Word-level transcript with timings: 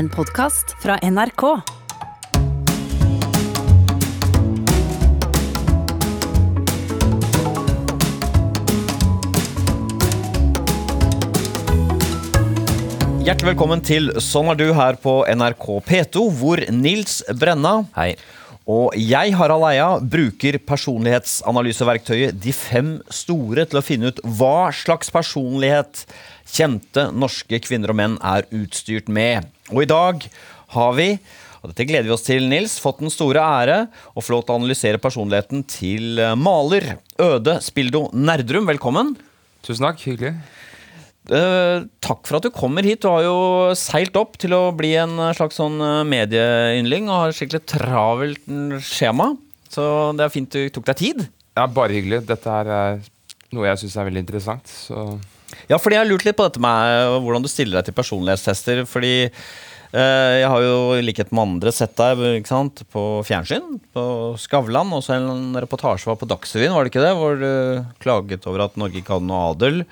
En 0.00 0.08
podkast 0.08 0.70
fra 0.80 0.94
NRK. 1.04 1.42
Hjertelig 13.20 13.50
velkommen 13.50 13.84
til 13.84 14.08
Sånn 14.24 14.48
er 14.48 14.56
du 14.56 14.70
her 14.72 14.96
på 15.04 15.18
NRK 15.28 15.68
P2, 15.84 16.24
hvor 16.40 16.64
Nils 16.72 17.20
Brenna 17.36 17.82
Hei. 17.92 18.14
og 18.64 18.96
jeg, 18.96 19.36
Harald 19.36 19.68
Eia, 19.68 19.92
bruker 20.00 20.62
personlighetsanalyseverktøyet 20.64 22.40
De 22.40 22.56
fem 22.56 23.02
store 23.12 23.68
til 23.68 23.84
å 23.84 23.84
finne 23.84 24.14
ut 24.14 24.24
hva 24.24 24.70
slags 24.72 25.12
personlighet 25.12 26.06
kjente 26.48 27.10
norske 27.12 27.60
kvinner 27.68 27.92
og 27.92 28.00
menn 28.00 28.20
er 28.24 28.48
utstyrt 28.48 29.12
med. 29.12 29.52
Og 29.70 29.84
i 29.84 29.90
dag 29.90 30.26
har 30.74 30.98
vi 30.98 31.12
og 31.60 31.68
dette 31.74 31.84
gleder 31.84 32.06
vi 32.08 32.14
oss 32.14 32.24
til, 32.24 32.46
Nils. 32.48 32.78
Fått 32.80 33.02
den 33.02 33.12
store 33.12 33.42
ære 33.44 33.82
å 34.16 34.22
få 34.24 34.32
lov 34.32 34.46
til 34.46 34.54
å 34.54 34.60
analysere 34.62 35.00
personligheten 35.02 35.60
til 35.68 36.16
maler 36.40 36.94
Øde 37.20 37.58
Spildo 37.60 38.06
Nerdrum. 38.16 38.64
Velkommen. 38.70 39.10
Tusen 39.66 39.84
takk. 39.84 40.00
Hyggelig. 40.08 40.38
Eh, 41.28 41.82
takk 42.00 42.22
for 42.24 42.38
at 42.38 42.46
du 42.46 42.48
kommer 42.54 42.86
hit. 42.88 43.02
Du 43.04 43.10
har 43.12 43.26
jo 43.26 43.36
seilt 43.76 44.16
opp 44.16 44.38
til 44.40 44.56
å 44.56 44.62
bli 44.72 44.94
en 45.02 45.20
slags 45.36 45.60
sånn 45.60 45.76
eh, 45.84 45.98
medieyndling 46.08 47.10
og 47.10 47.26
har 47.26 47.36
skikkelig 47.36 47.60
travelt 47.74 48.48
mm, 48.48 48.78
skjema. 48.80 49.28
Så 49.68 49.84
det 50.16 50.24
er 50.24 50.32
fint 50.32 50.56
du 50.56 50.64
tok 50.72 50.88
deg 50.88 51.02
tid. 51.02 51.26
Ja, 51.60 51.68
Bare 51.68 51.92
hyggelig. 51.92 52.22
Dette 52.30 52.56
er 52.62 53.04
noe 53.52 53.68
jeg 53.68 53.82
syns 53.84 54.00
er 54.00 54.08
veldig 54.08 54.24
interessant. 54.24 54.72
Så 54.88 55.04
Ja, 55.70 55.78
fordi 55.78 55.96
jeg 55.96 56.04
har 56.04 56.10
lurt 56.10 56.26
litt 56.26 56.38
på 56.38 56.46
dette 56.46 56.62
med 56.62 56.94
eh, 56.94 57.16
hvordan 57.24 57.44
du 57.44 57.50
stiller 57.50 57.80
deg 57.80 57.90
til 57.90 57.96
personlighetstester. 57.98 58.84
Fordi 58.90 59.14
jeg 59.90 60.46
har 60.46 60.62
jo 60.62 60.74
i 60.94 61.02
likhet 61.02 61.32
med 61.34 61.42
andre 61.42 61.72
sett 61.74 61.96
deg 61.98 62.46
sant, 62.46 62.84
på 62.94 63.02
fjernsyn, 63.26 63.80
på 63.90 64.04
Skavlan. 64.38 64.92
Og 64.94 65.02
så 65.02 65.16
en 65.16 65.56
reportasje 65.58 66.06
var 66.06 66.18
på 66.20 66.28
Dagsrevyen, 66.30 66.76
var 66.76 66.86
det 66.86 66.92
ikke 66.92 67.02
det? 67.02 67.14
Hvor 67.18 67.40
du 67.40 67.50
klaget 68.02 68.46
over 68.46 68.68
at 68.68 68.78
Norge 68.78 69.02
ikke 69.02 69.18
hadde 69.18 69.30
noe 69.30 69.48
adel. 69.50 69.82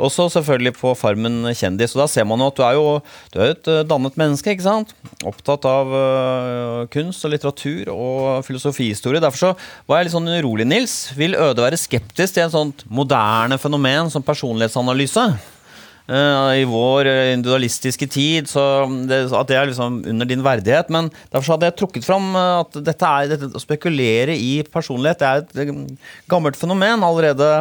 Og 0.00 0.08
så 0.12 0.26
selvfølgelig 0.32 0.72
på 0.78 0.94
Farmen 0.96 1.42
kjendis. 1.56 1.92
Og 1.94 2.02
da 2.02 2.08
ser 2.10 2.26
man 2.28 2.40
jo 2.40 2.48
at 2.50 2.56
du 2.56 2.64
er 2.64 2.76
jo 2.78 2.86
du 3.34 3.38
er 3.40 3.52
et 3.52 3.70
eh, 3.70 3.82
dannet 3.88 4.16
menneske. 4.20 4.54
ikke 4.54 4.64
sant? 4.64 4.94
Opptatt 5.28 5.66
av 5.68 5.92
eh, 5.96 6.88
kunst 6.94 7.26
og 7.28 7.34
litteratur 7.34 7.92
og 7.92 8.40
filosofihistorie. 8.48 9.22
Derfor 9.22 9.44
så 9.44 9.52
var 9.90 10.00
jeg 10.00 10.08
litt 10.08 10.16
sånn 10.16 10.32
urolig, 10.40 10.68
Nils. 10.68 10.98
Vil 11.18 11.36
Øde 11.36 11.66
være 11.66 11.80
skeptisk 11.80 12.36
til 12.36 12.46
et 12.46 12.56
sånt 12.56 12.86
moderne 12.88 13.60
fenomen 13.60 14.12
som 14.12 14.24
personlighetsanalyse? 14.24 15.28
Eh, 16.10 16.62
I 16.62 16.66
vår 16.66 17.06
eh, 17.06 17.32
individualistiske 17.36 18.08
tid, 18.10 18.48
så 18.50 18.62
det, 19.06 19.22
at 19.30 19.50
det 19.50 19.58
er 19.58 19.68
liksom 19.70 20.00
under 20.10 20.26
din 20.26 20.42
verdighet. 20.42 20.90
Men 20.90 21.10
derfor 21.30 21.54
hadde 21.54 21.68
jeg 21.68 21.76
trukket 21.78 22.06
fram 22.06 22.32
eh, 22.34 22.56
at 22.64 22.80
dette 22.88 23.12
er, 23.20 23.30
dette, 23.30 23.52
å 23.54 23.62
spekulere 23.62 24.34
i 24.34 24.58
personlighet 24.66 25.22
det 25.22 25.30
er 25.30 25.70
et 25.70 26.10
gammelt 26.30 26.58
fenomen. 26.58 27.06
Allerede 27.06 27.52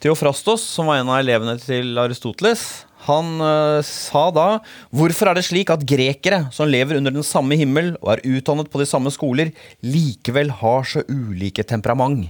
Theofrastos, 0.00 0.64
som 0.76 0.90
var 0.90 1.00
en 1.00 1.12
av 1.12 1.22
elevene 1.22 1.56
til 1.60 1.96
Aristoteles, 2.00 2.68
han 3.06 3.40
uh, 3.40 3.80
sa 3.86 4.26
da 4.28 4.46
Hvorfor 4.92 5.30
er 5.30 5.38
det 5.38 5.46
slik 5.46 5.70
at 5.72 5.86
grekere 5.88 6.42
som 6.52 6.68
lever 6.68 6.98
under 6.98 7.14
den 7.14 7.24
samme 7.24 7.56
himmel 7.56 7.94
og 8.02 8.10
er 8.12 8.22
utdannet 8.28 8.68
på 8.68 8.82
de 8.82 8.86
samme 8.88 9.08
skoler, 9.14 9.54
likevel 9.80 10.52
har 10.60 10.84
så 10.84 11.00
ulike 11.08 11.64
temperament? 11.64 12.28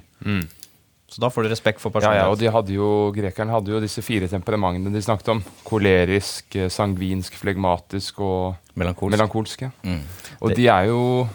Så 1.11 1.19
da 1.19 1.27
får 1.33 1.43
du 1.43 1.49
respekt 1.51 1.81
for 1.83 1.91
ja, 2.05 2.13
ja, 2.21 2.27
og 2.31 2.39
de 2.39 2.47
hadde 2.53 2.75
jo, 2.77 3.11
Grekerne 3.15 3.51
hadde 3.51 3.73
jo 3.73 3.81
disse 3.83 4.03
fire 4.07 4.29
temperamentene 4.31 4.93
de 4.95 5.01
snakket 5.03 5.29
om. 5.35 5.41
Kolerisk, 5.67 6.55
eh, 6.55 6.71
sangvinsk, 6.71 7.35
flegmatisk 7.41 8.21
og 8.23 8.55
Melankolsk. 8.79 9.17
melankolsk. 9.17 9.63
ja. 9.67 9.71
Mm. 9.83 10.05
Og 10.41 10.55
de 10.55 10.69
er 10.71 10.85
jo 10.93 11.29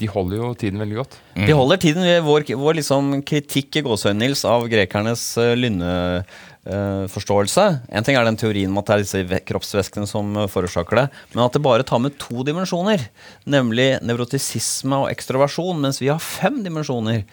De 0.00 0.08
holder 0.08 0.36
jo 0.38 0.54
tiden 0.56 0.80
veldig 0.80 0.96
godt. 0.96 1.12
De 1.36 1.52
holder 1.52 1.76
tiden 1.76 2.24
vår, 2.24 2.56
vår 2.56 2.74
liksom 2.78 3.20
kritikk 3.20 3.76
i 3.76 3.82
gåsehøyne, 3.84 4.16
Nils, 4.22 4.46
av 4.48 4.64
grekernes 4.72 5.36
uh, 5.36 5.52
lynneforståelse. 5.52 7.84
en 7.92 8.00
ting 8.02 8.16
er 8.16 8.24
den 8.24 8.40
teorien 8.40 8.72
om 8.72 8.80
at 8.80 8.88
det 8.88 8.94
er 8.94 9.04
disse 9.04 9.40
kroppsvæskene 9.44 10.08
som 10.08 10.32
uh, 10.40 10.48
forårsaker 10.48 10.96
det, 11.02 11.12
men 11.34 11.44
at 11.44 11.52
det 11.52 11.60
bare 11.60 11.84
tar 11.84 12.00
med 12.00 12.16
to 12.16 12.40
dimensjoner, 12.48 12.96
nemlig 13.44 14.00
nevrotisisme 14.00 15.04
og 15.04 15.12
ekstroversjon, 15.12 15.76
mens 15.84 16.00
vi 16.00 16.08
har 16.08 16.16
fem 16.16 16.64
dimensjoner. 16.64 17.28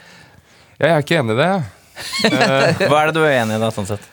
Jeg 0.77 0.91
er 0.91 0.99
ikke 1.01 1.23
enig 1.23 1.33
i 1.33 1.39
det. 1.39 1.53
Hva 2.27 3.01
er 3.01 3.09
det 3.09 3.15
du 3.17 3.23
er 3.23 3.41
enig 3.41 3.57
i 3.57 3.63
da, 3.63 3.71
sånn 3.73 3.89
sett? 3.89 4.05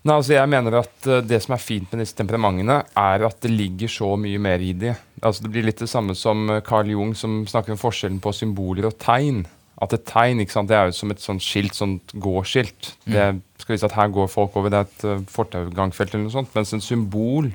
Nei, 0.00 0.14
altså 0.16 0.32
jeg 0.32 0.48
mener 0.48 0.78
at 0.78 1.06
eh, 1.08 1.22
Det 1.28 1.42
som 1.44 1.54
er 1.54 1.60
fint 1.62 1.90
med 1.92 2.00
disse 2.00 2.16
temperamentene, 2.16 2.78
er 2.96 3.24
at 3.28 3.40
det 3.44 3.52
ligger 3.52 3.90
så 3.92 4.14
mye 4.20 4.40
mer 4.40 4.62
i 4.64 4.72
de. 4.72 4.94
Altså 5.20 5.44
Det 5.44 5.52
blir 5.52 5.66
litt 5.68 5.82
det 5.82 5.90
samme 5.92 6.16
som 6.16 6.48
eh, 6.48 6.62
Carl 6.64 6.88
Jung, 6.88 7.12
som 7.18 7.42
snakker 7.48 7.76
om 7.76 7.80
forskjellen 7.80 8.20
på 8.24 8.32
symboler 8.36 8.88
og 8.88 8.96
tegn. 9.02 9.44
At 9.80 9.94
et 9.96 10.04
tegn 10.08 10.40
ikke 10.42 10.56
sant, 10.56 10.68
det 10.68 10.76
er 10.76 10.88
jo 10.88 10.96
som 10.96 11.12
et 11.12 11.22
sånt 11.24 11.44
skilt, 11.44 11.76
sånt 11.76 12.12
gåskilt. 12.20 12.94
Det 13.08 13.30
skal 13.62 13.74
vise 13.74 13.88
at 13.88 13.96
her 13.96 14.10
går 14.12 14.28
folk 14.28 14.56
over, 14.60 14.72
det 14.72 14.80
er 14.82 14.88
et 14.88 15.04
uh, 15.08 15.22
fortaugangfelt 15.32 16.12
eller 16.12 16.26
noe 16.26 16.34
sånt. 16.34 16.50
Mens 16.52 16.74
en 16.76 16.84
symbol, 16.84 17.48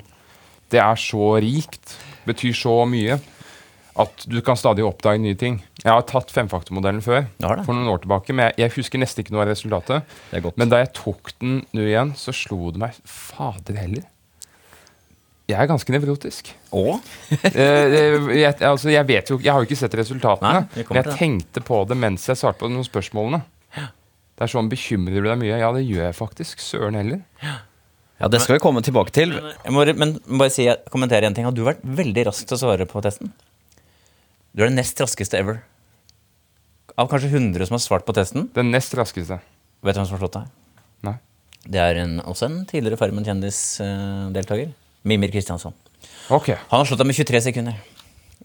det 0.74 0.80
er 0.82 0.98
så 0.98 1.36
rikt, 1.38 1.94
betyr 2.26 2.56
så 2.58 2.80
mye, 2.90 3.20
at 4.02 4.26
du 4.28 4.36
kan 4.44 4.58
stadig 4.60 4.84
oppdage 4.84 5.20
nye 5.22 5.36
ting. 5.38 5.60
Jeg 5.82 5.88
har 5.88 6.04
tatt 6.08 6.32
femfaktormodellen 6.34 7.00
før, 7.04 7.24
ja, 7.40 7.54
for 7.64 7.76
noen 7.76 7.88
år 7.92 8.02
tilbake, 8.02 8.34
men 8.36 8.50
jeg, 8.50 8.58
jeg 8.64 8.74
husker 8.76 9.00
nesten 9.00 9.24
ikke 9.24 9.32
noe 9.36 9.46
av 9.46 9.50
resultatet. 9.52 10.18
Det 10.30 10.40
er 10.40 10.44
godt. 10.44 10.58
Men 10.60 10.72
da 10.72 10.82
jeg 10.82 10.92
tok 10.98 11.32
den 11.40 11.62
nå 11.76 11.86
igjen, 11.86 12.12
så 12.18 12.34
slo 12.36 12.74
det 12.74 12.82
meg 12.82 12.98
Fader 13.08 13.80
heller. 13.80 14.04
Jeg 15.46 15.62
er 15.62 15.68
ganske 15.70 15.92
nevrotisk. 15.94 16.50
Og? 16.74 16.96
Eh, 17.46 17.94
jeg, 18.36 18.56
altså, 18.66 18.90
jeg 18.90 19.06
vet 19.06 19.30
jo 19.30 19.36
Jeg 19.38 19.52
har 19.54 19.62
jo 19.62 19.68
ikke 19.68 19.78
sett 19.78 19.94
resultatene, 19.96 20.64
Nei, 20.66 20.84
men 20.90 20.98
jeg 20.98 21.14
tenkte 21.16 21.62
på 21.64 21.78
det 21.88 21.96
mens 21.96 22.26
jeg 22.28 22.40
svarte 22.40 22.64
på 22.64 22.70
noen 22.72 22.84
spørsmålene. 22.84 23.38
Det 24.36 24.44
er 24.44 24.52
sånn 24.52 24.68
Bekymrer 24.68 25.22
du 25.22 25.30
deg 25.30 25.38
mye? 25.40 25.54
Ja, 25.62 25.70
det 25.72 25.86
gjør 25.86 26.08
jeg 26.08 26.16
faktisk. 26.18 26.60
Søren 26.60 26.98
heller. 26.98 27.22
Ja, 28.20 28.28
det 28.32 28.42
skal 28.42 28.58
vi 28.58 28.64
komme 28.64 28.82
tilbake 28.84 29.14
til. 29.14 29.32
Jeg 29.38 29.72
må, 29.72 29.84
men 29.96 30.16
bare 30.26 30.52
si, 30.52 30.66
kommentere 30.92 31.28
en 31.28 31.36
ting. 31.36 31.46
Har 31.48 31.54
du 31.56 31.62
vært 31.64 31.80
veldig 31.84 32.26
rask 32.28 32.48
til 32.48 32.58
å 32.58 32.60
svare 32.60 32.88
på 32.90 33.00
testen? 33.04 33.32
Du 34.56 34.62
er 34.64 34.70
den 34.70 34.78
nest 34.80 34.96
raskeste 34.96 35.36
ever. 35.36 35.58
Av 36.96 37.10
kanskje 37.10 37.28
100 37.28 37.66
som 37.68 37.74
har 37.76 37.80
svart 37.84 38.06
på 38.08 38.14
testen. 38.16 38.46
Den 38.56 38.70
nest 38.72 38.94
raskeste. 38.96 39.36
Vet 39.84 39.92
du 39.92 39.98
hvem 40.00 40.06
som 40.08 40.16
har 40.16 40.22
slått 40.22 40.38
deg? 40.38 40.46
Nei. 41.04 41.12
Det 41.66 41.82
er 41.82 42.00
en, 42.00 42.14
også 42.24 42.46
en 42.48 42.62
tidligere 42.64 42.96
Farmen 42.96 43.26
kjendis-deltaker. 43.26 44.70
Mimir 45.04 45.34
Kristiansson. 45.34 45.76
Okay. 46.32 46.56
Han 46.70 46.80
har 46.80 46.88
slått 46.88 47.02
deg 47.02 47.10
med 47.10 47.18
23 47.18 47.42
sekunder. 47.50 47.82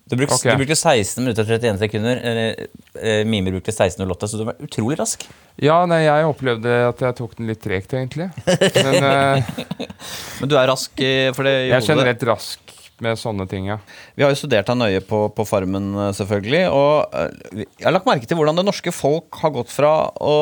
Du 0.04 0.18
brukte, 0.20 0.36
okay. 0.36 0.52
du 0.52 0.66
brukte 0.66 0.76
16 0.76 1.24
minutter 1.24 1.48
og 1.48 1.54
31 1.54 1.80
sekunder. 1.86 2.20
Eh, 2.28 2.68
eh, 3.00 3.22
Mimir 3.24 3.56
brukte 3.56 3.72
16,08, 3.72 4.28
så 4.34 4.42
du 4.42 4.46
var 4.50 4.60
utrolig 4.68 5.00
rask. 5.00 5.24
Ja, 5.64 5.80
nei, 5.88 6.02
jeg 6.10 6.28
opplevde 6.28 6.76
at 6.90 7.06
jeg 7.06 7.18
tok 7.22 7.40
den 7.40 7.48
litt 7.54 7.64
tregt, 7.64 7.96
egentlig. 7.96 8.28
Men 8.52 9.00
eh, 9.00 9.88
Men 10.44 10.52
du 10.52 10.60
er 10.60 10.68
rask, 10.74 10.92
eh, 11.00 11.32
for 11.38 11.48
det 11.48 11.56
jeg 11.70 11.78
er 11.80 11.88
generelt 11.88 12.28
rask 12.34 12.71
med 13.04 13.20
sånne 13.20 13.48
ting, 13.50 13.68
ja. 13.70 13.78
Vi 14.16 14.24
har 14.24 14.32
jo 14.34 14.40
studert 14.40 14.70
deg 14.70 14.80
nøye 14.80 15.02
på, 15.06 15.24
på 15.36 15.46
Farmen, 15.48 15.92
eh, 15.98 16.12
selvfølgelig. 16.18 16.64
Og 16.72 17.18
eh, 17.18 17.64
jeg 17.66 17.86
har 17.86 17.96
lagt 17.96 18.10
merke 18.10 18.30
til 18.30 18.40
hvordan 18.40 18.60
det 18.60 18.66
norske 18.68 18.94
folk 18.96 19.42
har 19.44 19.54
gått 19.56 19.74
fra 19.74 19.94
å 20.22 20.36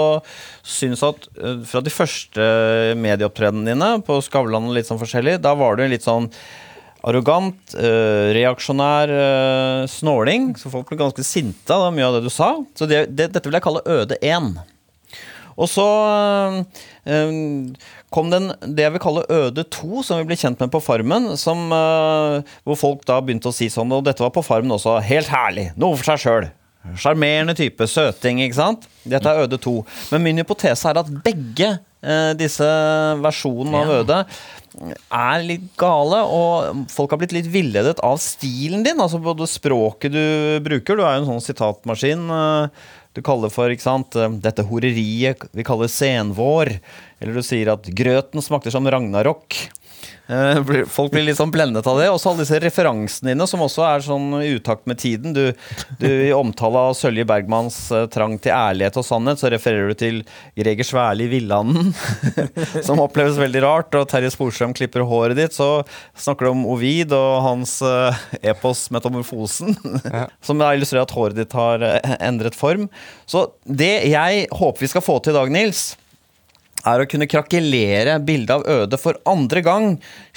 synes 0.65 1.03
at 1.05 1.29
eh, 1.39 1.61
Fra 1.69 1.81
de 1.83 1.93
første 1.93 2.47
medieopptredenene 2.99 3.73
dine 3.73 3.91
på 4.05 4.19
Skavlan 4.25 4.69
og 4.69 4.75
litt 4.77 4.89
sånn 4.89 5.01
forskjellig, 5.01 5.39
da 5.43 5.55
var 5.57 5.77
du 5.79 5.85
litt 5.87 6.05
sånn 6.05 6.29
arrogant, 7.07 7.77
reaksjonær 8.35 9.11
snåling. 9.87 10.49
Så 10.59 10.67
folk 10.73 10.89
ble 10.89 10.97
ganske 10.99 11.23
sinte 11.23 11.71
av 11.71 11.93
mye 11.95 12.09
av 12.09 12.17
det 12.17 12.25
du 12.25 12.33
sa. 12.33 12.49
Så 12.75 12.89
det, 12.91 13.05
det, 13.13 13.29
dette 13.31 13.47
vil 13.47 13.55
jeg 13.55 13.63
kalle 13.63 13.85
øde 13.87 14.17
1. 14.19 14.51
Og 15.59 15.67
så 15.67 15.85
eh, 17.03 17.39
kom 18.13 18.31
den 18.33 18.51
det 18.63 18.87
jeg 18.87 18.95
vil 18.95 19.03
kalle 19.03 19.25
Øde 19.29 19.65
2, 19.69 20.03
som 20.05 20.21
vi 20.21 20.29
ble 20.29 20.37
kjent 20.39 20.61
med 20.61 20.71
på 20.73 20.81
Farmen. 20.83 21.31
Som, 21.39 21.67
uh, 21.73 22.39
hvor 22.67 22.79
folk 22.79 23.03
da 23.09 23.19
begynte 23.23 23.51
å 23.51 23.55
si 23.55 23.69
sånn, 23.71 23.91
og 23.95 24.05
dette 24.07 24.23
var 24.25 24.33
på 24.35 24.45
Farmen 24.45 24.75
også, 24.77 24.99
helt 25.05 25.29
herlig, 25.33 25.69
noe 25.79 25.97
for 25.99 26.11
seg 26.11 26.23
sjøl. 26.25 26.49
Sjarmerende 26.97 27.53
type, 27.59 27.85
søting, 27.91 28.39
ikke 28.45 28.57
sant? 28.57 28.87
Dette 29.03 29.29
er 29.29 29.45
Øde 29.45 29.59
2. 29.61 29.75
Men 30.13 30.25
min 30.25 30.41
hypotese 30.41 30.89
er 30.89 31.01
at 31.01 31.11
begge 31.25 31.73
uh, 31.75 32.31
disse 32.39 32.69
versjonene 33.23 33.83
av 33.83 33.93
Øde 33.99 34.23
er 34.77 35.43
litt 35.43 35.65
gale, 35.79 36.21
og 36.23 36.85
folk 36.93 37.13
har 37.13 37.21
blitt 37.21 37.33
litt 37.35 37.49
villedet 37.51 37.99
av 38.05 38.19
stilen 38.21 38.83
din. 38.85 38.99
Altså 39.01 39.19
både 39.21 39.47
språket 39.49 40.13
du 40.13 40.23
bruker. 40.65 40.97
Du 40.99 41.03
er 41.03 41.17
jo 41.17 41.23
en 41.23 41.29
sånn 41.33 41.45
sitatmaskin. 41.49 42.29
eh, 42.29 42.87
Du 43.17 43.23
kaller 43.25 43.49
for 43.49 43.73
ikke 43.73 43.85
sant, 43.85 44.15
eh, 44.15 44.29
dette 44.43 44.65
horeriet 44.69 45.47
vi 45.55 45.65
kaller 45.65 45.89
senvår. 45.89 46.75
Eller 47.19 47.33
du 47.33 47.43
sier 47.45 47.73
at 47.73 47.89
grøten 47.97 48.43
smakter 48.45 48.73
som 48.73 48.87
ragnarok. 48.87 49.57
Eh, 50.29 50.59
Folk 50.85 51.11
blir 51.11 51.25
litt 51.25 51.39
sånn 51.39 51.51
blendet 51.53 51.87
av 51.89 51.97
det. 51.99 52.09
Og 52.13 52.19
så 52.21 52.31
alle 52.31 52.43
disse 52.43 52.59
referansene 52.61 53.33
dine, 53.33 53.47
som 53.49 53.63
også 53.65 53.85
er 53.87 54.03
sånn 54.05 54.27
i 54.43 54.51
utakt 54.59 54.85
med 54.89 54.99
tiden. 55.01 55.33
Du, 55.33 55.49
du 56.01 56.07
I 56.07 56.31
omtale 56.35 56.83
av 56.89 56.97
Sølje 56.97 57.25
Bergmans 57.29 57.77
eh, 57.95 58.05
trang 58.13 58.37
til 58.41 58.53
ærlighet 58.53 58.99
og 59.01 59.07
sannhet, 59.07 59.41
så 59.41 59.49
refererer 59.53 59.89
du 59.93 59.97
til 59.99 60.19
Greger 60.59 60.85
Sværli 60.87 61.25
i 61.25 61.31
Villanden, 61.33 61.93
som 62.87 63.01
oppleves 63.01 63.39
veldig 63.41 63.63
rart. 63.65 63.97
Og 63.97 64.09
Terje 64.11 64.31
Sporstrøm 64.35 64.75
klipper 64.77 65.05
håret 65.09 65.39
ditt, 65.39 65.57
så 65.57 65.81
snakker 66.19 66.45
du 66.47 66.53
om 66.53 66.67
Ovid 66.69 67.15
og 67.17 67.39
hans 67.47 67.79
eh, 67.85 68.21
epos 68.53 68.85
Metamorfosen, 68.93 69.73
som 70.45 70.61
da 70.61 70.73
illustrerer 70.75 71.07
at 71.07 71.15
håret 71.15 71.39
ditt 71.41 71.57
har 71.57 71.81
endret 72.19 72.57
form. 72.57 72.85
Så 73.29 73.47
det 73.65 73.95
jeg 74.09 74.45
håper 74.53 74.85
vi 74.85 74.91
skal 74.91 75.03
få 75.05 75.17
til 75.23 75.33
i 75.33 75.39
dag, 75.39 75.51
Nils, 75.53 75.89
er 76.87 77.01
å 77.01 77.07
kunne 77.09 77.27
krakelere 77.29 78.17
bildet 78.23 78.53
av 78.55 78.65
Øde 78.69 78.99
for 79.01 79.19
andre 79.29 79.63
gang, 79.65 79.87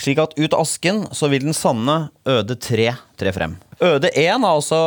slik 0.00 0.20
at 0.22 0.34
ut 0.38 0.52
av 0.54 0.64
asken 0.64 1.04
så 1.14 1.30
vil 1.32 1.46
den 1.46 1.56
sanne 1.56 2.08
Øde 2.28 2.56
3 2.58 2.90
tre 3.18 3.32
frem. 3.34 3.56
Øde 3.82 4.10
1 4.14 4.42
er 4.42 4.48
altså 4.48 4.78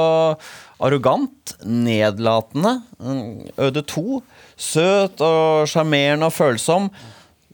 arrogant, 0.83 1.55
nedlatende. 1.63 2.79
Mm, 2.99 3.51
Øde 3.67 3.83
2 3.87 4.21
søt 4.57 5.21
og 5.23 5.67
sjarmerende 5.71 6.27
og 6.29 6.35
følsom. 6.35 6.89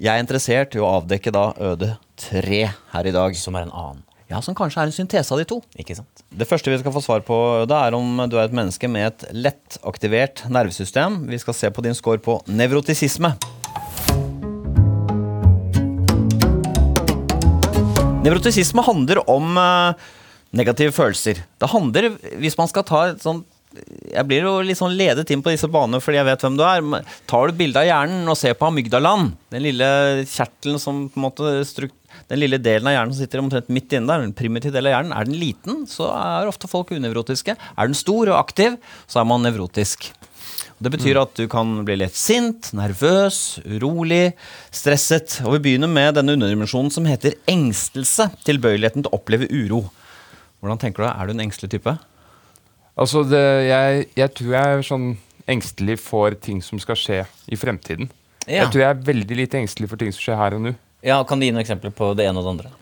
Jeg 0.01 0.15
er 0.15 0.24
interessert 0.24 0.75
i 0.77 0.81
å 0.81 0.89
avdekke 0.98 1.33
da 1.33 1.51
Øde 1.71 1.95
3 2.30 2.63
her 2.94 3.09
i 3.09 3.13
dag. 3.13 3.38
Som 3.38 3.57
er 3.57 3.68
en 3.68 3.75
annen. 3.75 4.01
Ja, 4.31 4.39
Som 4.42 4.56
kanskje 4.56 4.80
er 4.80 4.89
en 4.89 4.95
syntese 4.95 5.33
av 5.33 5.42
de 5.42 5.45
to. 5.45 5.59
Ikke 5.77 5.98
sant? 5.98 6.24
Det 6.31 6.48
første 6.48 6.71
vi 6.71 6.80
skal 6.80 6.94
få 6.95 7.03
svar 7.03 7.25
på, 7.27 7.38
Øde, 7.62 7.75
er 7.75 7.98
om 7.98 8.24
du 8.31 8.38
er 8.39 8.48
et 8.48 8.56
menneske 8.56 8.88
med 8.89 9.09
et 9.12 9.25
lettaktivert 9.36 10.45
nervesystem. 10.50 11.25
Vi 11.30 11.42
skal 11.42 11.57
se 11.57 11.69
på 11.69 11.83
din 11.83 11.98
score 11.98 12.21
på 12.24 12.39
nevrotisisme. 12.48 13.36
Nevrotisisme 18.21 18.83
handler 18.85 19.18
om 19.31 19.56
eh, 19.57 20.01
negative 20.53 20.94
følelser. 20.94 21.39
Det 21.57 21.69
handler, 21.71 22.12
hvis 22.38 22.57
man 22.59 22.69
skal 22.69 22.85
ta 22.85 23.00
et 23.09 23.23
sånt 23.23 23.47
Jeg 24.12 24.27
blir 24.27 24.44
jo 24.44 24.51
litt 24.68 24.75
sånn 24.75 24.97
ledet 25.00 25.29
inn 25.31 25.39
på 25.39 25.53
disse 25.53 25.69
banene 25.71 26.01
fordi 26.03 26.19
jeg 26.19 26.27
vet 26.27 26.41
hvem 26.44 26.57
du 26.59 26.63
er. 26.68 27.06
Tar 27.31 27.47
du 27.47 27.56
bilde 27.56 27.79
av 27.79 27.88
hjernen 27.88 28.27
og 28.27 28.35
ser 28.35 28.57
på 28.59 28.68
amygdalaen, 28.68 29.29
den 29.56 29.63
lille 29.63 29.88
kjertelen 30.27 30.81
som 30.83 31.06
på 31.07 31.18
en 31.18 31.25
måte 31.29 31.53
strukt, 31.65 31.95
Den 32.27 32.41
lille 32.41 32.59
delen 32.59 32.89
av 32.91 32.97
hjernen 32.97 33.15
som 33.15 33.23
sitter 33.23 33.39
omtrent 33.39 33.71
midt 33.71 33.95
inne 33.95 34.12
der, 34.12 34.25
den 34.25 34.35
primitive 34.35 34.75
delen 34.75 34.91
av 34.91 34.97
hjernen, 34.97 35.15
er 35.15 35.29
den 35.29 35.39
liten, 35.39 35.85
så 35.88 36.12
er 36.12 36.51
ofte 36.51 36.67
folk 36.67 36.91
unevrotiske. 36.91 37.56
Er 37.56 37.88
den 37.88 37.95
stor 37.95 38.27
og 38.27 38.41
aktiv, 38.41 38.75
så 39.07 39.24
er 39.24 39.29
man 39.31 39.47
nevrotisk. 39.47 40.12
Det 40.81 40.89
betyr 40.89 41.19
at 41.21 41.35
du 41.37 41.43
kan 41.49 41.83
bli 41.85 41.99
lett 41.99 42.15
sint, 42.17 42.71
nervøs, 42.73 43.59
urolig, 43.69 44.31
stresset. 44.73 45.37
Og 45.45 45.59
vi 45.59 45.65
begynner 45.67 45.91
med 45.91 46.15
denne 46.17 46.33
underdimensjonen 46.33 46.89
som 46.93 47.05
heter 47.05 47.35
engstelse. 47.51 48.31
Tilbøyeligheten 48.47 49.05
til 49.05 49.11
å 49.11 49.19
oppleve 49.19 49.45
uro. 49.53 49.83
Hvordan 50.61 50.81
tenker 50.81 51.05
du? 51.05 51.09
Er 51.11 51.29
du 51.29 51.35
en 51.35 51.43
engstelig 51.45 51.69
type? 51.75 51.93
Altså, 52.97 53.21
det, 53.29 53.43
jeg, 53.69 54.07
jeg 54.17 54.33
tror 54.39 54.55
jeg 54.57 54.73
er 54.79 54.87
sånn 54.89 55.07
engstelig 55.51 55.99
for 56.01 56.33
ting 56.41 56.65
som 56.65 56.81
skal 56.81 56.97
skje 56.97 57.21
i 57.45 57.59
fremtiden. 57.59 58.09
Ja. 58.47 58.63
Jeg 58.63 58.73
tror 58.73 58.83
jeg 58.83 58.89
er 58.89 59.07
veldig 59.11 59.37
lite 59.37 59.61
engstelig 59.61 59.89
for 59.91 60.01
ting 60.01 60.09
som 60.13 60.25
skjer 60.25 60.41
her 60.41 60.57
og 60.57 60.65
nå. 60.65 60.73
Ja, 61.05 61.21
Kan 61.29 61.41
du 61.41 61.45
gi 61.45 61.53
noen 61.53 61.63
eksempler 61.63 61.93
på 61.93 62.11
det 62.17 62.25
ene 62.29 62.41
og 62.41 62.45
det 62.47 62.53
andre? 62.55 62.73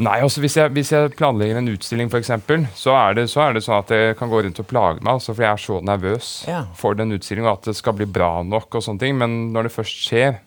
Nei, 0.00 0.20
altså 0.24 0.40
hvis 0.40 0.54
jeg, 0.56 0.70
hvis 0.72 0.90
jeg 0.94 1.10
planlegger 1.18 1.58
en 1.60 1.68
utstilling, 1.68 2.08
eksempel, 2.16 2.64
så 2.78 2.94
er, 2.96 3.18
det, 3.18 3.26
så 3.28 3.42
er 3.44 3.52
det 3.58 3.64
sånn 3.66 3.82
at 3.82 3.90
jeg 3.92 4.14
kan 4.16 4.30
gå 4.32 4.40
rundt 4.46 4.60
og 4.62 4.68
plage 4.70 5.02
meg, 5.02 5.10
altså, 5.18 5.34
for 5.34 5.44
jeg 5.44 5.52
er 5.52 5.60
så 5.60 5.80
nervøs 5.84 6.30
Ja. 6.48 6.62
for 6.78 6.96
den 6.96 7.12
utstillingen, 7.12 7.50
og 7.50 7.58
at 7.60 7.68
det 7.68 7.76
skal 7.76 7.92
bli 7.98 8.06
bra 8.08 8.38
nok 8.46 8.72
og 8.78 8.86
sånne 8.86 9.02
ting. 9.04 9.18
Men 9.20 9.52
når 9.52 9.68
det 9.68 9.74
først 9.74 10.00
skjer 10.06 10.38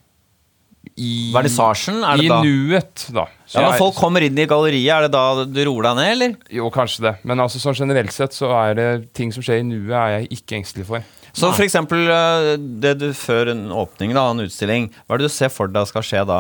i, 0.98 1.32
Vernissasjen, 1.34 2.02
er 2.06 2.18
det 2.22 2.26
i 2.26 2.32
da? 2.32 2.40
nuet, 2.46 3.06
da. 3.14 3.26
så 3.46 3.62
Ja, 3.62 3.70
Når 3.70 3.80
folk 3.82 3.96
kommer 4.00 4.26
inn 4.26 4.38
i 4.38 4.46
galleriet, 4.50 4.92
er 4.96 5.06
det 5.08 5.12
da 5.14 5.46
du 5.46 5.62
roer 5.66 5.90
deg 5.90 5.96
ned, 6.00 6.10
eller? 6.16 6.36
Jo, 6.58 6.70
kanskje 6.74 7.06
det. 7.08 7.14
Men 7.26 7.42
altså, 7.46 7.62
sånn 7.62 7.78
generelt 7.78 8.14
sett 8.16 8.34
så 8.38 8.50
er 8.64 8.76
det 8.78 8.90
ting 9.18 9.34
som 9.34 9.46
skjer 9.46 9.62
i 9.62 9.66
nuet, 9.68 9.94
er 9.94 10.20
jeg 10.20 10.30
ikke 10.40 10.60
engstelig 10.60 10.86
for. 10.90 11.06
Så 11.36 11.50
for 11.52 11.66
eksempel 11.66 12.06
eh, 12.08 12.54
det 12.82 12.94
du 13.02 13.10
før 13.18 13.50
en 13.52 13.66
åpning 13.76 14.14
da, 14.16 14.30
en 14.32 14.46
utstilling, 14.46 14.88
hva 15.06 15.18
er 15.18 15.24
det 15.26 15.28
du 15.30 15.34
ser 15.36 15.52
for 15.52 15.68
deg 15.68 15.90
skal 15.90 16.06
skje 16.06 16.22
da? 16.30 16.38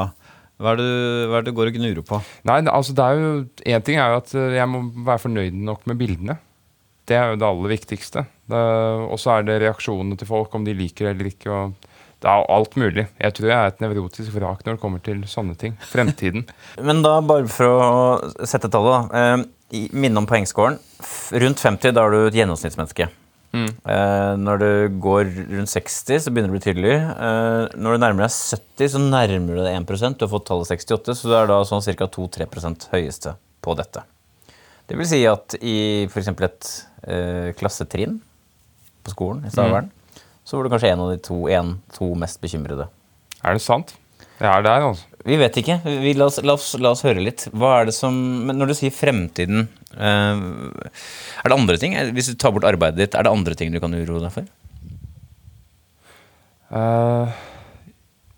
Hva 0.61 0.71
er 0.71 0.79
det 0.79 0.85
du, 0.87 0.99
hva 1.29 1.39
er 1.39 1.43
det 1.43 1.51
du 1.51 1.57
går 1.57 1.71
og 1.71 1.77
gnurer 1.79 2.05
på? 2.07 2.19
Nei, 2.47 2.61
altså 2.71 2.95
det 2.95 3.05
er 3.05 3.19
jo 3.19 3.31
Én 3.75 3.83
ting 3.83 3.99
er 3.99 4.13
jo 4.13 4.21
at 4.21 4.35
eh, 4.37 4.53
jeg 4.55 4.69
må 4.71 4.85
være 5.07 5.23
fornøyd 5.25 5.57
nok 5.67 5.83
med 5.89 5.99
bildene. 5.99 6.37
Det 7.05 7.17
er 7.19 7.33
jo 7.33 7.41
det 7.41 7.47
aller 7.47 7.73
viktigste. 7.75 8.23
Og 8.49 9.17
så 9.21 9.35
er 9.35 9.43
det 9.45 9.59
reaksjonene 9.61 10.17
til 10.17 10.29
folk, 10.29 10.53
om 10.57 10.63
de 10.65 10.73
liker 10.73 11.05
det 11.05 11.11
eller 11.13 11.29
ikke. 11.29 11.51
og 11.53 11.91
Det 12.17 12.31
er 12.31 12.47
alt 12.55 12.77
mulig. 12.81 13.05
Jeg 13.21 13.35
tror 13.37 13.49
jeg 13.51 13.57
er 13.57 13.73
et 13.73 13.83
nevrotisk 13.83 14.33
vrak 14.33 14.63
når 14.65 14.77
det 14.77 14.81
kommer 14.81 15.03
til 15.05 15.21
sånne 15.29 15.53
ting. 15.59 15.75
Fremtiden. 15.91 16.47
Men 16.87 17.03
da, 17.05 17.19
bare 17.21 17.45
for 17.51 17.69
å 17.75 18.47
sette 18.47 18.71
tallet, 18.73 19.11
da. 19.13 19.21
Eh, 19.43 19.85
minne 19.93 20.23
om 20.23 20.29
poengscoren. 20.29 20.79
Rundt 21.35 21.61
50, 21.61 21.93
da 21.93 22.07
er 22.07 22.15
du 22.15 22.19
et 22.23 22.39
gjennomsnittsmenneske. 22.41 23.11
Eh, 23.55 24.33
når 24.41 24.61
du 24.61 24.69
går 25.03 25.29
rundt 25.53 25.71
60, 25.71 26.21
så 26.25 26.33
begynner 26.33 26.51
det 26.51 26.53
å 26.53 26.57
bli 26.57 26.65
tydelig. 26.65 26.95
Uh, 27.15 27.71
når 27.79 27.95
du 27.95 28.03
nærmer 28.03 28.25
deg 28.25 28.35
70, 28.35 28.91
så 28.93 29.01
nærmer 29.01 29.57
du 29.57 29.61
deg 29.61 29.77
1% 29.79 30.19
Du 30.19 30.25
har 30.25 30.31
fått 30.33 30.47
tallet 30.49 30.71
68, 30.71 31.17
så 31.19 31.31
du 31.31 31.35
er 31.37 31.49
da 31.51 31.61
sånn 31.67 31.85
ca. 31.85 32.09
2-3% 32.17 32.87
høyeste 32.93 33.35
på 33.65 33.75
dette. 33.79 34.05
Det 34.85 34.97
vil 34.99 35.09
si 35.09 35.23
at 35.29 35.57
i 35.61 35.77
f.eks. 36.05 36.31
et 36.31 36.71
uh, 37.09 37.49
klassetrinn 37.57 38.19
på 39.05 39.13
skolen 39.13 39.45
i 39.45 39.53
Stavern, 39.53 39.91
så 40.45 40.57
var 40.57 40.65
du 40.65 40.73
kanskje 40.73 40.93
en 40.93 41.03
av 41.05 41.13
de 41.13 41.21
to, 41.25 41.39
en, 41.49 41.77
to 41.93 42.11
mest 42.19 42.41
bekymrede. 42.41 42.89
Er 43.45 43.57
det 43.57 43.65
sant? 43.65 43.95
Det 44.35 44.47
er 44.49 44.65
der, 44.65 44.83
altså. 44.89 45.07
Vi 45.25 45.37
vet 45.41 45.55
ikke. 45.57 45.79
Vi, 45.85 46.13
la, 46.13 46.27
oss, 46.29 46.37
la, 46.45 46.53
oss, 46.53 46.73
la 46.77 46.91
oss 46.93 47.01
høre 47.05 47.23
litt. 47.23 47.47
Hva 47.55 47.79
er 47.79 47.87
det 47.89 47.95
som 47.97 48.13
Men 48.45 48.59
når 48.61 48.69
du 48.69 48.75
sier 48.77 48.93
fremtiden 48.93 49.65
Er 49.95 51.47
det 51.47 51.55
andre 51.55 51.77
ting? 51.81 51.95
Hvis 52.15 52.31
du 52.31 52.37
tar 52.39 52.53
bort 52.55 52.67
arbeidet 52.67 52.99
ditt, 52.99 53.17
er 53.17 53.25
det 53.25 53.31
andre 53.31 53.55
ting 53.57 53.73
du 53.73 53.79
kan 53.83 53.95
uroe 53.95 54.23
deg 54.23 54.33
for? 54.33 54.47
Uh, 56.75 57.31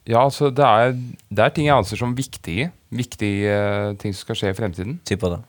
ja, 0.08 0.22
altså 0.22 0.52
det 0.54 0.64
er, 0.64 0.94
det 1.32 1.44
er 1.44 1.54
ting 1.56 1.68
jeg 1.68 1.76
anser 1.76 2.00
som 2.00 2.16
viktige. 2.18 2.70
Viktige 2.96 3.52
eh, 3.52 3.96
ting 4.00 4.14
som 4.16 4.24
skal 4.24 4.38
skje 4.40 4.52
i 4.54 4.56
fremtiden. 4.56 5.00
Typ 5.08 5.26
hva 5.26 5.34
da? 5.34 5.40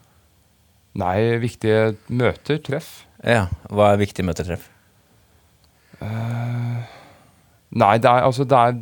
Nei, 0.99 1.19
viktige 1.39 1.93
møter, 2.11 2.59
treff. 2.65 2.89
Ja, 3.23 3.47
Hva 3.71 3.93
er 3.93 4.01
viktige 4.01 4.27
møter, 4.27 4.49
treff? 4.49 4.67
Uh, 6.03 6.83
Nei, 7.79 7.99
det 8.01 8.09
er 8.09 8.25
altså 8.25 8.47
det 8.49 8.59
er, 8.59 8.79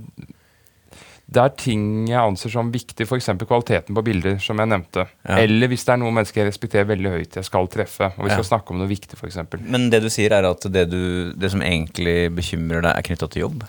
det 1.27 1.43
er 1.43 1.55
ting 1.59 1.81
jeg 2.07 2.21
anser 2.23 2.53
som 2.55 2.69
viktig, 2.71 3.03
f.eks. 3.03 3.27
kvaliteten 3.41 3.97
på 3.97 4.03
bilder, 4.07 4.37
som 4.39 4.61
jeg 4.63 4.71
nevnte. 4.71 5.09
Ja. 5.27 5.41
Eller 5.43 5.67
hvis 5.73 5.83
det 5.85 5.97
er 5.97 5.99
noen 5.99 6.15
mennesker 6.15 6.45
jeg 6.45 6.53
respekterer 6.53 6.87
veldig 6.87 7.11
høyt, 7.17 7.39
jeg 7.41 7.49
skal 7.49 7.67
treffe, 7.73 8.13
og 8.15 8.23
vi 8.23 8.31
skal 8.31 8.45
Ja. 8.45 8.51
snakke 8.53 8.71
om 8.71 8.79
noe 8.79 8.87
viktig, 8.91 9.19
f.eks. 9.19 9.41
Men 9.67 9.89
det 9.91 10.03
du 10.05 10.09
sier, 10.13 10.31
er 10.37 10.47
at 10.47 10.63
det, 10.71 10.85
du, 10.93 11.33
det 11.35 11.51
som 11.51 11.65
egentlig 11.67 12.31
bekymrer 12.37 12.85
deg, 12.87 12.93
er 12.95 13.03
knytta 13.09 13.27
til 13.33 13.43
jobb? 13.43 13.65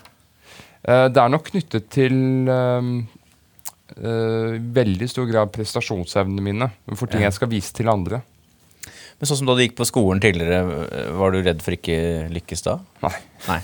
Uh, 0.87 1.07
det 1.09 1.17
er 1.17 1.33
nok 1.33 1.49
knyttet 1.49 1.89
til 1.89 2.13
um, 2.47 2.91
uh, 3.97 4.53
veldig 4.77 5.09
stor 5.09 5.25
grad 5.31 5.49
prestasjonsevnene 5.57 6.45
mine, 6.45 6.69
for 6.93 7.09
ting 7.09 7.25
Ja. 7.25 7.31
jeg 7.31 7.39
skal 7.39 7.49
vise 7.49 7.73
til 7.73 7.89
andre. 7.89 8.21
Men 9.17 9.25
sånn 9.31 9.39
som 9.41 9.47
da 9.49 9.55
du 9.57 9.63
gikk 9.65 9.73
på 9.79 9.85
skolen 9.89 10.21
tidligere, 10.21 10.61
øh, 10.61 11.07
var 11.17 11.33
du 11.33 11.39
redd 11.41 11.63
for 11.65 11.73
ikke 11.73 12.29
lykkes 12.29 12.61
da? 12.67 12.75
Nei, 13.01 13.15
Nei. 13.47 13.57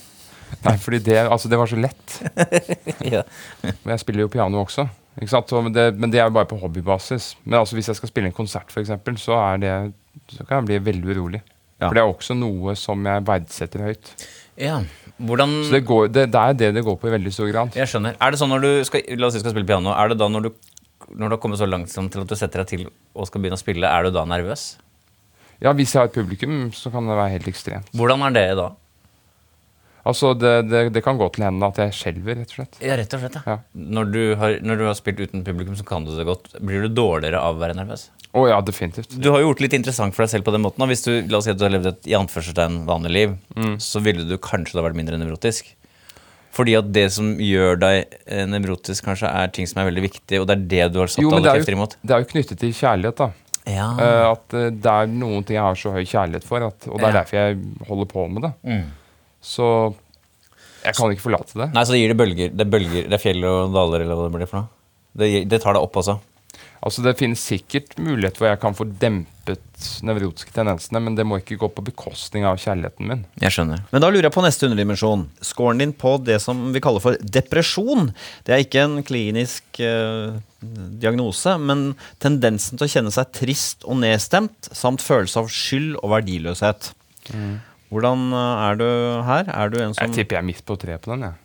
Nei 0.64 0.76
fordi 0.82 1.00
det, 1.06 1.18
altså 1.26 1.50
det 1.52 1.60
var 1.60 1.70
så 1.72 1.80
lett. 1.80 2.18
ja. 3.14 3.24
Jeg 3.64 4.00
spiller 4.02 4.26
jo 4.26 4.32
piano 4.34 4.62
også. 4.64 4.88
Og 5.14 5.68
det, 5.74 5.88
men 6.00 6.12
det 6.12 6.20
er 6.20 6.30
jo 6.30 6.36
bare 6.36 6.50
på 6.50 6.58
hobbybasis. 6.58 7.34
Men 7.46 7.60
altså 7.60 7.78
hvis 7.78 7.92
jeg 7.92 8.00
skal 8.00 8.10
spille 8.10 8.32
en 8.32 8.36
konsert, 8.36 8.72
eksempel, 8.82 9.18
så, 9.22 9.38
er 9.54 9.62
det, 9.62 9.74
så 10.34 10.46
kan 10.46 10.62
jeg 10.62 10.70
bli 10.72 10.80
veldig 10.92 11.18
urolig. 11.18 11.42
Ja. 11.80 11.88
For 11.90 11.98
det 11.98 12.04
er 12.04 12.10
også 12.10 12.36
noe 12.38 12.76
som 12.80 13.06
jeg 13.06 13.26
verdsetter 13.28 13.88
høyt. 13.90 14.14
ja. 14.58 14.84
Hvordan 15.24 15.52
Så 15.68 15.76
det, 15.76 15.84
går, 15.86 16.08
det, 16.10 16.24
det 16.34 16.40
er 16.42 16.56
det 16.58 16.70
det 16.76 16.82
går 16.84 16.96
på 17.00 17.08
i 17.08 17.12
veldig 17.14 17.32
stor 17.32 17.48
grad. 17.52 17.76
Jeg 17.78 17.88
skjønner. 17.88 18.16
Er 18.18 18.34
det 18.34 18.40
sånn 18.42 18.50
når 18.50 18.64
du 18.64 18.70
skal, 18.88 19.04
La 19.20 19.28
oss 19.28 19.36
si 19.36 19.40
du 19.40 19.44
skal 19.44 19.54
spille 19.54 19.68
piano. 19.70 19.92
Er 19.94 20.10
det 20.10 20.18
da 20.20 20.26
når 20.28 20.48
du, 20.48 20.50
når 21.14 21.30
du 21.30 21.36
har 21.36 21.42
kommet 21.44 21.62
så 21.62 21.68
langt 21.70 21.92
som 21.94 22.10
til 22.12 22.24
at 22.26 22.32
du 22.32 22.34
setter 22.36 22.64
deg 22.64 22.72
til 22.72 22.88
og 22.90 23.30
skal 23.30 23.44
begynne 23.44 23.60
å 23.60 23.62
spille, 23.62 23.88
er 23.88 24.08
du 24.08 24.16
da 24.16 24.26
nervøs? 24.28 24.66
Ja, 25.62 25.72
Hvis 25.78 25.94
jeg 25.94 26.02
har 26.02 26.10
et 26.10 26.18
publikum, 26.18 26.66
så 26.76 26.92
kan 26.92 27.06
det 27.08 27.16
være 27.16 27.36
helt 27.38 27.48
ekstremt. 27.48 27.94
Hvordan 27.96 28.26
er 28.26 28.34
det 28.36 28.48
da? 28.60 28.72
Altså, 30.04 30.34
det, 30.36 30.50
det, 30.68 30.80
det 30.98 31.02
kan 31.06 31.16
gå 31.20 31.30
til 31.32 31.46
hendene 31.46 31.70
at 31.72 31.78
jeg 31.80 31.94
skjelver, 31.96 32.36
rett 32.42 32.50
og 32.52 32.58
slett. 32.58 32.80
Ja, 32.84 32.98
rett 33.00 33.14
og 33.16 33.22
slett. 33.24 33.38
Ja. 33.40 33.54
Ja. 33.56 33.84
Når, 33.98 34.10
du 34.12 34.22
har, 34.42 34.58
når 34.66 34.82
du 34.82 34.84
har 34.90 34.98
spilt 35.00 35.22
uten 35.24 35.46
publikum, 35.48 35.78
så 35.80 35.86
kan 35.88 36.04
du 36.04 36.12
det 36.18 36.26
godt. 36.28 36.50
Blir 36.60 36.84
du 36.84 36.90
dårligere 36.92 37.40
av 37.40 37.56
å 37.56 37.62
være 37.62 37.78
nervøs? 37.78 38.10
Å 38.34 38.44
ja, 38.50 38.58
definitivt. 38.66 39.14
Du 39.22 39.30
har 39.32 39.40
jo 39.40 39.48
gjort 39.52 39.62
det 39.62 39.68
litt 39.70 39.78
interessant 39.78 40.16
for 40.16 40.26
deg 40.26 40.34
selv 40.34 40.44
på 40.48 40.52
den 40.56 40.64
måten. 40.66 40.84
Hvis 40.90 41.06
du, 41.06 41.12
La 41.30 41.38
oss 41.40 41.46
si 41.48 41.54
at 41.54 41.60
du 41.62 41.64
har 41.68 41.72
levd 41.76 41.92
et 41.94 42.10
i 42.12 42.16
anførselstegn 42.18 42.82
vanlig 42.90 43.12
liv, 43.16 43.36
så 43.80 44.02
ville 44.04 44.26
du 44.28 44.36
kanskje 44.42 44.76
da 44.80 44.84
vært 44.88 44.98
mindre 45.00 45.20
nevrotisk. 45.22 45.70
Fordi 46.54 46.76
at 46.78 46.90
det 46.94 47.08
som 47.16 47.32
gjør 47.42 47.80
deg 47.82 48.18
eh, 48.30 48.44
nevrotisk, 48.50 49.06
kanskje 49.08 49.30
er 49.32 49.54
ting 49.56 49.66
som 49.70 49.80
er 49.82 49.88
veldig 49.90 50.04
viktig, 50.06 50.42
og 50.42 50.50
det 50.50 50.58
er 50.58 50.66
det 50.74 50.90
du 50.94 51.00
har 51.02 51.10
satt 51.10 51.24
Jo, 51.24 51.32
alle 51.34 51.48
det 51.48 51.54
er, 51.54 51.62
krefter 51.64 51.78
imot. 51.78 51.96
det 52.04 52.14
er 52.18 52.22
jo 52.26 52.30
knyttet 52.34 52.60
til 52.62 52.76
kjærlighet, 52.78 53.24
da. 53.24 53.30
Ja. 53.72 53.88
Uh, 53.96 54.26
at 54.34 54.54
eh, 54.60 54.68
det 54.76 54.92
er 54.92 55.08
noen 55.10 55.46
ting 55.48 55.56
jeg 55.58 55.64
har 55.66 55.80
så 55.80 55.94
høy 55.96 56.04
kjærlighet 56.04 56.46
for, 56.46 56.66
at, 56.68 56.90
og 56.92 57.00
det 57.00 57.08
er 57.08 57.14
Ja. 57.16 57.16
derfor 57.22 57.40
jeg 57.40 57.88
holder 57.88 58.10
på 58.12 58.28
med 58.36 58.46
det. 58.46 58.52
Mm. 58.68 58.84
Så 59.44 59.68
jeg 60.84 60.98
kan 60.98 61.14
ikke 61.14 61.28
forlate 61.28 61.56
det. 61.56 61.72
Nei, 61.76 61.86
så 61.88 61.96
det 61.96 62.02
gir 62.02 62.12
det 62.12 62.20
bølger. 62.20 62.52
Det 62.52 62.66
er, 62.66 62.72
bølger, 62.72 63.08
det 63.08 63.18
er 63.18 63.24
fjell 63.24 63.48
og 63.48 63.76
daler, 63.76 64.04
eller 64.04 64.20
hva 64.20 64.28
det 64.28 64.36
blir 64.36 64.50
for 64.50 64.64
noe. 64.64 64.72
Det, 65.14 65.34
det 65.48 65.60
tar 65.64 65.78
deg 65.78 65.86
opp, 65.86 66.00
altså. 66.02 66.18
Altså 66.84 67.04
Det 67.06 67.16
finnes 67.16 67.40
sikkert 67.40 67.94
mulighet 68.02 68.40
hvor 68.40 68.50
jeg 68.50 68.60
kan 68.60 68.76
få 68.76 68.86
dempet 69.00 69.86
nevrotiske 70.04 70.52
tendensene, 70.56 71.00
men 71.04 71.16
det 71.16 71.24
må 71.28 71.38
ikke 71.40 71.56
gå 71.62 71.70
på 71.72 71.86
bekostning 71.88 72.44
av 72.48 72.60
kjærligheten 72.60 73.08
min. 73.08 73.22
Jeg 73.40 73.56
skjønner. 73.56 73.86
Men 73.94 74.04
da 74.04 74.10
lurer 74.12 74.28
jeg 74.28 74.36
på 74.36 74.44
neste 74.44 74.68
underdimensjon. 74.68 75.26
Scoren 75.44 75.80
din 75.80 75.94
på 75.96 76.18
det 76.28 76.42
som 76.44 76.60
vi 76.76 76.82
kaller 76.84 77.04
for 77.04 77.20
depresjon. 77.24 78.12
Det 78.44 78.56
er 78.56 78.66
ikke 78.66 78.84
en 78.84 78.98
klinisk 79.08 79.80
eh, 79.80 80.36
diagnose, 81.04 81.56
men 81.60 81.94
tendensen 82.24 82.80
til 82.80 82.90
å 82.90 82.94
kjenne 82.98 83.16
seg 83.16 83.32
trist 83.40 83.88
og 83.88 84.02
nedstemt, 84.04 84.72
samt 84.76 85.04
følelse 85.04 85.40
av 85.40 85.52
skyld 85.52 86.02
og 86.02 86.18
verdiløshet. 86.18 86.92
Hvordan 87.94 88.26
eh, 88.34 88.66
er 88.68 88.78
du 88.82 88.86
her? 89.30 89.50
Er 89.54 89.72
du 89.74 89.80
en 89.84 89.94
som 89.96 90.06
Jeg 90.08 90.16
tipper 90.18 90.40
jeg 90.40 90.44
er 90.44 90.48
midt 90.50 90.64
på 90.68 90.78
treet 90.82 91.02
på 91.06 91.14
den. 91.14 91.28
jeg. 91.30 91.40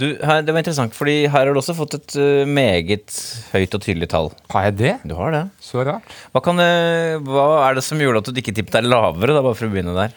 Du, 0.00 0.06
her, 0.24 0.40
det 0.46 0.54
var 0.54 0.62
interessant, 0.62 0.94
fordi 0.96 1.16
her 1.28 1.42
har 1.44 1.50
du 1.52 1.58
også 1.60 1.74
fått 1.76 1.96
et 1.98 2.14
uh, 2.16 2.46
meget 2.48 3.12
høyt 3.52 3.74
og 3.76 3.82
tydelig 3.84 4.06
tall. 4.08 4.30
Har 4.54 4.68
jeg 4.70 4.76
det? 4.78 4.92
Du 5.04 5.12
har 5.18 5.34
det. 5.34 5.42
Så 5.60 5.82
rart. 5.84 6.06
Hva, 6.32 6.40
kan, 6.46 6.56
det- 6.62 7.18
hva 7.26 7.44
er 7.66 7.76
det 7.76 7.82
som 7.84 8.00
gjorde 8.00 8.22
at 8.22 8.30
du 8.30 8.40
ikke 8.40 8.54
tippet 8.56 8.78
deg 8.78 8.88
lavere, 8.88 9.34
da, 9.36 9.42
bare 9.44 9.58
for 9.58 9.68
å 9.68 9.74
begynne 9.74 9.92
der? 9.98 10.14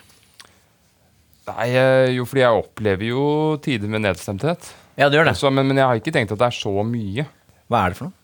Nei, 1.49 1.67
eh, 1.75 2.13
jo, 2.15 2.23
fordi 2.29 2.45
jeg 2.45 2.61
opplever 2.61 3.09
jo 3.09 3.23
tider 3.65 3.91
med 3.91 4.05
nedstemthet. 4.05 4.69
Ja, 4.95 5.09
du 5.09 5.17
gjør 5.17 5.27
det. 5.27 5.33
Altså, 5.35 5.51
men, 5.51 5.67
men 5.67 5.81
jeg 5.81 5.89
har 5.89 5.99
ikke 5.99 6.13
tenkt 6.15 6.31
at 6.31 6.39
det 6.39 6.47
er 6.47 6.55
så 6.61 6.71
mye. 6.87 7.25
Hva 7.67 7.81
er 7.83 7.91
det 7.91 7.99
for 7.99 8.07
noe? 8.07 8.19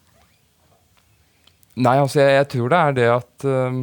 Nei, 1.79 1.97
altså, 1.99 2.21
jeg, 2.21 2.37
jeg 2.37 2.47
tror 2.53 2.71
det 2.71 2.79
er 2.85 2.95
det 3.01 3.09
at 3.17 3.45
øhm, 3.49 3.81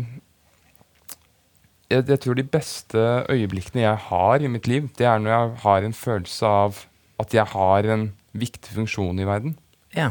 jeg, 1.90 2.04
jeg 2.08 2.20
tror 2.24 2.34
de 2.38 2.42
beste 2.50 3.02
øyeblikkene 3.30 3.82
jeg 3.84 3.96
har 4.08 4.42
i 4.42 4.48
mitt 4.50 4.66
liv, 4.70 4.88
det 4.98 5.06
er 5.06 5.18
når 5.22 5.30
jeg 5.34 5.56
har 5.64 5.86
en 5.86 5.92
følelse 5.96 6.46
av 6.50 6.80
at 7.22 7.32
jeg 7.32 7.46
har 7.52 7.86
en 7.94 8.08
viktig 8.36 8.74
funksjon 8.74 9.18
i 9.22 9.24
verden. 9.28 9.54
Ja. 9.96 10.10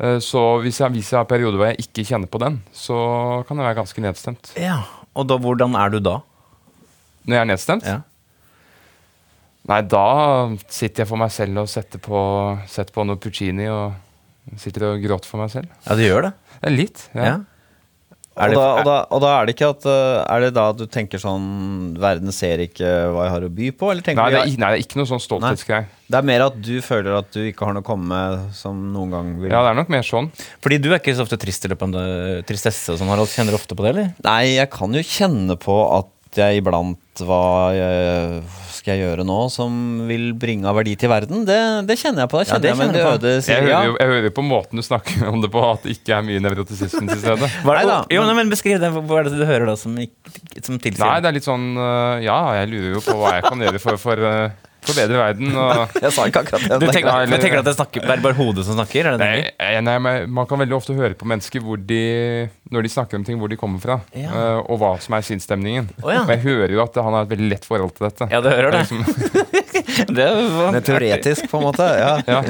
Eh, 0.00 0.18
Så 0.20 0.42
hvis 0.64 0.80
jeg, 0.82 0.90
hvis 0.92 1.10
jeg 1.12 1.18
har 1.22 1.28
perioder 1.30 1.56
hvor 1.60 1.70
jeg 1.70 1.80
ikke 1.86 2.04
kjenner 2.10 2.28
på 2.28 2.40
den, 2.42 2.60
så 2.72 3.44
kan 3.48 3.56
jeg 3.56 3.66
være 3.70 3.78
ganske 3.82 4.00
nedstemt. 4.04 4.52
ja. 4.58 4.82
Og 5.18 5.26
da, 5.26 5.34
hvordan 5.42 5.74
er 5.74 5.88
du 5.90 5.98
da? 5.98 6.20
Når 7.26 7.34
jeg 7.34 7.40
er 7.42 7.48
nedstemt? 7.50 7.82
Ja. 7.84 7.96
Nei, 9.68 9.80
da 9.82 10.04
sitter 10.70 11.02
jeg 11.02 11.08
for 11.10 11.18
meg 11.20 11.32
selv 11.34 11.58
og 11.64 11.68
setter 11.68 11.98
på, 12.02 12.20
setter 12.70 12.94
på 12.94 13.04
noe 13.06 13.18
Puccini 13.20 13.66
og 13.68 13.96
sitter 14.58 14.86
og 14.92 15.02
gråter 15.02 15.28
for 15.28 15.42
meg 15.42 15.50
selv. 15.52 15.66
Ja, 15.88 15.96
du 15.98 16.02
gjør 16.04 16.28
det. 16.28 16.30
Eh, 16.62 16.70
Litt. 16.72 17.02
Ja. 17.14 17.24
Ja. 17.26 17.34
Er 18.38 18.46
og, 18.46 18.50
det- 18.52 18.56
da, 18.56 18.66
og, 18.78 18.84
da, 18.86 18.96
og 19.10 19.20
da 19.24 19.30
er 19.40 19.46
det 19.48 19.54
ikke 19.56 19.68
at 19.74 19.84
eh, 19.90 20.18
Er 20.36 20.44
det 20.44 20.50
da 20.54 20.68
du 20.72 20.84
tenker 20.86 21.18
sånn 21.20 21.96
Verden 22.00 22.30
ser 22.32 22.62
ikke 22.62 22.86
hva 23.10 23.24
jeg 23.26 23.32
har 23.34 23.46
å 23.48 23.50
by 23.56 23.70
på? 23.74 23.88
Eller 23.90 24.06
Nei, 24.06 24.14
du 24.14 24.36
det 24.36 24.40
er, 24.44 24.52
nei, 24.62 24.68
det 24.70 24.78
er 24.78 24.84
ikke 24.84 25.00
noe 25.00 25.10
sånn 25.10 25.22
stolthetsgreie. 25.24 25.88
Det 26.10 26.18
er 26.20 26.28
mer 26.30 26.44
at 26.46 26.60
du 26.62 26.76
føler 26.86 27.18
at 27.18 27.28
du 27.34 27.40
ikke 27.50 27.66
har 27.66 27.74
noe 27.74 27.82
å 27.82 27.88
komme 27.90 28.06
med 28.14 28.54
som 28.56 28.78
noen 28.94 29.10
gang 29.16 29.32
vil 29.42 29.50
Ja, 29.50 29.64
det 29.66 29.72
er 29.74 29.80
nok 29.82 29.90
mer 29.92 30.06
sånn. 30.06 30.30
Fordi 30.62 30.78
du 30.82 30.88
er 30.92 31.00
ikke 31.02 31.16
så 31.18 31.26
ofte 31.26 31.38
trist 31.42 31.66
i 31.66 31.72
løpet 31.74 31.90
av 31.90 32.00
en 32.06 32.46
tristesse 32.48 32.94
og 32.94 33.02
sånn, 33.02 33.10
Harald. 33.12 33.28
Kjenner 33.34 33.54
du 33.54 33.58
ofte 33.58 33.76
på 33.78 33.84
det, 33.86 33.92
eller? 33.96 34.08
Nei, 34.26 34.40
jeg 34.56 34.70
kan 34.78 34.94
jo 34.94 35.02
kjenne 35.06 35.58
på 35.60 35.76
at 35.98 36.38
jeg 36.38 36.62
iblant 36.62 37.24
var 37.26 37.74
jeg, 37.74 38.42
skal 38.80 38.96
jeg 38.96 39.04
gjøre 39.04 39.24
nå 39.28 39.36
som 39.52 39.74
vil 40.08 40.30
bringe 40.40 40.68
av 40.68 40.78
verdi 40.78 40.94
til 41.00 41.10
verden? 41.12 41.44
Det, 41.48 41.58
det 41.88 41.96
kjenner 42.00 42.24
jeg 42.24 42.32
på. 42.32 42.40
Ja, 42.40 42.56
kjenner 42.56 42.94
det 42.94 43.02
jeg 43.02 43.18
øde 43.18 43.32
Jeg 43.36 43.66
hører, 43.66 43.90
jo, 43.90 43.96
jeg 44.00 44.12
hører 44.14 44.34
på 44.40 44.44
måten 44.46 44.80
du 44.80 44.84
snakker 44.86 45.26
om 45.28 45.42
det 45.44 45.50
på, 45.52 45.60
at 45.68 45.84
det 45.84 45.98
ikke 45.98 46.16
er 46.16 46.24
mye 46.26 46.40
nevrotisisme 46.42 47.04
til 47.10 47.20
stede. 47.20 47.50
Det, 47.60 47.66
Neida. 47.68 47.98
jo, 48.12 48.22
nei, 48.26 48.34
men 48.40 48.50
Beskriv 48.50 48.80
det. 48.82 48.90
Hva 48.92 49.20
er 49.20 49.28
det 49.28 49.36
du 49.38 49.44
hører 49.46 49.68
da 49.68 49.76
som, 49.78 49.94
som 50.64 50.80
tilsier 50.80 51.04
Nei, 51.04 51.20
det 51.22 51.30
er 51.30 51.36
litt 51.36 51.46
sånn 51.46 51.68
øh, 51.76 52.16
Ja, 52.24 52.38
jeg 52.60 52.70
lurer 52.72 52.96
jo 52.96 53.02
på 53.04 53.14
hva 53.20 53.36
jeg 53.36 53.44
kan 53.46 53.62
gjøre 53.64 53.80
for 53.82 54.00
for, 54.00 54.24
øh, 54.30 54.69
forbedre 54.86 55.18
verden. 55.20 55.50
Og 55.62 55.96
Jeg 56.00 56.12
sa 56.16 56.26
ikke 56.30 56.42
akkurat 56.44 56.64
det. 56.66 56.78
Du 56.80 56.86
tenker, 56.90 57.26
du 57.30 57.34
tenker 57.42 57.60
at 57.62 57.68
det, 57.68 57.74
snakker, 57.76 58.04
det 58.06 58.14
er 58.16 58.22
bare 58.24 58.38
hodet 58.38 58.64
som 58.66 58.78
snakker? 58.78 59.10
Er 59.10 59.18
det 59.18 59.26
det? 59.26 59.52
Nei, 59.60 59.72
nei, 59.86 59.96
men 60.06 60.30
man 60.40 60.48
kan 60.50 60.60
veldig 60.62 60.76
ofte 60.78 60.96
høre 60.98 61.16
på 61.20 61.28
mennesker 61.30 61.64
hvor 61.64 61.80
de, 61.80 62.00
når 62.72 62.86
de 62.86 62.92
snakker 62.96 63.20
om 63.20 63.24
ting, 63.28 63.38
hvor 63.42 63.50
de 63.52 63.58
kommer 63.60 63.82
fra. 63.82 63.98
Ja. 64.16 64.30
øh, 64.30 64.60
og 64.70 64.80
hva 64.82 64.92
som 65.04 65.16
er 65.18 65.26
sinnsstemningen. 65.26 65.90
Oh, 66.02 66.10
ja. 66.14 66.22
Og 66.26 66.32
jeg 66.34 66.44
hører 66.46 66.76
jo 66.76 66.84
at 66.84 67.00
han 67.00 67.16
har 67.18 67.26
et 67.28 67.32
veldig 67.34 67.50
lett 67.54 67.66
forhold 67.68 67.94
til 67.98 68.08
dette. 68.08 68.30
Ja, 68.32 68.40
du 68.44 68.50
hører 68.52 68.76
det. 68.78 68.84
Liksom, 68.84 69.04
Det 70.20 70.26
var- 70.30 70.72
Det 70.74 70.80
er 70.80 70.86
teoretisk, 70.86 71.50
på 71.50 71.58
en 71.60 71.66
måte. 71.68 71.86
Ja. 72.00 72.12
ja. 72.34 72.40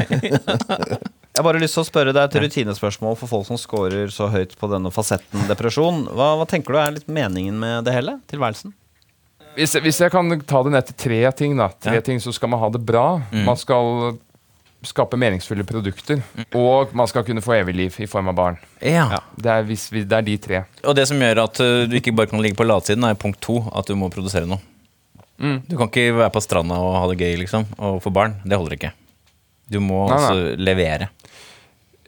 Jeg 1.30 1.38
har 1.38 1.46
bare 1.46 1.60
lyst 1.62 1.76
til 1.78 1.84
å 1.84 1.87
spørre 1.87 2.12
deg 2.12 2.26
et 2.26 2.37
rutinespørsmål 2.42 3.14
for 3.20 3.30
folk 3.30 3.46
som 3.46 3.58
scorer 3.60 4.10
så 4.12 4.26
høyt 4.32 4.56
på 4.58 4.68
denne 4.72 4.90
fasetten 4.92 5.44
depresjon. 5.49 6.02
Hva, 6.10 6.32
hva 6.40 6.46
tenker 6.50 6.75
du 6.75 6.80
er 6.82 6.96
litt 6.99 7.06
meningen 7.08 7.56
med 7.62 7.87
det 7.87 7.94
hele? 7.96 8.16
Tilværelsen? 8.32 8.75
Hvis, 9.61 9.76
hvis 9.85 10.00
jeg 10.00 10.12
kan 10.14 10.33
ta 10.49 10.62
det 10.64 10.73
ned 10.73 10.88
til 10.90 10.97
tre 11.05 11.21
ting, 11.37 11.55
da. 11.61 11.69
Tre 11.85 11.99
Ja. 12.00 12.05
ting, 12.05 12.19
så 12.23 12.33
skal 12.33 12.49
man 12.52 12.61
ha 12.62 12.69
det 12.73 12.81
bra. 12.88 13.21
Man 13.33 13.57
skal 13.61 14.17
skape 14.88 15.19
meningsfulle 15.21 15.64
produkter. 15.69 16.23
Og 16.57 16.95
man 16.97 17.07
skal 17.11 17.25
kunne 17.26 17.43
få 17.45 17.52
evig 17.59 17.75
liv 17.76 17.97
i 18.00 18.07
form 18.09 18.31
av 18.33 18.37
barn. 18.38 18.57
Ja. 18.81 19.19
Det 19.37 19.50
er, 19.52 19.67
hvis 19.69 19.90
vi, 19.93 20.05
det 20.09 20.17
er 20.17 20.25
de 20.25 20.37
tre. 20.40 20.62
Og 20.88 20.97
det 20.97 21.05
som 21.11 21.21
gjør 21.21 21.43
at 21.45 21.61
uh, 21.61 21.85
du 21.90 21.97
ikke 21.99 22.14
bare 22.17 22.31
kan 22.33 22.40
ligge 22.40 22.57
på 22.57 22.64
latsiden, 22.64 23.05
er 23.05 23.19
punkt 23.21 23.43
to. 23.45 23.59
At 23.76 23.90
du 23.90 23.97
må 24.00 24.09
produsere 24.12 24.49
noe. 24.49 24.61
Mm. 25.40 25.59
Du 25.69 25.76
kan 25.76 25.88
ikke 25.93 26.17
være 26.17 26.33
på 26.33 26.40
stranda 26.45 26.76
og 26.81 26.97
ha 26.97 27.05
det 27.12 27.19
gøy 27.21 27.37
liksom, 27.45 27.69
og 27.79 28.00
få 28.05 28.12
barn. 28.12 28.38
Det 28.45 28.57
holder 28.57 28.76
ikke. 28.79 28.93
Du 29.71 29.79
må 29.85 30.07
Nei, 30.09 30.17
nei. 30.17 30.31
altså 30.31 30.64
levere. 30.64 31.11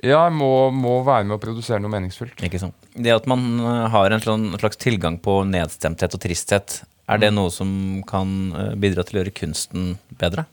Ja, 0.02 0.24
jeg 0.26 0.32
må, 0.34 0.48
må 0.74 0.96
være 1.06 1.28
med 1.28 1.36
å 1.36 1.40
produsere 1.44 1.78
noe 1.80 1.92
meningsfullt. 1.92 2.40
Ikke 2.42 2.58
sant? 2.58 2.74
Det 2.96 3.12
at 3.14 3.28
man 3.30 3.44
uh, 3.62 3.84
har 3.92 4.10
en 4.16 4.24
sånn- 4.24 4.48
slags 4.58 4.80
tilgang 4.82 5.20
på 5.22 5.36
nedstemthet 5.46 6.16
og 6.16 6.24
tristhet, 6.24 6.80
er 7.12 7.22
det 7.22 7.30
noe 7.34 7.50
som 7.52 7.70
kan 8.08 8.34
uh, 8.56 8.72
bidra 8.80 9.04
til 9.06 9.18
å 9.18 9.22
gjøre 9.22 9.34
kunsten 9.36 9.94
bedre? 10.20 10.46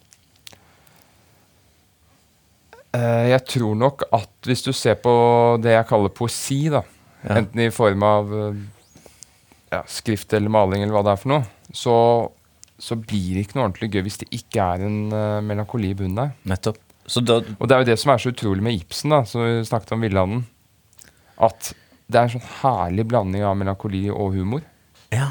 Eh, 2.96 3.28
jeg 3.30 3.44
tror 3.46 3.76
nok 3.78 4.04
at 4.16 4.48
hvis 4.50 4.64
du 4.66 4.72
ser 4.74 4.96
på 4.98 5.12
det 5.62 5.76
jeg 5.76 5.88
kaller 5.92 6.14
poesi, 6.16 6.64
da, 6.74 6.82
Ja. 7.20 7.36
enten 7.36 7.60
i 7.60 7.70
form 7.70 8.04
av 8.08 8.30
eh, 8.34 8.60
ja, 9.74 9.84
skrift 9.86 10.34
eller 10.34 10.50
maling 10.50 10.82
eller 10.82 10.96
hva 10.96 11.04
det 11.06 11.12
er 11.14 11.20
for 11.22 11.34
noe, 11.34 11.44
så, 11.76 11.96
så 12.82 12.96
blir 12.98 13.36
det 13.36 13.44
ikke 13.44 13.60
noe 13.60 13.68
ordentlig 13.68 13.92
gøy 13.94 14.06
hvis 14.08 14.18
det 14.24 14.30
ikke 14.34 14.64
er 14.64 14.86
en 14.88 14.96
uh, 15.14 15.42
melankoli 15.46 15.92
i 15.92 15.98
bunnen 16.00 16.18
der. 16.18 16.32
Nettopp. 16.50 16.80
Så 17.10 17.22
da, 17.26 17.42
Og 17.60 17.68
det 17.70 17.76
er 17.76 17.84
jo 17.84 17.90
det 17.92 18.00
som 18.02 18.14
er 18.14 18.22
så 18.24 18.32
utrolig 18.34 18.64
med 18.66 18.80
Ibsen, 18.80 19.14
da, 19.14 19.22
som 19.28 19.44
vi 19.44 19.60
snakket 19.68 19.94
om 19.94 20.02
Villanden. 20.06 20.42
At 21.38 21.74
det 22.10 22.18
er 22.18 22.26
en 22.26 22.34
sånn 22.40 22.50
herlig 22.64 23.06
blanding 23.12 23.46
av 23.46 23.58
melankoli 23.60 24.08
og 24.10 24.34
humor. 24.38 24.66
ja, 25.14 25.30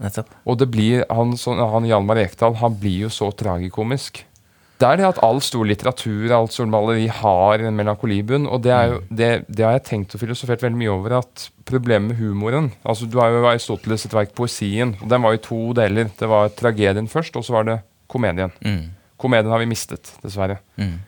nettopp. 0.00 0.32
Og 0.48 0.58
det 0.60 0.68
blir, 0.72 1.06
han, 1.10 1.36
så, 1.38 1.54
han 1.74 1.88
Hjalmar 1.88 2.20
Ekdal 2.22 2.58
han 2.60 2.76
blir 2.80 3.06
jo 3.06 3.12
så 3.12 3.30
tragikomisk. 3.36 4.24
Det 4.82 4.88
er 4.88 4.98
det 4.98 5.04
at 5.06 5.20
all 5.22 5.38
stor 5.44 5.62
litteratur, 5.68 6.32
alt 6.34 6.54
stor 6.54 6.66
maleri 6.66 7.04
har 7.06 7.62
en 7.62 7.76
melankolibunn. 7.78 8.48
Og 8.50 8.64
det, 8.64 8.72
jo, 8.74 8.96
det, 9.14 9.28
det 9.46 9.66
har 9.66 9.76
jeg 9.76 9.84
tenkt 9.86 10.16
og 10.16 10.22
filosofert 10.24 10.64
veldig 10.64 10.80
mye 10.80 10.90
over. 10.90 11.14
At 11.20 11.44
problemet 11.68 12.10
med 12.10 12.18
humoren 12.18 12.72
altså 12.82 13.06
Du 13.06 13.20
har 13.20 13.30
jo 13.30 13.44
Aristoteles 13.46 14.02
sitt 14.02 14.16
verk 14.16 14.34
'Poesien'. 14.34 14.96
og 14.98 15.08
Den 15.08 15.22
var 15.22 15.38
i 15.38 15.44
to 15.44 15.60
deler. 15.78 16.10
Det 16.18 16.28
var 16.28 16.50
tragedien 16.50 17.06
først, 17.06 17.36
og 17.38 17.46
så 17.46 17.54
var 17.54 17.68
det 17.68 17.78
komedien. 18.10 18.50
Mm. 18.58 18.90
Komedien 19.16 19.54
har 19.54 19.62
vi 19.62 19.70
mistet, 19.70 20.16
dessverre. 20.24 20.58
Mm. 20.76 20.98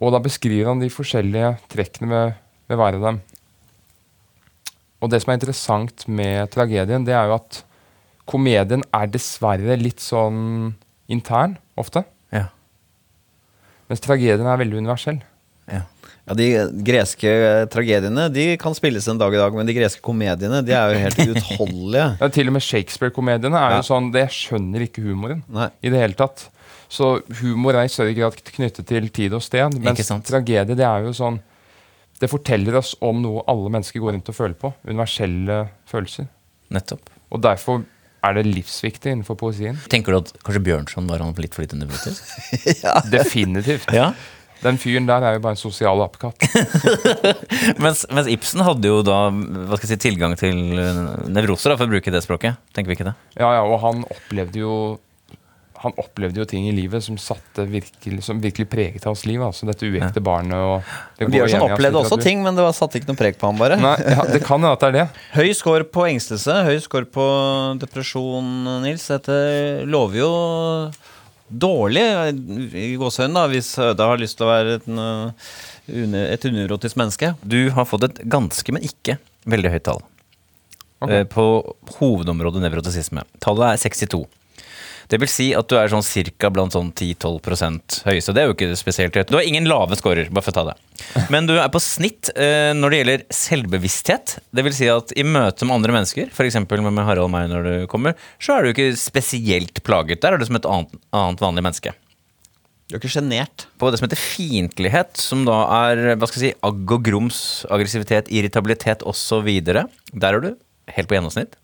Og 0.00 0.14
da 0.14 0.22
beskriver 0.24 0.72
han 0.72 0.80
de 0.80 0.88
forskjellige 0.88 1.58
trekkene 1.68 2.08
ved, 2.08 2.32
ved 2.72 2.80
hver 2.80 2.96
av 2.96 3.04
dem. 3.04 3.20
Og 5.00 5.10
det 5.12 5.20
som 5.20 5.32
er 5.32 5.40
interessant 5.40 6.08
med 6.08 6.48
tragedien, 6.52 7.04
det 7.04 7.12
er 7.12 7.28
jo 7.28 7.36
at 7.36 7.64
komedien 8.30 8.84
er 8.94 9.10
dessverre 9.10 9.76
litt 9.80 10.00
sånn 10.04 10.72
intern, 11.10 11.56
ofte. 11.80 12.04
Ja. 12.32 12.46
Mens 13.90 14.02
tragedien 14.04 14.46
er 14.46 14.60
veldig 14.60 14.82
universell. 14.84 15.22
ja. 15.70 15.86
Ja, 16.28 16.34
De 16.36 16.44
greske 16.86 17.30
tragediene 17.72 18.28
de 18.30 18.44
kan 18.60 18.74
spilles 18.76 19.06
en 19.08 19.18
dag 19.18 19.32
i 19.34 19.38
dag, 19.40 19.54
men 19.56 19.66
de 19.66 19.74
greske 19.74 20.02
komediene 20.04 20.60
de 20.62 20.74
er 20.76 20.92
jo 20.92 20.98
helt 21.02 21.18
uutholdelige. 21.32 22.04
Ja, 22.20 22.28
til 22.30 22.46
og 22.50 22.54
med 22.54 22.62
Shakespeare-komediene 22.62 23.56
er 23.58 23.70
Ja. 23.72 23.78
jo 23.80 23.86
sånn 23.88 24.10
det, 24.14 24.26
skjønner 24.30 24.84
ikke 24.84 25.02
humoren 25.02 25.40
Nei. 25.48 25.70
i 25.82 25.90
det 25.90 25.98
hele 25.98 26.14
tatt. 26.14 26.44
Så 26.92 27.22
humor 27.40 27.74
er 27.74 27.88
i 27.88 27.90
større 27.90 28.14
grad 28.14 28.36
knyttet 28.46 28.86
til 28.86 29.08
tid 29.08 29.34
og 29.34 29.42
sted. 29.42 29.74
Mens 29.80 30.12
tragedie 30.28 30.76
det 30.76 30.84
er 30.86 31.08
jo 31.08 31.12
sånn 31.16 31.40
Det 32.20 32.28
forteller 32.28 32.76
oss 32.76 32.94
om 33.00 33.22
noe 33.24 33.42
alle 33.48 33.70
mennesker 33.72 33.98
går 34.04 34.12
rundt 34.12 34.28
og 34.28 34.34
føler 34.36 34.54
på. 34.60 34.74
Universelle 34.86 35.70
følelser. 35.88 36.26
Nettopp. 36.70 37.00
Og 37.32 37.40
derfor 37.40 37.80
er 38.26 38.36
det 38.36 38.44
livsviktig 38.48 39.14
innenfor 39.14 39.38
poesien. 39.40 39.78
Tenker 39.92 40.14
du 40.14 40.20
at 40.20 40.34
kanskje 40.44 40.62
Bjørnson 40.66 41.08
var 41.10 41.22
han 41.24 41.32
litt 41.40 41.56
for 41.56 41.64
lite 41.64 41.78
nevrotisk? 41.80 42.28
Definitivt. 43.14 43.90
ja. 43.96 44.12
Den 44.60 44.76
fyren 44.76 45.06
der 45.08 45.24
er 45.24 45.38
jo 45.38 45.40
bare 45.40 45.56
en 45.56 45.60
sosial 45.60 46.02
apekatt. 46.04 46.36
mens, 47.84 48.04
mens 48.12 48.28
Ibsen 48.28 48.60
hadde 48.66 48.90
jo 48.90 48.98
da 49.06 49.22
hva 49.32 49.78
skal 49.78 49.86
jeg 49.86 49.94
si, 49.94 50.02
tilgang 50.04 50.36
til 50.36 50.58
nevroser, 51.32 51.72
da, 51.72 51.78
for 51.80 51.88
å 51.88 51.94
bruke 51.94 52.12
det 52.12 52.20
språket. 52.26 52.60
Tenker 52.76 52.92
vi 52.92 52.98
ikke 52.98 53.08
det? 53.08 53.14
Ja, 53.40 53.54
ja, 53.56 53.62
og 53.64 53.80
han 53.86 54.04
opplevde 54.04 54.60
jo 54.60 54.74
han 55.80 55.94
opplevde 55.96 56.42
jo 56.42 56.44
ting 56.44 56.66
i 56.68 56.72
livet 56.76 57.00
som, 57.00 57.16
satte 57.16 57.64
virkelig, 57.64 58.20
som 58.26 58.40
virkelig 58.42 58.66
preget 58.68 59.06
hans 59.08 59.22
liv. 59.24 59.40
Altså 59.40 59.64
dette 59.64 59.88
uekte 59.88 60.20
barnet 60.20 60.52
og 60.60 60.90
det 61.16 61.24
går 61.24 61.32
Bjørnson 61.32 61.62
hans 61.62 61.76
opplevde 61.76 62.02
også 62.02 62.18
ting, 62.20 62.42
men 62.44 62.58
det 62.58 62.66
var 62.66 62.74
satte 62.76 63.00
ikke 63.00 63.08
noe 63.08 63.20
preg 63.20 63.38
på 63.40 63.48
ham, 63.48 63.60
bare. 63.60 63.78
Nei, 63.80 63.94
ja, 64.04 64.26
Det 64.28 64.42
kan 64.44 64.60
jo 64.60 64.72
at 64.74 64.82
det 64.84 64.90
er 64.90 64.96
det. 64.98 65.04
Høy 65.38 65.54
score 65.56 65.86
på 65.88 66.04
engstelse, 66.10 66.58
høy 66.68 66.76
score 66.84 67.08
på 67.08 67.24
depresjon, 67.80 68.50
Nils. 68.84 69.06
Dette 69.08 69.38
lover 69.88 70.20
jo 70.20 70.32
dårlig 71.48 72.04
i 72.76 72.90
gåsehøyden, 73.00 73.38
da, 73.40 73.46
hvis 73.50 73.72
Øda 73.80 74.10
har 74.12 74.20
lyst 74.20 74.36
til 74.38 74.46
å 74.46 74.50
være 74.50 74.76
en, 74.84 75.00
øh, 75.88 76.18
et 76.28 76.44
unerotisk 76.46 77.00
menneske. 77.00 77.32
Du 77.40 77.58
har 77.74 77.88
fått 77.88 78.04
et 78.10 78.20
ganske, 78.30 78.76
men 78.76 78.84
ikke 78.84 79.16
veldig 79.48 79.72
høyt 79.78 79.86
tall. 79.88 80.04
Ok. 81.00 81.10
Eh, 81.16 81.24
På 81.32 81.46
hovedområdet 81.96 82.60
nevrotisisme. 82.62 83.24
Tallet 83.40 83.72
er 83.72 83.82
62. 83.88 84.26
Det 85.10 85.18
vil 85.18 85.30
si 85.30 85.48
at 85.58 85.66
du 85.66 85.74
er 85.74 85.90
sånn 85.90 86.04
cirka 86.06 86.52
blant 86.54 86.74
sånn 86.76 86.92
10-12% 86.94 88.00
høye, 88.06 88.20
så 88.22 88.34
det 88.34 88.42
er 88.42 88.50
jo 88.50 88.54
ikke 88.54 88.68
spesielt 88.78 89.16
høyt. 89.18 89.30
Du 89.30 89.38
har 89.40 89.46
ingen 89.46 89.66
lave 89.66 89.98
scorer, 89.98 90.28
bare 90.30 90.46
for 90.46 90.54
å 90.54 90.58
ta 90.60 90.64
det. 90.68 90.76
Men 91.34 91.48
du 91.48 91.56
er 91.56 91.70
på 91.72 91.80
snitt 91.82 92.30
uh, 92.36 92.70
når 92.78 92.92
det 92.92 93.00
gjelder 93.00 93.24
selvbevissthet. 93.34 94.36
Det 94.54 94.64
vil 94.66 94.76
si 94.76 94.86
at 94.92 95.10
i 95.18 95.24
møte 95.26 95.66
med 95.66 95.80
andre 95.80 95.96
mennesker, 95.96 96.30
f.eks. 96.30 96.60
med 96.62 96.86
med 96.90 97.02
Harald 97.08 97.26
og 97.26 97.32
meg 97.34 97.48
når 97.50 97.66
du 97.66 97.72
kommer, 97.90 98.14
så 98.38 98.56
er 98.56 98.62
du 98.62 98.70
ikke 98.70 98.92
spesielt 99.00 99.82
plaget. 99.86 100.22
Der 100.22 100.36
er 100.36 100.38
du 100.38 100.46
som 100.46 100.60
et 100.60 100.68
annet, 100.70 100.94
annet 101.16 101.42
vanlig 101.42 101.64
menneske. 101.66 101.94
Du 102.90 102.94
er 102.94 103.02
ikke 103.02 103.10
sjenert. 103.10 103.66
På 103.78 103.90
det 103.90 103.98
som 103.98 104.06
heter 104.06 104.18
fiendtlighet, 104.18 105.18
som 105.18 105.42
da 105.46 105.58
er 105.88 106.04
hva 106.18 106.26
skal 106.26 106.42
jeg 106.42 106.54
si, 106.54 106.60
agg 106.66 106.94
og 106.94 107.02
grums, 107.06 107.40
aggressivitet, 107.70 108.30
irritabilitet 108.34 109.02
osv. 109.06 109.50
Der 109.66 109.82
er 110.30 110.42
du 110.42 110.52
helt 110.90 111.10
på 111.10 111.18
gjennomsnitt. 111.18 111.58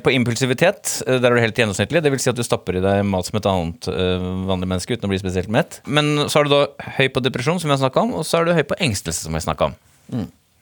På 0.00 0.10
impulsivitet, 0.10 1.02
eh, 1.06 1.18
der 1.20 1.28
er 1.28 1.36
du 1.36 1.44
helt 1.44 1.58
gjennomsnittlig. 1.58 2.00
Det 2.02 2.12
vil 2.14 2.20
si 2.22 2.30
at 2.32 2.38
du 2.38 2.44
stapper 2.46 2.78
i 2.78 2.84
deg 2.84 3.02
mat 3.04 3.28
som 3.28 3.36
et 3.36 3.48
annet 3.48 3.88
eh, 3.92 4.28
vanlig 4.48 4.70
menneske 4.70 4.96
uten 4.96 5.10
å 5.10 5.12
bli 5.12 5.20
spesielt 5.20 5.52
mett. 5.52 5.82
Men 5.84 6.30
så 6.32 6.40
er 6.40 6.48
du 6.48 6.54
da 6.54 6.92
høy 6.96 7.10
på 7.12 7.24
depresjon, 7.24 7.60
som 7.60 7.68
vi 7.68 7.76
har 7.76 7.82
snakka 7.84 8.06
om, 8.06 8.14
og 8.20 8.24
så 8.24 8.40
er 8.40 8.48
du 8.48 8.56
høy 8.56 8.64
på 8.64 8.78
engstelse, 8.80 9.26
som 9.26 9.34
vi 9.34 9.42
har 9.42 9.50
snakka 9.50 9.68
om. 9.68 9.76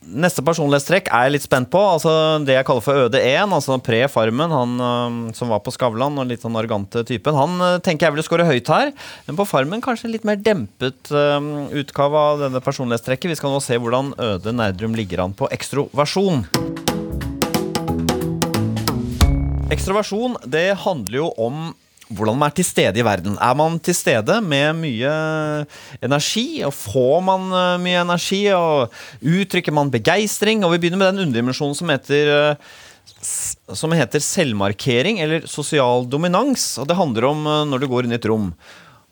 Neste 0.00 0.42
personlighetstrekk 0.42 1.10
er 1.12 1.26
jeg 1.26 1.34
litt 1.36 1.44
spent 1.44 1.68
på. 1.70 1.78
Altså 1.78 2.12
Det 2.42 2.56
jeg 2.56 2.66
kaller 2.66 2.82
for 2.82 3.04
øde 3.04 3.20
1, 3.20 3.52
altså 3.54 3.76
pre-Farmen, 3.84 4.50
han 4.50 4.84
øhm, 4.86 5.18
som 5.36 5.52
var 5.52 5.60
på 5.62 5.74
Skavlan 5.76 6.18
og 6.18 6.26
litt 6.26 6.42
sånn 6.42 6.56
arrogante 6.58 7.04
typen, 7.06 7.36
han 7.36 7.60
øh, 7.60 7.76
tenker 7.84 8.08
jeg 8.08 8.16
ville 8.16 8.26
score 8.26 8.48
høyt 8.48 8.72
her. 8.72 8.94
Men 9.28 9.38
på 9.38 9.46
Farmen 9.46 9.84
kanskje 9.84 10.08
en 10.08 10.16
litt 10.16 10.26
mer 10.26 10.40
dempet 10.40 11.12
utgave 11.12 12.24
av 12.32 12.46
denne 12.46 12.64
personlighetstrekket. 12.64 13.30
Vi 13.30 13.38
skal 13.38 13.54
nå 13.54 13.60
se 13.62 13.78
hvordan 13.78 14.14
Øde 14.18 14.56
Nerdrum 14.56 14.96
ligger 14.98 15.26
an 15.26 15.36
på 15.36 15.52
ekstroversjon. 15.54 16.48
Ekstroversjon 19.70 20.32
det 20.50 20.72
handler 20.82 21.20
jo 21.20 21.28
om 21.38 21.70
hvordan 22.10 22.38
man 22.40 22.50
er 22.50 22.54
til 22.58 22.66
stede 22.66 22.98
i 22.98 23.04
verden. 23.06 23.36
Er 23.38 23.54
man 23.54 23.76
til 23.78 23.94
stede 23.94 24.40
med 24.42 24.74
mye 24.80 25.12
energi, 26.02 26.64
og 26.66 26.74
får 26.74 27.20
man 27.22 27.44
øh, 27.54 27.76
mye 27.84 28.00
energi, 28.02 28.40
og 28.50 28.90
uttrykker 29.22 29.70
man 29.76 29.92
begeistring? 29.94 30.64
Og 30.66 30.74
vi 30.74 30.80
begynner 30.82 30.98
med 30.98 31.12
den 31.12 31.22
underdimensjonen 31.28 31.78
som 31.78 31.92
heter 31.94 32.32
øh, 32.34 32.70
som 33.78 33.94
heter 33.94 34.22
selvmarkering 34.24 35.20
eller 35.22 35.46
sosial 35.46 36.02
dominans. 36.10 36.72
Og 36.82 36.90
det 36.90 36.98
handler 36.98 37.30
om 37.30 37.46
øh, 37.46 37.62
når 37.70 37.78
du 37.78 37.86
går 37.94 38.08
inn 38.08 38.16
i 38.16 38.18
et 38.18 38.26
rom. 38.26 38.50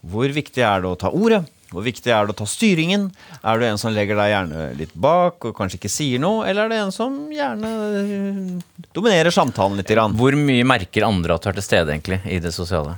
Hvor 0.02 0.34
viktig 0.34 0.66
er 0.66 0.82
det 0.82 0.90
å 0.90 0.98
ta 0.98 1.14
ordet? 1.14 1.44
Hvor 1.68 1.84
viktig 1.84 2.08
er 2.08 2.24
det 2.24 2.32
å 2.32 2.38
ta 2.38 2.46
styringen? 2.48 3.08
Er 3.42 3.60
du 3.60 3.66
en 3.68 3.80
som 3.80 3.92
legger 3.92 4.16
deg 4.16 4.30
gjerne 4.32 4.64
litt 4.78 4.94
bak 4.96 5.44
og 5.50 5.56
kanskje 5.56 5.76
ikke 5.80 5.92
sier 5.92 6.22
noe? 6.22 6.46
Eller 6.48 6.64
er 6.64 6.72
det 6.72 6.80
en 6.86 6.94
som 6.94 7.18
gjerne 7.32 7.72
øh, 8.00 8.86
dominerer 8.96 9.34
samtalen 9.34 9.76
litt? 9.76 9.92
Grann? 9.92 10.16
Hvor 10.16 10.36
mye 10.38 10.64
merker 10.68 11.04
andre 11.08 11.36
at 11.36 11.44
du 11.44 11.50
er 11.52 11.58
til 11.58 11.66
stede 11.66 11.92
egentlig 11.92 12.22
i 12.24 12.40
det 12.44 12.54
sosiale? 12.56 12.96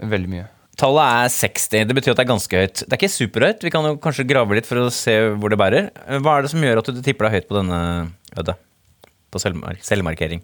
Veldig 0.00 0.32
mye. 0.32 0.46
Tallet 0.80 1.04
er 1.26 1.34
60. 1.36 1.84
Det 1.86 1.96
betyr 1.96 2.14
at 2.14 2.18
det 2.18 2.24
er 2.24 2.32
ganske 2.32 2.62
høyt. 2.64 2.80
Det 2.82 2.90
er 2.90 2.98
ikke 2.98 3.14
superhøyt. 3.14 3.68
Vi 3.68 3.74
kan 3.74 3.86
jo 3.86 3.98
kanskje 4.02 4.26
grave 4.32 4.56
litt 4.58 4.68
for 4.68 4.80
å 4.82 4.88
se 4.92 5.14
hvor 5.36 5.52
det 5.52 5.60
bærer. 5.60 5.92
Hva 6.24 6.38
er 6.38 6.46
det 6.46 6.54
som 6.54 6.64
gjør 6.64 6.80
at 6.80 6.90
du 6.90 7.04
tipper 7.04 7.28
deg 7.28 7.36
høyt 7.38 7.50
på 7.50 7.60
denne 7.60 7.78
øde? 8.40 8.56
På 9.30 9.42
selvmar 9.42 9.78
selvmarkering. 9.84 10.42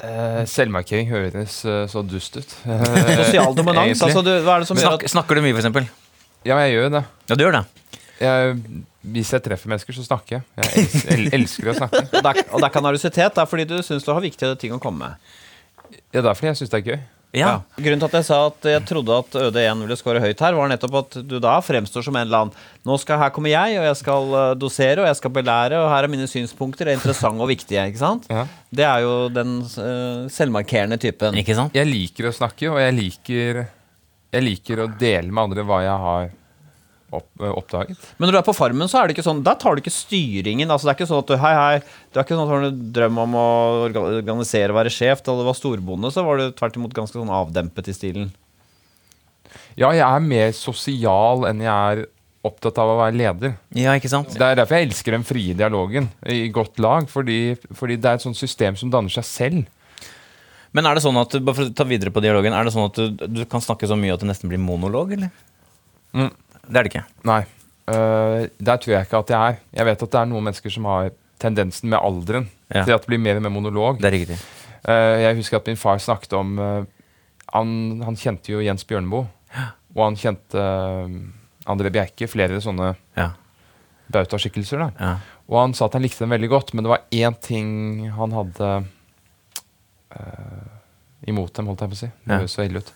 Eh, 0.00 0.42
selvmarkering 0.48 1.10
høres 1.10 1.58
eh, 1.68 1.82
så 1.90 2.02
dust 2.06 2.38
ut. 2.40 2.54
Sosial 3.20 3.56
dominans? 3.56 4.00
Altså 4.06 4.22
du, 4.24 4.30
hva 4.46 4.56
er 4.56 4.64
det 4.64 4.70
som 4.70 4.80
gjør 4.80 4.96
at 4.96 5.04
snakker 5.12 5.36
du 5.36 5.44
mye, 5.44 5.56
eksempel? 5.60 5.88
Ja, 6.46 6.56
jeg 6.64 6.78
gjør 6.78 6.94
det. 6.96 7.02
Ja, 7.28 7.36
du 7.36 7.44
gjør 7.44 7.58
det. 7.58 7.64
Jeg, 8.20 8.56
hvis 9.12 9.32
jeg 9.32 9.44
treffer 9.44 9.72
mennesker, 9.72 9.96
så 9.96 10.04
snakker 10.06 10.38
jeg. 10.38 10.46
Jeg 10.56 10.84
elsker, 10.84 11.12
el 11.16 11.28
elsker 11.40 11.72
å 11.72 11.76
snakke. 11.76 12.02
Og 12.08 12.20
det 12.24 12.32
er 12.64 12.70
ikke 12.70 12.84
nervøsitet, 12.84 13.36
det 13.36 13.44
er 13.44 13.48
fordi 13.48 13.66
du 13.68 13.78
syns 13.84 14.04
du 14.06 14.12
har 14.12 14.24
viktige 14.24 14.56
ting 14.60 14.76
å 14.76 14.80
komme 14.80 15.10
med. 15.10 15.36
Ja, 16.12 16.20
det 16.20 16.28
er 16.28 16.36
fordi 16.36 16.50
jeg 16.52 16.60
syns 16.62 16.72
det 16.72 16.80
er 16.80 16.92
gøy. 16.92 17.00
Ja. 17.36 17.60
Grunnen 17.78 18.00
til 18.02 18.08
at 18.08 18.16
jeg 18.18 18.26
sa 18.26 18.38
at 18.48 18.66
jeg 18.66 18.82
trodde 18.88 19.18
at 19.22 19.36
Øde 19.38 19.62
1 19.62 19.84
ville 19.84 19.96
score 19.98 20.22
høyt 20.22 20.40
her, 20.42 20.56
var 20.58 20.70
nettopp 20.72 20.96
at 20.98 21.18
du 21.30 21.36
da 21.42 21.58
fremstår 21.62 22.02
som 22.06 22.16
en 22.18 22.26
eller 22.26 22.46
annen 22.46 22.64
Nå 22.88 22.96
skal 22.98 23.20
her 23.20 23.30
kommer 23.34 23.52
jeg, 23.52 23.76
og 23.78 23.86
jeg 23.86 23.98
skal 24.00 24.34
eh, 24.40 24.54
dosere, 24.58 25.02
og 25.04 25.06
jeg 25.10 25.18
skal 25.20 25.34
belære, 25.36 25.78
og 25.78 25.90
her 25.92 26.06
er 26.06 26.10
mine 26.10 26.26
synspunkter, 26.30 26.88
det 26.88 26.94
er 26.94 26.98
interessante 26.98 27.44
og 27.44 27.50
viktige. 27.52 27.84
ikke 27.92 28.02
sant? 28.02 28.26
Ja. 28.32 28.46
Det 28.70 28.86
er 28.86 29.04
jo 29.04 29.14
den 29.34 29.58
uh, 29.60 30.26
selvmarkerende 30.32 30.96
typen. 31.02 31.36
Ikke 31.38 31.56
sant? 31.58 31.76
Jeg 31.76 31.90
liker 31.90 32.30
å 32.30 32.34
snakke, 32.34 32.70
og 32.72 32.80
jeg 32.80 32.96
liker, 32.96 33.64
jeg 34.32 34.46
liker 34.46 34.84
å 34.84 34.90
dele 34.98 35.28
med 35.28 35.50
andre 35.50 35.66
hva 35.68 35.82
jeg 35.84 36.04
har 36.06 36.30
opp, 37.12 37.28
eh, 37.40 37.50
oppdaget. 37.50 37.96
Men 38.18 38.28
når 38.28 38.36
du 38.36 38.40
er 38.40 38.46
på 38.46 38.54
Farmen, 38.56 38.90
så 38.90 39.00
er 39.00 39.08
det 39.08 39.16
ikke 39.16 39.26
sånn, 39.26 39.42
da 39.46 39.54
tar 39.58 39.76
du 39.76 39.82
ikke 39.82 39.94
styringen. 39.94 40.70
altså 40.70 40.88
Det 40.88 40.92
er 40.92 40.98
ikke 41.00 41.10
sånn 41.10 41.24
at 41.24 41.32
du 41.32 41.36
hei, 41.42 41.54
hei, 41.58 42.04
du 42.10 42.20
er 42.20 42.26
ikke 42.26 42.38
sånn 42.38 42.44
at 42.44 42.50
du 42.50 42.54
har 42.54 42.68
en 42.68 42.84
drøm 42.98 43.18
om 43.24 43.34
å 43.40 43.48
organisere 44.20 44.70
og 44.74 44.80
være 44.80 44.94
sjef. 44.94 45.24
Da 45.26 45.34
du 45.34 45.42
var 45.46 45.58
storbonde, 45.58 46.12
så 46.14 46.24
var 46.26 46.40
du 46.40 46.54
tvert 46.54 46.78
imot 46.78 46.96
ganske 46.96 47.18
sånn 47.18 47.34
avdempet 47.40 47.90
i 47.90 47.96
stilen. 47.96 48.30
Ja, 49.78 49.90
jeg 49.90 50.06
er 50.06 50.22
mer 50.22 50.54
sosial 50.54 51.46
enn 51.48 51.62
jeg 51.64 51.70
er 51.70 52.06
opptatt 52.46 52.78
av 52.80 52.94
å 52.94 53.00
være 53.02 53.18
leder. 53.18 53.56
Ja, 53.76 53.92
ikke 53.98 54.10
sant? 54.12 54.32
Det 54.32 54.46
er 54.46 54.56
derfor 54.56 54.78
jeg 54.78 54.88
elsker 54.88 55.16
den 55.16 55.26
frie 55.28 55.56
dialogen 55.56 56.08
i 56.24 56.46
godt 56.54 56.80
lag, 56.80 57.08
fordi, 57.10 57.56
fordi 57.76 57.98
det 58.00 58.08
er 58.08 58.20
et 58.20 58.24
sånt 58.24 58.38
system 58.38 58.78
som 58.80 58.92
danner 58.92 59.12
seg 59.12 59.26
selv. 59.28 59.68
Men 60.76 60.86
er 60.86 60.96
det 60.96 61.02
sånn 61.04 61.18
at, 61.20 61.34
bare 61.42 61.58
for 61.58 61.68
å 61.68 61.74
ta 61.74 61.84
videre 61.88 62.12
på 62.14 62.22
dialogen, 62.22 62.54
er 62.54 62.66
det 62.66 62.72
sånn 62.72 62.86
at 62.88 62.96
du, 62.96 63.26
du 63.26 63.42
kan 63.50 63.62
snakke 63.64 63.88
så 63.90 63.98
mye 63.98 64.14
at 64.14 64.22
det 64.22 64.30
nesten 64.30 64.50
blir 64.52 64.62
monolog, 64.62 65.16
eller? 65.16 65.32
Mm. 66.16 66.30
Det 66.68 66.76
er 66.76 66.82
det 66.86 66.92
ikke. 66.94 67.06
Nei, 67.24 67.40
Uh, 67.90 68.44
der 68.62 68.76
tror 68.78 68.92
jeg 68.92 69.02
ikke 69.08 69.18
at 69.18 69.30
jeg 69.32 69.50
er. 69.50 69.56
Jeg 69.74 69.84
vet 69.88 70.02
at 70.04 70.10
det 70.12 70.18
er 70.20 70.26
noen 70.30 70.44
mennesker 70.46 70.70
som 70.70 70.84
har 70.86 71.08
tendensen 71.42 71.88
med 71.90 71.98
alderen 71.98 72.44
Ja. 72.70 72.84
til 72.84 72.92
at 72.94 73.02
det 73.02 73.08
blir 73.10 73.18
mer 73.18 73.40
og 73.40 73.42
mer 73.42 73.50
monolog. 73.50 73.96
Det 73.98 74.06
er 74.06 74.14
riktig. 74.14 74.36
Uh, 74.86 75.16
jeg 75.24 75.34
husker 75.40 75.56
at 75.58 75.66
min 75.66 75.76
far 75.80 75.98
snakket 75.98 76.36
om 76.38 76.52
uh, 76.60 76.84
han, 77.50 77.72
han 78.06 78.14
kjente 78.20 78.52
jo 78.52 78.60
Jens 78.62 78.84
Bjørneboe. 78.86 79.26
Og 79.96 80.04
han 80.04 80.14
kjente 80.20 80.62
André 81.66 81.90
Bjerke, 81.90 82.28
flere 82.30 82.60
sånne 82.62 82.92
Ja. 83.18 83.32
bautaskikkelser. 84.12 84.86
ja. 85.00 85.16
Og 85.50 85.58
han 85.58 85.74
sa 85.74 85.86
at 85.90 85.96
han 85.98 86.02
likte 86.06 86.22
dem 86.22 86.30
veldig 86.30 86.48
godt, 86.52 86.74
men 86.74 86.84
det 86.86 86.92
var 86.92 87.02
én 87.10 87.34
ting 87.42 88.06
han 88.14 88.30
hadde 88.30 88.84
imot 91.26 91.52
dem, 91.54 91.66
holdt 91.66 91.80
jeg 91.84 91.90
på 91.90 91.96
å 91.98 92.00
si. 92.04 92.10
Det 92.24 92.38
høres 92.38 92.54
så 92.54 92.64
ille 92.68 92.84
ut. 92.84 92.92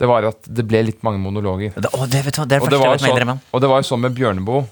Det 0.00 0.08
var 0.08 0.24
at 0.24 0.48
det 0.48 0.64
ble 0.66 0.80
litt 0.88 1.02
mange 1.06 1.20
monologer. 1.22 1.74
Det, 1.76 1.90
å, 1.92 2.06
det, 2.10 2.22
vet 2.26 2.38
du, 2.38 2.44
det 2.48 2.56
er 2.56 2.60
det 2.60 2.64
Og 2.64 2.70
det, 2.72 2.78
jeg 2.78 2.82
var 2.82 2.94
vet 2.96 3.02
sånn, 3.04 3.12
innrømme. 3.12 3.36
og 3.52 3.60
det 3.62 3.68
var 3.70 3.82
jo 3.82 3.86
sånn 3.90 4.00
med 4.02 4.14
Bjørneboe. 4.16 4.62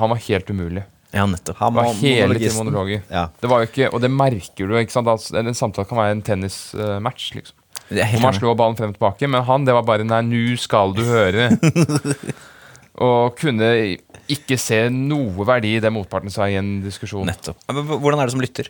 Han 0.00 0.10
var 0.12 0.20
helt 0.26 0.50
umulig. 0.50 0.82
Ja, 1.14 1.24
nettopp. 1.30 1.56
Han 1.62 1.76
var 1.76 1.92
hele 1.96 2.34
tiden 2.36 2.56
monologer. 2.58 3.04
Ja. 3.08 3.28
Det 3.40 3.48
var 3.48 3.62
jo 3.62 3.70
ikke, 3.70 3.88
og 3.94 4.02
det 4.02 4.10
merker 4.12 4.68
du. 4.68 4.74
ikke 4.76 4.92
sant? 4.92 5.08
Altså, 5.08 5.36
En 5.40 5.54
samtale 5.56 5.88
kan 5.88 6.00
være 6.02 6.16
en 6.18 6.22
tennismatch. 6.26 7.30
liksom. 7.38 7.56
Det 7.88 8.02
er 8.02 8.10
Hvor 8.16 8.24
man 8.26 8.34
slår 8.34 8.56
ballen 8.58 8.76
frem 8.76 8.90
og 8.90 8.98
tilbake. 8.98 9.28
Men 9.30 9.46
han, 9.46 9.64
det 9.64 9.74
var 9.76 9.86
bare 9.86 10.04
'nei, 10.04 10.20
nå 10.26 10.56
skal 10.58 10.92
du 10.92 11.02
høre'. 11.06 11.46
og 13.06 13.36
kunne 13.38 13.96
ikke 14.28 14.58
se 14.58 14.88
noe 14.90 15.46
verdi 15.46 15.76
i 15.76 15.80
det 15.80 15.92
motparten 15.94 16.32
sa 16.32 16.48
i 16.50 16.56
en 16.58 16.80
diskusjon. 16.82 17.26
Nettopp. 17.28 17.56
Men 17.70 17.86
Hvordan 17.86 18.20
er 18.20 18.26
det 18.26 18.34
som 18.34 18.42
lytter? 18.42 18.68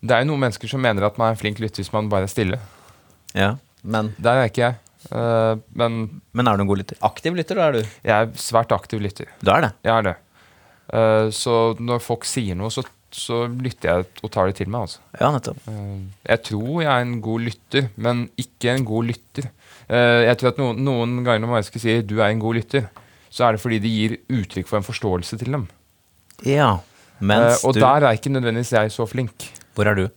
Det 0.00 0.16
er 0.16 0.22
jo 0.24 0.30
noen 0.32 0.46
mennesker 0.46 0.70
som 0.70 0.80
mener 0.80 1.04
at 1.04 1.18
man 1.20 1.28
er 1.28 1.36
en 1.36 1.40
flink 1.40 1.58
lytter 1.60 1.82
hvis 1.84 1.92
man 1.92 2.08
bare 2.08 2.24
er 2.24 2.32
stille. 2.32 2.58
Ja. 3.34 3.56
Men 3.84 4.14
Der 4.20 4.40
er 4.42 4.48
ikke 4.50 4.64
jeg. 4.66 4.74
Eh, 5.10 5.56
men 5.74 6.20
Men 6.36 6.48
er 6.48 6.56
du 6.56 6.62
en 6.62 6.68
god 6.68 6.78
lytter? 6.82 6.96
aktiv 7.02 7.34
lytter, 7.34 7.54
da 7.56 7.68
er 7.68 7.72
du. 7.72 7.82
jeg 8.04 8.10
er 8.12 8.26
svært 8.36 8.72
aktiv 8.72 9.00
lytter. 9.00 9.26
Du 9.42 9.50
er 9.50 9.60
det. 9.62 9.72
Jeg 9.84 9.94
er 9.98 10.02
det. 10.02 10.16
Eh, 10.92 11.28
så 11.30 11.74
når 11.80 12.00
folk 12.02 12.24
sier 12.28 12.54
noe, 12.58 12.68
så, 12.70 12.82
så 13.10 13.46
lytter 13.48 13.88
jeg 13.94 14.06
og 14.22 14.30
tar 14.30 14.46
det 14.50 14.56
til 14.60 14.68
meg. 14.68 14.82
altså. 14.82 14.98
Ja, 15.20 15.30
nettopp. 15.32 15.56
Eh, 15.68 16.00
Jeg 16.28 16.42
tror 16.50 16.82
jeg 16.82 16.90
er 16.92 17.00
en 17.06 17.20
god 17.24 17.40
lytter, 17.48 17.88
men 17.96 18.28
ikke 18.36 18.74
en 18.76 18.84
god 18.84 19.04
lytter. 19.12 19.50
Eh, 19.88 20.26
Jeg 20.28 20.36
tror 20.38 20.48
at 20.52 20.58
noen, 20.58 20.84
noen 20.84 21.16
ganger 21.24 21.40
når 21.46 21.54
mennesker 21.56 21.80
sier 21.80 22.02
'du 22.02 22.20
er 22.20 22.28
en 22.30 22.38
god 22.40 22.54
lytter', 22.60 22.88
så 23.30 23.44
er 23.48 23.52
det 23.52 23.60
fordi 23.62 23.78
de 23.80 23.88
gir 23.88 24.16
uttrykk 24.28 24.66
for 24.66 24.76
en 24.76 24.82
forståelse 24.82 25.38
til 25.38 25.52
dem. 25.52 25.68
Ja. 26.44 26.78
Mens 27.20 27.62
Eh, 27.62 27.68
og 27.68 27.74
du 27.74 27.80
der 27.80 28.04
er 28.04 28.12
ikke 28.16 28.30
nødvendigvis 28.32 28.72
jeg 28.72 28.90
så 28.90 29.06
flink. 29.08 29.50
Hvor 29.74 29.86
er 29.86 29.94
du? 29.94 30.08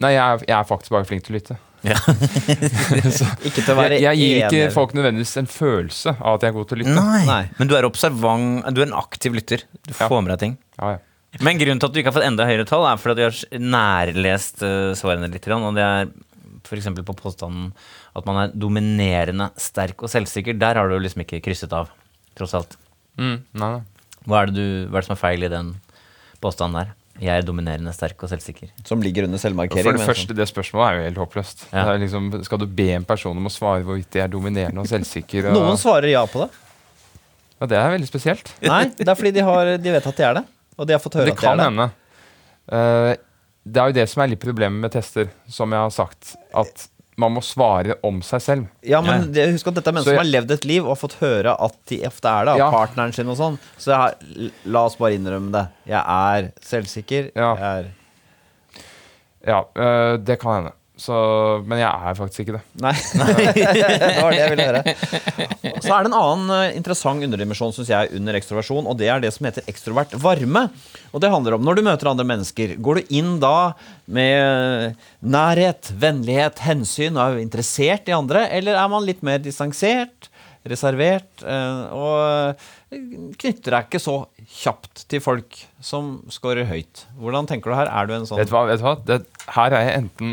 Nei, 0.00 0.10
jeg 0.12 0.18
er, 0.34 0.38
jeg 0.48 0.58
er 0.58 0.64
faktisk 0.64 0.90
bare 0.90 1.04
flink 1.04 1.22
til 1.24 1.34
å 1.34 1.38
lytte. 1.38 1.56
Ja. 1.82 1.96
Ikke 3.46 3.62
til 3.62 3.72
å 3.72 3.76
være 3.78 3.96
Jeg, 3.98 4.04
jeg 4.06 4.18
gir 4.20 4.36
ikke 4.44 4.58
enig. 4.60 4.72
folk 4.74 4.92
nødvendigvis 4.94 5.32
en 5.40 5.48
følelse 5.50 6.12
av 6.18 6.36
at 6.36 6.44
jeg 6.46 6.52
er 6.52 6.56
god 6.58 6.68
til 6.70 6.76
å 6.76 6.80
lytte. 6.82 6.94
Nei. 6.98 7.22
Nei. 7.26 7.40
Men 7.58 7.70
du 7.70 7.74
er 7.78 7.88
observant. 7.88 8.68
Du 8.76 8.82
er 8.82 8.86
en 8.86 8.98
aktiv 9.00 9.34
lytter. 9.34 9.64
Du 9.88 9.92
Ja. 9.96 10.06
får 10.08 10.22
med 10.22 10.30
deg 10.34 10.38
ting. 10.44 10.54
Ja, 10.78 10.92
ja. 10.96 11.00
Men 11.40 11.56
grunnen 11.58 11.80
til 11.80 11.88
at 11.88 11.94
du 11.94 11.98
ikke 12.02 12.10
har 12.12 12.18
fått 12.20 12.28
enda 12.28 12.44
høyere 12.44 12.66
tall, 12.68 12.84
er 12.86 12.98
fordi 13.00 13.24
at 13.24 13.32
du 13.40 13.56
har 13.56 13.62
nærlest 13.72 14.60
uh, 14.62 14.92
svarene 14.98 15.30
litt. 15.32 15.46
Og 15.48 15.74
det 15.78 15.86
er 15.86 16.10
f.eks. 16.68 16.90
på 17.08 17.16
påstanden 17.18 17.70
at 18.14 18.26
man 18.28 18.42
er 18.44 18.52
dominerende, 18.54 19.48
sterk 19.56 20.04
og 20.04 20.12
selvsikker. 20.12 20.58
Der 20.60 20.76
har 20.78 20.88
du 20.92 20.98
liksom 21.00 21.24
ikke 21.24 21.40
krysset 21.42 21.72
av, 21.72 21.88
tross 22.36 22.52
alt. 22.54 22.76
Mm, 23.16 23.38
nei, 23.56 23.70
nei. 23.78 23.80
Hva 24.28 24.42
er, 24.44 24.52
det 24.52 24.54
du, 24.60 24.66
hva 24.92 25.00
er 25.00 25.02
det 25.02 25.08
som 25.08 25.16
er 25.16 25.22
feil 25.24 25.42
i 25.42 25.50
den 25.50 25.72
påstanden 26.44 26.78
der? 26.82 26.92
Jeg 27.20 27.38
er 27.38 27.42
dominerende, 27.44 27.92
sterk 27.94 28.22
og 28.24 28.30
selvsikker. 28.32 28.70
Som 28.88 29.02
ligger 29.04 29.24
under 29.28 29.38
selvmarkering. 29.38 29.84
For 29.84 29.92
det 29.98 30.06
første, 30.08 30.34
det 30.34 30.46
spørsmålet 30.48 30.86
er 30.88 30.96
jo 30.96 31.02
helt 31.10 31.20
håpløst. 31.20 31.66
Ja. 31.72 31.84
Det 31.84 31.94
er 31.94 31.98
liksom, 32.06 32.30
skal 32.44 32.58
du 32.62 32.66
be 32.66 32.86
en 32.96 33.04
person 33.04 33.36
om 33.36 33.46
å 33.46 33.52
svare 33.52 33.84
hvorvidt 33.84 34.10
de 34.16 34.22
er 34.24 34.28
dominerende 34.32 34.80
og 34.80 34.88
selvsikre? 34.90 35.42
sånn- 35.50 35.56
Og, 35.60 35.66
Noen 35.68 35.78
svarer 35.78 36.08
ja 36.10 36.24
på 36.26 36.40
det. 36.46 36.48
ja, 37.60 37.66
det 37.66 37.76
er 37.78 37.90
veldig 37.98 38.08
spesielt. 38.08 38.54
Nei, 38.62 38.84
det 38.96 39.06
er 39.08 39.14
fordi 39.14 39.30
de, 39.36 39.44
har, 39.46 39.76
de 39.78 39.92
vet 39.92 40.06
at 40.06 40.16
de 40.16 40.22
er 40.30 40.34
det. 40.40 40.44
Og 40.78 40.86
de 40.88 40.92
har 40.96 41.00
fått 41.04 41.14
høre 41.20 41.26
Det 41.28 41.36
at 41.36 41.40
de 41.40 41.46
er 41.46 41.56
det. 41.56 41.58
det. 41.58 41.68
kan 41.68 41.76
hende. 41.76 41.90
Uh, 42.72 43.14
det 43.62 43.78
er 43.82 43.86
jo 43.92 43.94
det 44.00 44.08
som 44.10 44.22
er 44.24 44.32
litt 44.32 44.40
problemet 44.42 44.80
med 44.82 44.90
tester, 44.90 45.28
som 45.46 45.70
jeg 45.70 45.78
har 45.84 45.90
sagt. 45.94 46.32
At 46.54 46.88
man 47.16 47.34
må 47.34 47.42
svare 47.44 47.94
om 48.02 48.22
seg 48.24 48.40
selv. 48.40 48.68
Ja, 48.82 49.00
men 49.04 49.32
det- 49.32 49.50
husk 49.52 49.66
at 49.68 49.74
dette 49.74 49.88
er 49.88 49.92
mennesker 49.92 50.12
jeg- 50.14 50.24
som 50.24 50.32
har 50.32 50.40
levd 50.40 50.50
et 50.50 50.64
liv 50.64 50.82
og 50.84 50.96
har 50.96 51.08
fått 51.08 51.18
høre 51.20 51.56
at 51.60 51.76
de 51.86 51.98
ofte 52.06 52.24
er 52.28 52.44
det, 52.44 52.52
av 52.52 52.58
Ja. 52.58 52.70
partneren 52.72 53.12
sin 53.14 53.28
og 53.28 53.36
sånn. 53.36 53.58
Så 53.78 53.84
jeg 53.92 53.96
har, 53.96 54.14
la 54.64 54.84
oss 54.86 54.96
bare 54.96 55.12
innrømme 55.18 55.52
det. 55.52 55.68
Jeg 55.86 56.02
er 56.06 56.52
selvsikker. 56.62 57.30
Ja. 57.36 57.54
Jeg 57.56 57.84
er 57.84 57.90
Ja, 59.44 59.64
eh, 59.74 60.16
det 60.18 60.38
kan 60.38 60.54
hende. 60.64 60.72
Så, 61.02 61.14
men 61.66 61.80
jeg 61.80 61.90
er 61.90 62.14
faktisk 62.14 62.44
ikke 62.44 62.58
det. 62.58 62.62
Nei, 62.82 62.92
det 63.18 64.10
var 64.22 64.30
det 64.30 64.38
jeg 64.38 64.52
ville 64.52 64.66
høre. 64.68 64.82
Så 65.82 65.90
er 65.96 66.04
det 66.04 66.12
en 66.12 66.18
annen 66.18 66.52
eh, 66.54 66.76
interessant 66.78 67.26
underdimensjon 67.26 67.74
synes 67.74 67.90
jeg, 67.90 68.12
under 68.18 68.38
ekstroversjon, 68.38 68.86
og 68.86 68.98
det 69.00 69.08
er 69.10 69.22
det 69.24 69.32
som 69.34 69.48
heter 69.48 69.66
ekstrovert 69.72 70.14
varme. 70.22 70.68
Og 71.10 71.24
det 71.24 71.32
handler 71.32 71.56
om 71.56 71.64
når 71.66 71.80
du 71.80 71.84
møter 71.88 72.12
andre 72.12 72.28
mennesker. 72.28 72.76
Går 72.78 73.00
du 73.00 73.14
inn 73.18 73.34
da 73.42 73.72
med 74.06 75.00
nærhet, 75.26 75.90
vennlighet, 75.98 76.62
hensyn 76.68 77.18
og 77.18 77.24
er 77.24 77.42
interessert 77.42 78.06
i 78.10 78.14
andre, 78.16 78.46
eller 78.54 78.78
er 78.78 78.92
man 78.92 79.06
litt 79.08 79.26
mer 79.26 79.42
distansert, 79.42 80.30
reservert, 80.70 81.42
eh, 81.42 81.82
og 81.98 82.62
knytter 83.40 83.74
deg 83.74 83.86
ikke 83.88 84.00
så 84.02 84.16
kjapt 84.60 85.06
til 85.10 85.22
folk 85.24 85.58
som 85.82 86.18
scorer 86.32 86.68
høyt? 86.68 87.06
Hvordan 87.18 87.48
tenker 87.50 87.72
du 87.72 87.76
her? 87.78 87.90
Er 87.90 88.08
du 88.08 88.14
en 88.16 88.28
sånn 88.28 88.38
Vet 88.38 88.50
du 88.50 88.54
hva? 88.54 88.66
Vet 88.68 88.82
du 88.82 88.86
hva? 88.86 88.94
Det, 89.08 89.18
her 89.50 89.74
er 89.74 89.86
jeg 89.88 90.00
enten 90.02 90.32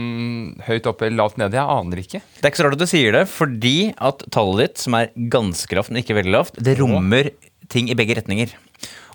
høyt 0.68 0.88
oppe 0.90 1.08
eller 1.08 1.24
lavt 1.24 1.40
nede. 1.42 1.58
Jeg 1.58 1.66
aner 1.66 2.02
ikke. 2.02 2.22
Det 2.38 2.46
er 2.46 2.52
ikke 2.52 2.62
så 2.62 2.66
rart 2.68 2.78
at 2.78 2.84
du 2.84 2.90
sier 2.92 3.16
det, 3.16 3.24
fordi 3.32 3.76
at 3.96 4.26
tallet 4.34 4.68
ditt, 4.68 4.82
som 4.84 4.98
er 5.00 5.12
ganske 5.34 5.78
lavt, 5.78 5.92
men 5.92 6.04
ikke 6.04 6.18
veldig 6.20 6.34
lavt, 6.36 6.60
det 6.62 6.78
rommer 6.80 7.32
ting 7.74 7.90
i 7.90 7.98
begge 7.98 8.18
retninger. 8.20 8.54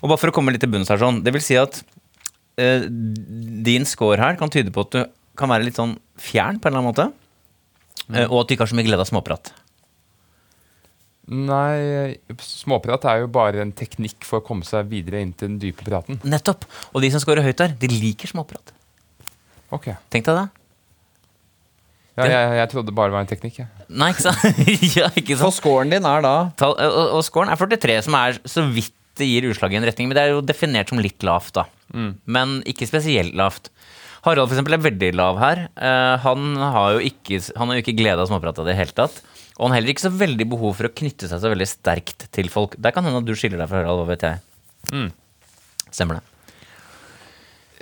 Og 0.01 0.09
bare 0.11 0.19
for 0.21 0.31
å 0.31 0.35
komme 0.35 0.53
litt 0.53 0.63
til 0.63 0.71
bunns 0.73 0.91
her 0.91 1.01
sånn, 1.01 1.21
det 1.25 1.33
vil 1.35 1.43
si 1.43 1.57
at 1.59 1.81
eh, 2.61 2.87
din 2.87 3.87
score 3.87 4.19
her 4.21 4.39
kan 4.39 4.51
tyde 4.51 4.73
på 4.75 4.85
at 4.85 4.95
du 4.95 5.01
kan 5.39 5.51
være 5.51 5.67
litt 5.67 5.79
sånn 5.79 5.97
fjern 6.21 6.59
på 6.59 6.69
en 6.69 6.75
eller 6.75 6.83
annen 6.83 6.91
måte, 6.91 7.07
eh, 8.11 8.27
og 8.27 8.41
at 8.43 8.49
du 8.49 8.55
ikke 8.55 8.67
har 8.67 8.73
så 8.73 8.79
mye 8.79 8.87
glede 8.87 9.03
av 9.05 9.11
småprat. 9.11 9.53
Nei, 11.25 12.19
småprat 12.37 13.07
er 13.09 13.23
jo 13.23 13.29
bare 13.33 13.63
en 13.63 13.73
teknikk 13.73 14.27
for 14.27 14.43
å 14.43 14.45
komme 14.45 14.67
seg 14.67 14.91
videre 14.91 15.23
inn 15.23 15.31
til 15.33 15.49
den 15.49 15.61
dype 15.63 15.87
praten. 15.87 16.19
Nettopp. 16.21 16.67
Og 16.93 17.01
de 17.01 17.09
som 17.15 17.23
scorer 17.23 17.47
høyt 17.47 17.63
der, 17.63 17.73
de 17.81 17.89
liker 17.89 18.29
småprat. 18.29 18.75
Ok. 19.75 19.89
Tenk 20.13 20.27
deg 20.29 20.39
det. 20.41 20.45
Ja, 22.15 22.27
jeg, 22.31 22.51
jeg 22.61 22.69
trodde 22.71 22.87
det 22.87 22.95
bare 22.95 23.11
var 23.11 23.25
en 23.25 23.27
teknikk. 23.29 23.57
Jeg. 23.59 23.87
Nei, 23.91 24.11
ikke 24.13 24.23
sant? 24.23 24.59
ja, 24.99 25.09
ikke 25.19 25.35
For 25.35 25.49
sant? 25.49 25.57
scoren 25.57 25.91
din 25.91 26.05
er 26.07 26.23
da 26.23 26.35
Tall, 26.59 26.77
og, 26.79 27.09
og 27.17 27.25
scoren 27.27 27.51
er 27.51 27.59
43, 27.59 27.97
som 28.07 28.15
er 28.21 28.37
så 28.47 28.63
vidt 28.71 28.93
det 29.19 29.27
gir 29.29 29.47
utslag 29.47 29.71
i 29.71 29.77
en 29.79 29.85
retning. 29.87 30.09
Men 30.09 30.17
det 30.17 30.23
er 30.25 30.33
jo 30.33 30.41
definert 30.43 30.91
som 30.91 30.99
litt 30.99 31.23
lavt, 31.23 31.53
da. 31.55 31.65
Men 32.27 32.57
ikke 32.67 32.87
spesielt 32.87 33.35
lavt. 33.39 33.69
Harald 34.25 34.49
for 34.49 34.55
eksempel, 34.57 34.75
er 34.75 34.83
veldig 34.83 35.11
lav 35.15 35.37
her. 35.39 35.61
Eh, 35.77 36.15
han 36.23 36.47
har 36.59 36.95
jo 36.97 37.03
ikke, 37.11 37.39
han 37.55 37.69
har 37.71 37.77
jo 37.77 37.83
ikke 37.85 37.95
glede 37.99 38.23
av 38.23 38.27
småprat 38.31 38.59
i 38.63 38.65
det 38.67 38.75
hele 38.79 38.95
tatt. 38.97 39.19
Og 39.55 39.67
han 39.67 39.71
har 39.75 39.79
heller 39.79 39.93
ikke 39.93 40.03
så 40.07 40.11
veldig 40.11 40.47
behov 40.51 40.73
for 40.75 40.89
å 40.89 40.93
knytte 40.99 41.29
seg 41.31 41.39
så 41.39 41.51
veldig 41.51 41.67
sterkt 41.69 42.25
til 42.35 42.49
folk. 42.51 42.75
Der 42.81 42.95
kan 42.95 43.07
hende 43.07 43.21
at 43.21 43.27
du 43.27 43.35
skiller 43.39 43.61
deg 43.61 43.71
fra 43.71 43.83
Harald, 43.83 44.01
hva 44.03 44.09
vet 44.11 44.25
jeg. 44.27 45.11
Stemmer 45.95 46.19
det. 46.19 46.34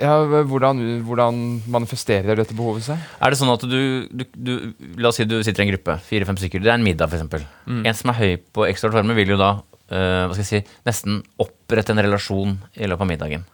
Ja, 0.00 0.14
hvordan, 0.50 0.80
hvordan 1.06 1.36
manifesterer 1.70 2.38
dette 2.40 2.56
behovet 2.56 2.82
seg? 2.88 3.02
Er 3.22 3.30
det 3.30 3.38
sånn 3.38 3.52
at 3.52 3.62
du, 3.70 4.08
du, 4.10 4.24
du 4.34 4.52
La 4.98 5.12
oss 5.12 5.20
si 5.20 5.26
du 5.28 5.36
sitter 5.46 5.62
i 5.62 5.68
en 5.68 5.72
gruppe, 5.74 5.94
fire-fem 6.08 6.38
stykker. 6.40 6.62
Det 6.64 6.72
er 6.72 6.78
en 6.80 6.86
middag, 6.86 7.12
f.eks. 7.14 7.44
En 7.70 7.94
som 7.94 8.10
er 8.10 8.18
høy 8.18 8.32
på 8.56 8.66
ekstra 8.66 8.90
varme, 8.94 9.14
vil 9.14 9.34
jo 9.36 9.38
da 9.38 9.52
uh, 9.60 10.24
hva 10.26 10.32
skal 10.34 10.42
jeg 10.42 10.50
si, 10.50 10.78
nesten 10.88 11.20
opprette 11.42 11.94
en 11.94 12.02
relasjon 12.02 12.56
i 12.74 12.88
løpet 12.90 13.06
av 13.06 13.12
middagen. 13.12 13.46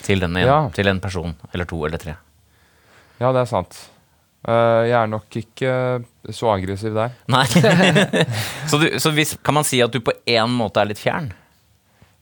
Til, 0.00 0.20
denne, 0.20 0.44
Ja. 0.44 0.60
til 0.74 0.88
en 0.88 1.00
person, 1.00 1.34
eller 1.52 1.68
to, 1.68 1.80
eller 1.88 2.00
tre. 2.00 2.16
Ja, 3.20 3.32
det 3.36 3.42
er 3.42 3.50
sant. 3.50 3.76
Uh, 4.48 4.84
jeg 4.88 4.96
er 4.96 5.10
nok 5.12 5.36
ikke 5.36 5.72
så 6.32 6.48
aggressiv 6.54 6.94
der. 6.96 7.12
Nei. 7.28 7.44
så 8.70 8.80
du, 8.80 8.86
så 9.00 9.12
hvis, 9.16 9.36
kan 9.44 9.56
man 9.56 9.68
si 9.68 9.80
at 9.84 9.92
du 9.92 10.00
på 10.04 10.14
en 10.28 10.56
måte 10.56 10.80
er 10.80 10.92
litt 10.92 11.00
fjern? 11.00 11.32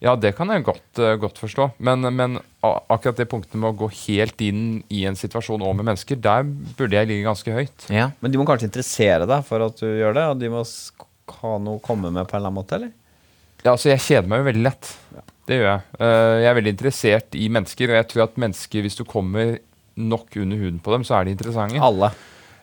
Ja, 0.04 0.14
det 0.14 0.36
kan 0.38 0.50
jeg 0.54 0.62
godt, 0.66 1.00
eh, 1.02 1.16
godt 1.18 1.40
forstå. 1.42 1.72
Men, 1.82 2.06
men 2.14 2.38
akkurat 2.62 3.18
det 3.18 3.26
punktet 3.30 3.58
med 3.58 3.72
å 3.72 3.78
gå 3.80 3.88
helt 4.04 4.40
inn 4.46 4.62
i 4.94 5.02
en 5.10 5.18
situasjon 5.18 5.64
og 5.64 5.74
med 5.74 5.88
mennesker, 5.88 6.20
der 6.22 6.46
burde 6.78 6.94
jeg 6.94 7.10
ligge 7.10 7.26
ganske 7.26 7.54
høyt. 7.54 7.88
Ja. 7.90 8.12
Men 8.22 8.32
de 8.32 8.38
må 8.38 8.46
kanskje 8.46 8.70
interessere 8.70 9.26
deg 9.26 9.42
for 9.48 9.66
at 9.66 9.82
du 9.82 9.88
gjør 9.88 10.14
det? 10.14 10.26
Og 10.30 10.38
de 10.42 10.52
må 10.54 10.62
ha 11.42 11.52
noe 11.58 11.80
å 11.80 11.84
komme 11.84 12.12
med 12.14 12.28
på 12.28 12.36
en 12.36 12.40
eller 12.40 12.52
annen 12.52 12.60
måte, 12.60 12.78
eller? 12.78 12.94
Ja, 13.64 13.72
altså 13.72 13.90
Jeg 13.90 14.04
kjeder 14.04 14.30
meg 14.30 14.42
jo 14.42 14.48
veldig 14.52 14.66
lett. 14.68 14.92
Det 15.48 15.58
gjør 15.58 15.70
jeg. 15.70 15.84
Eh, 15.98 16.34
jeg 16.44 16.50
er 16.50 16.58
veldig 16.60 16.74
interessert 16.76 17.34
i 17.34 17.50
mennesker, 17.58 17.90
og 17.90 17.98
jeg 17.98 18.08
tror 18.12 18.24
at 18.28 18.40
mennesker, 18.46 18.84
hvis 18.84 18.98
du 19.00 19.04
kommer 19.08 19.56
nok 19.98 20.36
under 20.38 20.60
huden 20.62 20.78
på 20.78 20.94
dem, 20.94 21.06
så 21.08 21.18
er 21.18 21.26
de 21.26 21.34
interessante. 21.34 21.82
Alle. 21.82 22.12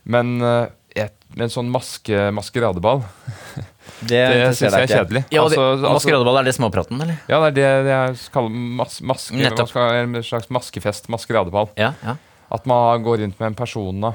Men 0.08 0.38
eh, 0.40 0.72
med 1.36 1.48
en 1.50 1.52
sånn 1.52 1.70
maske, 1.72 2.20
maskeradeball, 2.36 3.02
Det, 4.02 4.10
det 4.10 4.22
det 4.32 4.52
syns 4.58 4.74
jeg 4.76 4.86
er 4.88 4.92
kjedelig. 4.92 5.24
ja 5.30 5.42
det, 5.44 5.58
Altså- 5.58 5.66
altså- 5.76 5.94
maskeradeball, 6.00 6.38
er 6.40 6.48
det 6.48 6.56
småpraten, 6.56 7.02
eller? 7.04 7.18
ja, 7.30 7.40
det 7.50 7.64
er 7.64 7.84
det 7.84 7.88
det 7.90 7.96
jeg 7.96 8.32
kaller 8.34 8.50
mas 8.80 9.02
maske, 9.02 9.36
en 9.36 10.24
slags 10.24 10.50
maskefest, 10.50 11.10
maskeradeball. 11.12 11.70
Ja, 11.78 11.94
ja. 12.04 12.16
At 12.56 12.66
man 12.70 13.04
går 13.04 13.20
rundt 13.26 13.40
med 13.42 13.48
en 13.52 13.56
person 13.58 14.00
da. 14.02 14.14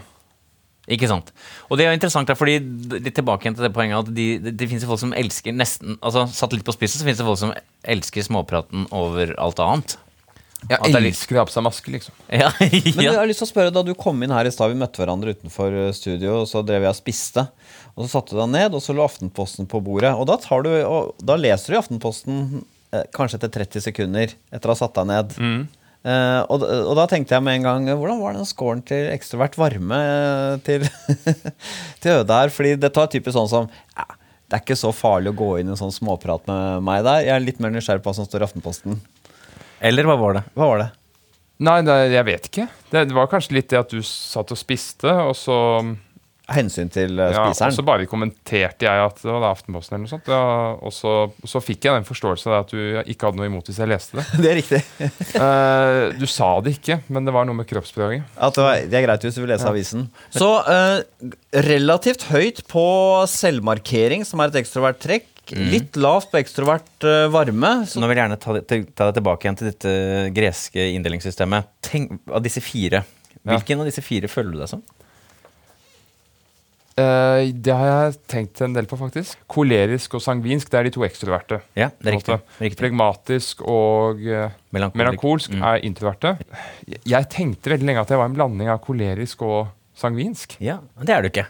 Ikke 0.91 1.07
sant. 1.07 1.29
Og 1.71 1.79
det 1.79 1.87
er 1.87 1.93
interessant, 1.95 2.31
fordi 2.39 2.57
litt 3.05 3.15
tilbake 3.15 3.45
igjen 3.47 3.55
til 3.59 3.67
det 3.69 3.73
poenget 3.77 4.01
at 4.09 4.15
de, 4.15 4.27
det, 4.43 4.57
det 4.59 4.67
finnes 4.71 4.83
jo 4.83 4.89
folk 4.91 5.03
som 5.03 5.13
elsker 5.15 5.53
nesten 5.55 5.99
Altså 6.03 6.25
satt 6.35 6.55
litt 6.57 6.65
på 6.67 6.73
spissen, 6.75 6.99
så 6.99 7.07
finnes 7.07 7.21
det 7.21 7.27
folk 7.29 7.39
som 7.39 7.53
elsker 7.85 8.25
småpraten 8.27 8.89
over 8.91 9.35
alt 9.39 9.61
annet. 9.63 9.99
Jeg 10.69 10.77
At 10.77 10.93
det 10.93 10.99
er 10.99 11.07
elsker 11.09 11.39
å 11.39 11.41
ha 11.41 11.47
på 11.49 11.55
seg 11.55 11.65
maske, 11.65 11.93
liksom. 11.95 12.17
Ja, 12.43 12.51
Men 12.61 13.05
jeg 13.07 13.17
har 13.17 13.29
lyst 13.31 13.41
til 13.43 13.49
å 13.49 13.51
spørre, 13.51 13.73
da 13.75 13.83
du 13.87 13.95
kom 13.99 14.21
inn 14.23 14.35
her 14.35 14.49
i 14.49 14.53
stad, 14.55 14.73
vi 14.73 14.79
møtte 14.81 15.01
hverandre 15.03 15.33
utenfor 15.37 15.77
eh, 15.87 15.93
studio, 15.97 16.43
og 16.43 16.51
så 16.51 16.63
drev 16.67 16.85
jeg 16.85 16.93
og 16.93 16.99
spiste. 16.99 17.47
Og 17.97 18.05
så 18.05 18.11
satte 18.13 18.37
du 18.37 18.43
deg 18.43 18.53
ned, 18.53 18.77
og 18.77 18.85
så 18.85 18.95
lå 18.97 19.07
Aftenposten 19.07 19.69
på 19.71 19.81
bordet. 19.85 20.13
Og 20.15 20.29
da, 20.31 20.37
tar 20.41 20.67
du, 20.67 20.71
og 20.85 21.15
da 21.25 21.39
leser 21.41 21.73
du 21.73 21.79
i 21.79 21.81
Aftenposten 21.81 22.41
eh, 22.93 23.07
kanskje 23.17 23.41
etter 23.41 23.55
30 23.61 23.87
sekunder 23.89 24.35
etter 24.53 24.71
å 24.71 24.77
ha 24.77 24.81
satt 24.83 25.01
deg 25.01 25.11
ned. 25.11 25.37
Eh, 26.01 26.41
og, 26.49 26.63
og 26.65 26.95
da 26.97 27.05
tenkte 27.11 27.35
jeg 27.37 27.45
med 27.45 27.59
en 27.59 27.67
gang 27.67 27.89
Hvordan 27.93 28.23
var 28.23 28.33
den 28.33 28.47
scoren 28.49 28.81
til 28.89 29.11
ekstrovert 29.13 29.59
varme 29.61 29.99
eh, 30.01 30.55
til, 30.65 30.87
til 32.01 32.23
Øde 32.23 32.39
her? 32.39 32.53
Fordi 32.55 32.77
det 32.81 32.89
tar 32.97 33.11
typisk 33.13 33.37
sånn 33.37 33.51
som 33.53 33.67
ja, 33.69 34.07
Det 34.49 34.57
er 34.57 34.63
ikke 34.65 34.79
så 34.81 34.95
farlig 34.97 35.35
å 35.35 35.37
gå 35.43 35.51
inn 35.61 35.69
i 35.69 35.75
en 35.75 35.81
sånn 35.81 35.93
småprat 35.93 36.49
med 36.49 36.87
meg 36.89 37.05
der. 37.05 37.27
Jeg 37.27 37.35
er 37.37 37.45
litt 37.45 37.61
mer 37.61 37.75
nysgjerrig 37.75 38.05
på 38.05 38.13
hva 38.13 38.17
som 38.17 38.29
står 38.29 38.45
i 38.45 38.49
Aftenposten. 38.49 38.97
Eller 39.81 40.09
hva 40.09 40.17
var 40.21 40.37
det? 40.37 40.45
Hva 40.55 40.69
var 40.75 40.83
det? 40.85 40.91
Nei, 41.61 41.81
det, 41.85 41.97
jeg 42.15 42.25
vet 42.29 42.47
ikke. 42.49 42.69
Det, 42.89 43.03
det 43.11 43.17
var 43.17 43.29
kanskje 43.29 43.59
litt 43.59 43.73
det 43.73 43.81
at 43.83 43.91
du 43.93 44.01
satt 44.05 44.53
og 44.53 44.59
spiste, 44.59 45.13
og 45.13 45.35
så, 45.37 45.57
Hensyn 46.51 46.89
til 46.91 47.13
spiseren? 47.15 47.53
ja, 47.55 47.67
og 47.69 47.75
så 47.77 47.85
bare 47.87 48.07
kommenterte 48.11 48.87
jeg 48.87 49.03
at 49.05 49.21
det 49.23 49.31
var 49.31 49.45
Aftenposten 49.53 49.95
eller 49.95 50.07
noe 50.07 50.11
sånt. 50.11 50.31
Ja, 50.31 50.73
og 50.83 50.95
så, 50.95 51.13
så 51.47 51.63
fikk 51.63 51.87
jeg 51.87 52.01
den 52.01 52.09
forståelsen 52.09 52.51
av 52.51 52.65
at 52.65 52.73
du 52.75 52.81
ikke 53.05 53.29
hadde 53.29 53.39
noe 53.39 53.51
imot 53.51 53.71
hvis 53.71 53.79
jeg 53.79 53.91
leste 53.91 54.19
det. 54.19 54.25
det 54.43 54.51
er 54.51 54.59
riktig. 54.59 54.81
uh, 55.37 56.11
du 56.21 56.27
sa 56.31 56.51
det 56.65 56.75
ikke, 56.81 57.01
men 57.13 57.29
det 57.29 57.37
var 57.37 57.47
noe 57.47 57.61
med 57.61 57.69
kroppsspråket. 57.71 58.27
At 58.35 58.59
det, 58.59 58.67
var, 58.67 58.83
det 58.91 58.99
er 58.99 59.07
greit 59.07 59.29
hvis 59.29 59.39
du 59.39 59.45
vil 59.45 59.53
lese 59.55 59.71
avisen. 59.71 60.09
Så 60.35 60.51
uh, 60.67 61.31
relativt 61.71 62.27
høyt 62.33 62.65
på 62.71 62.87
selvmarkering, 63.31 64.27
som 64.27 64.43
er 64.43 64.51
et 64.51 64.63
ekstrovert 64.65 64.99
trekk. 65.03 65.30
Litt 65.57 65.97
lavt 65.97 66.31
på 66.31 66.39
ekstrovert 66.39 67.05
eh, 67.09 67.27
varme. 67.33 67.87
Så 67.87 67.99
nå 68.01 68.07
vil 68.11 68.17
jeg 68.17 68.29
gjerne 68.29 68.39
ta, 68.41 68.55
ta 68.95 69.11
deg 69.11 69.15
tilbake 69.19 69.43
igjen 69.49 69.57
til 69.59 69.71
dette 69.73 69.95
greske 70.37 70.87
inndelingssystemet. 70.95 71.67
Tenk, 71.83 72.21
av 72.31 72.43
disse 72.43 72.61
fire, 72.63 73.05
hvilken 73.43 73.81
av 73.81 73.87
disse 73.91 74.03
fire 74.05 74.29
føler 74.29 74.53
du 74.53 74.59
deg 74.63 74.69
som? 74.69 74.83
Uh, 77.01 77.49
det 77.55 77.73
har 77.73 77.87
jeg 77.89 78.17
tenkt 78.29 78.61
en 78.67 78.75
del 78.77 78.85
på, 78.91 78.97
faktisk. 79.01 79.39
Kolerisk 79.49 80.19
og 80.19 80.21
sangvinsk, 80.25 80.69
det 80.69 80.79
er 80.81 80.89
de 80.89 80.93
to 80.93 81.05
ekstroverte. 81.07 81.61
Ja, 81.79 81.87
det 81.97 82.11
er 82.11 82.17
riktig. 82.19 82.37
riktig. 82.61 82.79
Flegmatisk 82.83 83.63
og 83.65 84.21
uh, 84.27 84.51
melankolsk 84.75 85.55
Mm. 85.55 85.63
er 85.65 85.81
introverte. 85.87 86.35
Jeg- 86.87 87.01
Jeg 87.07 87.29
tenkte 87.31 87.71
veldig 87.71 87.87
lenge 87.87 88.01
at 88.03 88.09
jeg 88.11 88.19
var 88.19 88.27
en 88.27 88.35
blanding 88.35 88.69
av 88.69 88.81
kolerisk 88.85 89.41
og 89.43 89.69
sangvinsk, 89.97 90.57
Ja, 90.61 90.81
det 91.01 91.09
er 91.11 91.23
du 91.23 91.29
ikke. 91.31 91.47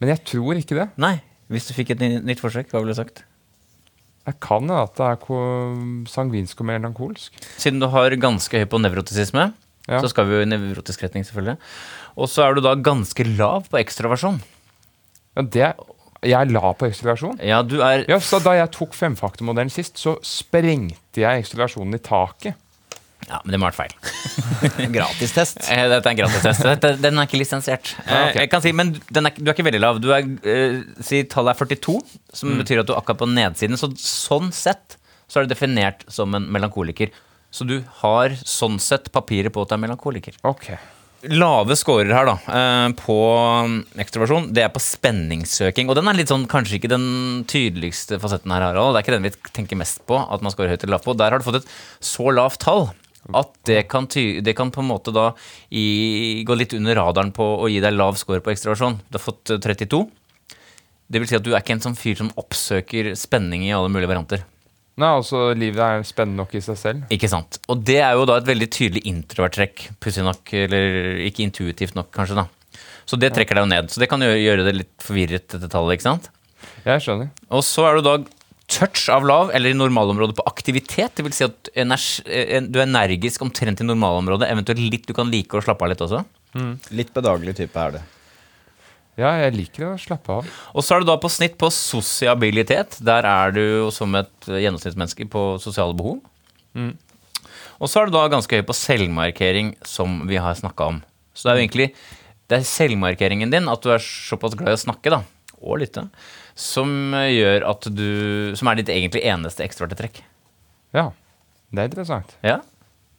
men 0.00 0.08
jeg 0.10 0.24
tror 0.24 0.54
ikke 0.58 0.74
det. 0.76 0.88
Nei. 0.98 1.22
Hvis 1.48 1.66
du 1.68 1.74
fikk 1.74 1.90
et 1.90 1.98
nytt 2.24 2.38
forsøk, 2.40 2.68
hva 2.70 2.80
ville 2.82 2.92
du 2.92 3.00
sagt? 3.00 3.24
Jeg 4.28 4.36
kan 4.44 4.62
hende 4.66 4.82
at 4.84 4.94
det 4.98 5.06
er 5.06 6.06
sangvinsk 6.12 6.60
og 6.60 6.68
melankolsk. 6.68 7.38
Siden 7.58 7.80
du 7.80 7.88
har 7.90 8.10
ganske 8.20 8.60
høy 8.60 8.66
på 8.70 8.80
nevrotisisme, 8.82 9.52
Ja. 9.88 9.98
så 10.00 10.10
skal 10.12 10.26
vi 10.28 10.36
jo 10.36 10.42
i 10.44 10.50
nevrotisk 10.50 11.02
retning, 11.02 11.24
selvfølgelig. 11.26 11.56
Og 12.16 12.28
så 12.28 12.44
er 12.44 12.54
du 12.54 12.60
da 12.60 12.74
ganske 12.76 13.24
lav 13.36 13.64
på 13.70 13.78
ekstraversjon. 13.80 14.40
Ja, 15.36 15.42
det, 15.42 15.72
jeg 16.22 16.36
er 16.36 16.50
lav 16.52 16.74
på 16.76 16.86
ekstroversjon. 16.90 17.38
Ja, 17.42 17.62
du 17.62 17.80
er 17.80 18.04
Ja, 18.08 18.18
så 18.20 18.38
Da 18.44 18.52
jeg 18.58 18.70
tok 18.76 18.92
femfaktormodellen 18.92 19.70
sist, 19.72 19.96
så 19.98 20.18
sprengte 20.22 21.22
jeg 21.22 21.40
ekstroversjonen 21.42 21.94
i 21.94 21.98
taket. 21.98 22.54
Ja, 23.28 23.40
men 23.44 23.52
det 23.52 23.60
må 23.60 23.68
ha 23.68 23.70
vært 23.70 23.90
feil. 23.90 24.90
Gratistest. 24.96 25.60
Eh, 25.70 25.84
Dette 25.92 26.08
er 26.08 26.14
en 26.14 26.20
gratistest. 26.22 26.86
Den 27.02 27.18
er 27.20 27.28
ikke 27.28 27.40
lisensiert. 27.40 27.92
Ah, 28.06 28.28
ok. 28.30 28.36
Eh, 28.36 28.40
Jeg 28.44 28.50
kan 28.52 28.62
si, 28.64 28.72
men 28.76 28.94
den 29.12 29.28
er, 29.28 29.34
du 29.36 29.44
er 29.50 29.54
ikke 29.54 29.66
veldig 29.68 29.82
lav. 29.82 30.00
Du 30.02 30.08
er, 30.16 30.26
eh, 30.48 30.80
si 31.04 31.22
tallet 31.30 31.54
er 31.54 31.60
42, 31.76 31.98
som 32.40 32.56
betyr 32.60 32.82
at 32.82 32.88
du 32.90 32.94
er 32.94 33.00
akkurat 33.02 33.20
på 33.22 33.28
nedsiden. 33.30 33.78
Så 33.80 33.92
sånn 34.00 34.50
sett 34.56 34.96
så 35.30 35.38
er 35.40 35.46
du 35.46 35.52
definert 35.54 36.06
som 36.10 36.34
en 36.34 36.48
melankoliker. 36.50 37.12
Så 37.54 37.66
du 37.66 37.80
har 38.00 38.34
sånn 38.46 38.80
sett 38.82 39.12
papiret 39.14 39.52
på 39.54 39.62
at 39.62 39.70
du 39.70 39.76
er 39.76 39.84
melankoliker. 39.84 40.40
Ok. 40.46 40.72
Lave 41.30 41.74
scorer 41.76 42.08
her, 42.16 42.24
da, 42.30 42.36
eh, 42.48 42.92
på 42.96 43.14
ekstroversjon, 44.00 44.46
det 44.56 44.62
er 44.64 44.70
på 44.72 44.80
spenningssøking. 44.80 45.90
Og 45.92 45.98
den 45.98 46.08
er 46.08 46.16
litt 46.16 46.30
sånn, 46.32 46.46
kanskje 46.48 46.78
ikke 46.78 46.88
den 46.94 47.44
tydeligste 47.50 48.16
fasetten 48.22 48.54
her, 48.54 48.64
Harald. 48.70 48.94
Det 48.96 49.02
er 49.02 49.04
ikke 49.04 49.16
den 49.18 49.28
vi 49.28 49.52
tenker 49.52 49.76
mest 49.76 50.00
på, 50.08 50.16
at 50.16 50.40
man 50.40 50.54
scorer 50.54 50.72
høyt 50.72 50.82
eller 50.86 50.96
lavt 50.96 51.04
på. 51.10 51.16
Der 51.20 51.34
har 51.34 51.38
du 51.42 51.44
fått 51.44 51.60
et 51.60 51.68
så 52.00 52.30
lavt 52.32 52.62
tall 52.64 52.88
at 53.36 53.52
det 53.68 53.82
kan, 53.90 54.06
ty 54.10 54.40
det 54.44 54.54
kan 54.58 54.72
på 54.72 54.82
en 54.82 54.88
måte 54.90 55.12
da 55.14 55.30
i, 55.68 56.42
gå 56.46 56.56
litt 56.56 56.74
under 56.76 56.96
radaren 56.98 57.32
på 57.36 57.44
å 57.60 57.68
gi 57.70 57.82
deg 57.82 57.94
lav 57.96 58.16
score 58.20 58.42
på 58.44 58.52
ekstraversjon. 58.54 59.00
Du 59.08 59.18
har 59.18 59.24
fått 59.24 59.52
eh, 59.52 59.60
32. 59.60 60.00
Det 61.10 61.20
vil 61.20 61.28
si 61.28 61.36
at 61.38 61.44
du 61.44 61.52
er 61.52 61.62
ikke 61.62 61.76
en 61.76 61.84
sånn 61.84 61.98
fyr 61.98 62.18
som 62.20 62.32
oppsøker 62.40 63.12
spenning 63.18 63.66
i 63.66 63.74
alle 63.76 63.90
mulige 63.92 64.10
varianter. 64.10 64.46
Nei, 65.00 65.08
altså 65.08 65.50
Livet 65.56 65.80
er 65.80 66.02
spennende 66.04 66.42
nok 66.42 66.54
i 66.58 66.62
seg 66.64 66.76
selv. 66.78 67.04
Ikke 67.14 67.30
sant. 67.30 67.60
Og 67.72 67.80
det 67.86 68.00
er 68.04 68.16
jo 68.18 68.26
da 68.28 68.36
et 68.40 68.48
veldig 68.48 68.68
tydelig 68.72 69.04
introvert 69.08 69.54
trekk, 69.56 69.86
pussig 70.02 70.24
nok, 70.26 70.52
eller 70.66 71.22
ikke 71.24 71.46
intuitivt 71.46 71.96
nok, 71.96 72.10
kanskje, 72.14 72.42
da. 72.42 72.82
Så 73.08 73.18
det 73.18 73.32
trekker 73.34 73.56
deg 73.56 73.64
jo 73.64 73.70
ned. 73.72 73.88
Så 73.90 74.02
det 74.02 74.10
kan 74.10 74.22
gjøre 74.22 74.66
det 74.66 74.76
litt 74.76 74.92
forvirret, 75.02 75.48
dette 75.50 75.70
tallet, 75.72 75.96
ikke 75.96 76.08
sant. 76.08 76.28
Jeg 76.84 77.02
skjønner. 77.02 77.30
Og 77.56 77.64
så 77.66 77.86
er 77.88 77.98
du 77.98 78.06
da 78.06 78.16
touch 78.70 79.08
av 79.12 79.26
lav, 79.26 79.50
eller 79.54 79.72
i 79.72 79.76
normalområdet 79.76 80.36
på 80.38 80.46
aktivitet. 80.48 81.16
Det 81.18 81.26
vil 81.26 81.34
si 81.34 81.46
at 81.46 81.70
eh, 81.74 82.62
du 82.62 82.78
er 82.78 82.86
energisk 82.86 83.42
omtrent 83.44 83.82
i 83.82 83.88
normalområdet, 83.88 84.48
eventuelt 84.50 84.82
litt 84.82 85.08
du 85.10 85.14
kan 85.16 85.30
like 85.32 85.58
å 85.58 85.64
slappe 85.64 85.86
av 85.86 85.92
litt 85.92 86.06
også. 86.06 86.22
Litt 86.96 87.12
bedagelig 87.14 87.58
type 87.60 87.82
er 87.82 87.98
det. 87.98 88.06
Ja, 89.20 89.34
jeg 89.42 89.56
liker 89.58 89.90
å 89.90 89.98
slappe 90.00 90.38
av. 90.40 90.48
Og 90.72 90.86
så 90.86 90.96
er 90.96 91.02
du 91.02 91.10
da 91.10 91.18
på 91.20 91.28
snitt 91.32 91.58
på 91.60 91.68
sosiabilitet. 91.74 92.96
Der 93.04 93.26
er 93.28 93.52
du 93.52 93.60
jo 93.60 93.90
som 93.92 94.14
et 94.16 94.48
gjennomsnittsmenneske 94.48 95.26
på 95.30 95.44
sosiale 95.60 95.96
behov. 95.98 96.22
Og 97.80 97.90
så 97.90 98.00
er 98.00 98.08
du 98.08 98.14
da 98.14 98.22
ganske 98.32 98.60
høy 98.60 98.64
på 98.64 98.76
selvmarkering, 98.76 99.74
som 99.84 100.22
vi 100.30 100.40
har 100.40 100.56
snakka 100.56 100.88
om. 100.94 101.02
Så 101.34 101.46
det 101.46 101.52
er 101.52 101.58
jo 101.58 101.66
egentlig 101.66 101.90
det 102.50 102.58
er 102.58 102.66
selvmarkeringen 102.66 103.52
din, 103.52 103.68
at 103.70 103.84
du 103.84 103.92
er 103.94 104.02
såpass 104.02 104.56
glad 104.58 104.74
i 104.74 104.78
å 104.78 104.82
snakke, 104.82 105.12
da, 105.12 105.20
og 105.62 105.78
lytte, 105.82 106.08
som 106.60 107.14
gjør 107.16 107.64
at 107.70 107.88
du 107.94 108.52
Som 108.58 108.68
er 108.70 108.80
ditt 108.80 108.92
egentlig 108.92 109.24
eneste 109.24 109.64
ekstroverte 109.64 109.98
trekk. 109.98 110.22
Ja, 110.96 111.10
det 111.70 111.82
er 111.82 111.90
interessant. 111.90 112.36
Ja? 112.44 112.60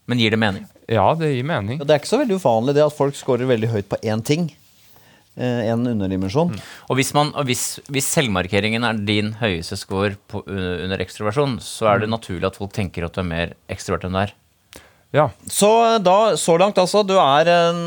Men 0.09 0.21
gir 0.21 0.33
det 0.33 0.39
mening? 0.41 0.65
Ja, 0.91 1.05
det 1.15 1.31
gir 1.31 1.45
mening. 1.47 1.79
Ja, 1.79 1.87
det 1.87 1.95
er 1.95 2.01
ikke 2.01 2.11
så 2.11 2.19
veldig 2.21 2.39
uvanlig 2.41 2.75
det 2.75 2.83
at 2.83 2.95
folk 2.95 3.15
scorer 3.15 3.47
veldig 3.49 3.69
høyt 3.71 3.87
på 3.91 3.99
én 4.03 4.23
ting. 4.27 4.49
Eh, 5.39 5.69
en 5.71 5.87
underdimensjon. 5.87 6.51
Og 6.91 6.97
hvis, 6.99 7.13
man, 7.15 7.31
og 7.39 7.47
hvis, 7.47 7.79
hvis 7.87 8.09
selvmarkeringen 8.17 8.83
er 8.83 8.99
din 9.07 9.31
høyeste 9.39 9.77
score 9.79 10.17
på, 10.27 10.43
under 10.43 10.83
under 10.87 11.03
ekstroversjon, 11.05 11.55
så 11.63 11.93
er 11.93 12.03
det 12.03 12.11
naturlig 12.11 12.49
at 12.49 12.59
folk 12.59 12.73
tenker 12.75 13.07
at 13.07 13.15
du 13.15 13.21
er 13.23 13.29
mer 13.29 13.53
ekstrovert 13.71 14.09
enn 14.09 14.17
du 14.17 14.21
er. 14.25 14.35
Ja. 15.11 15.29
Så 15.45 15.67
da, 15.99 16.37
så 16.37 16.55
langt 16.57 16.77
altså, 16.79 17.03
du 17.03 17.17
er 17.19 17.49
en 17.51 17.81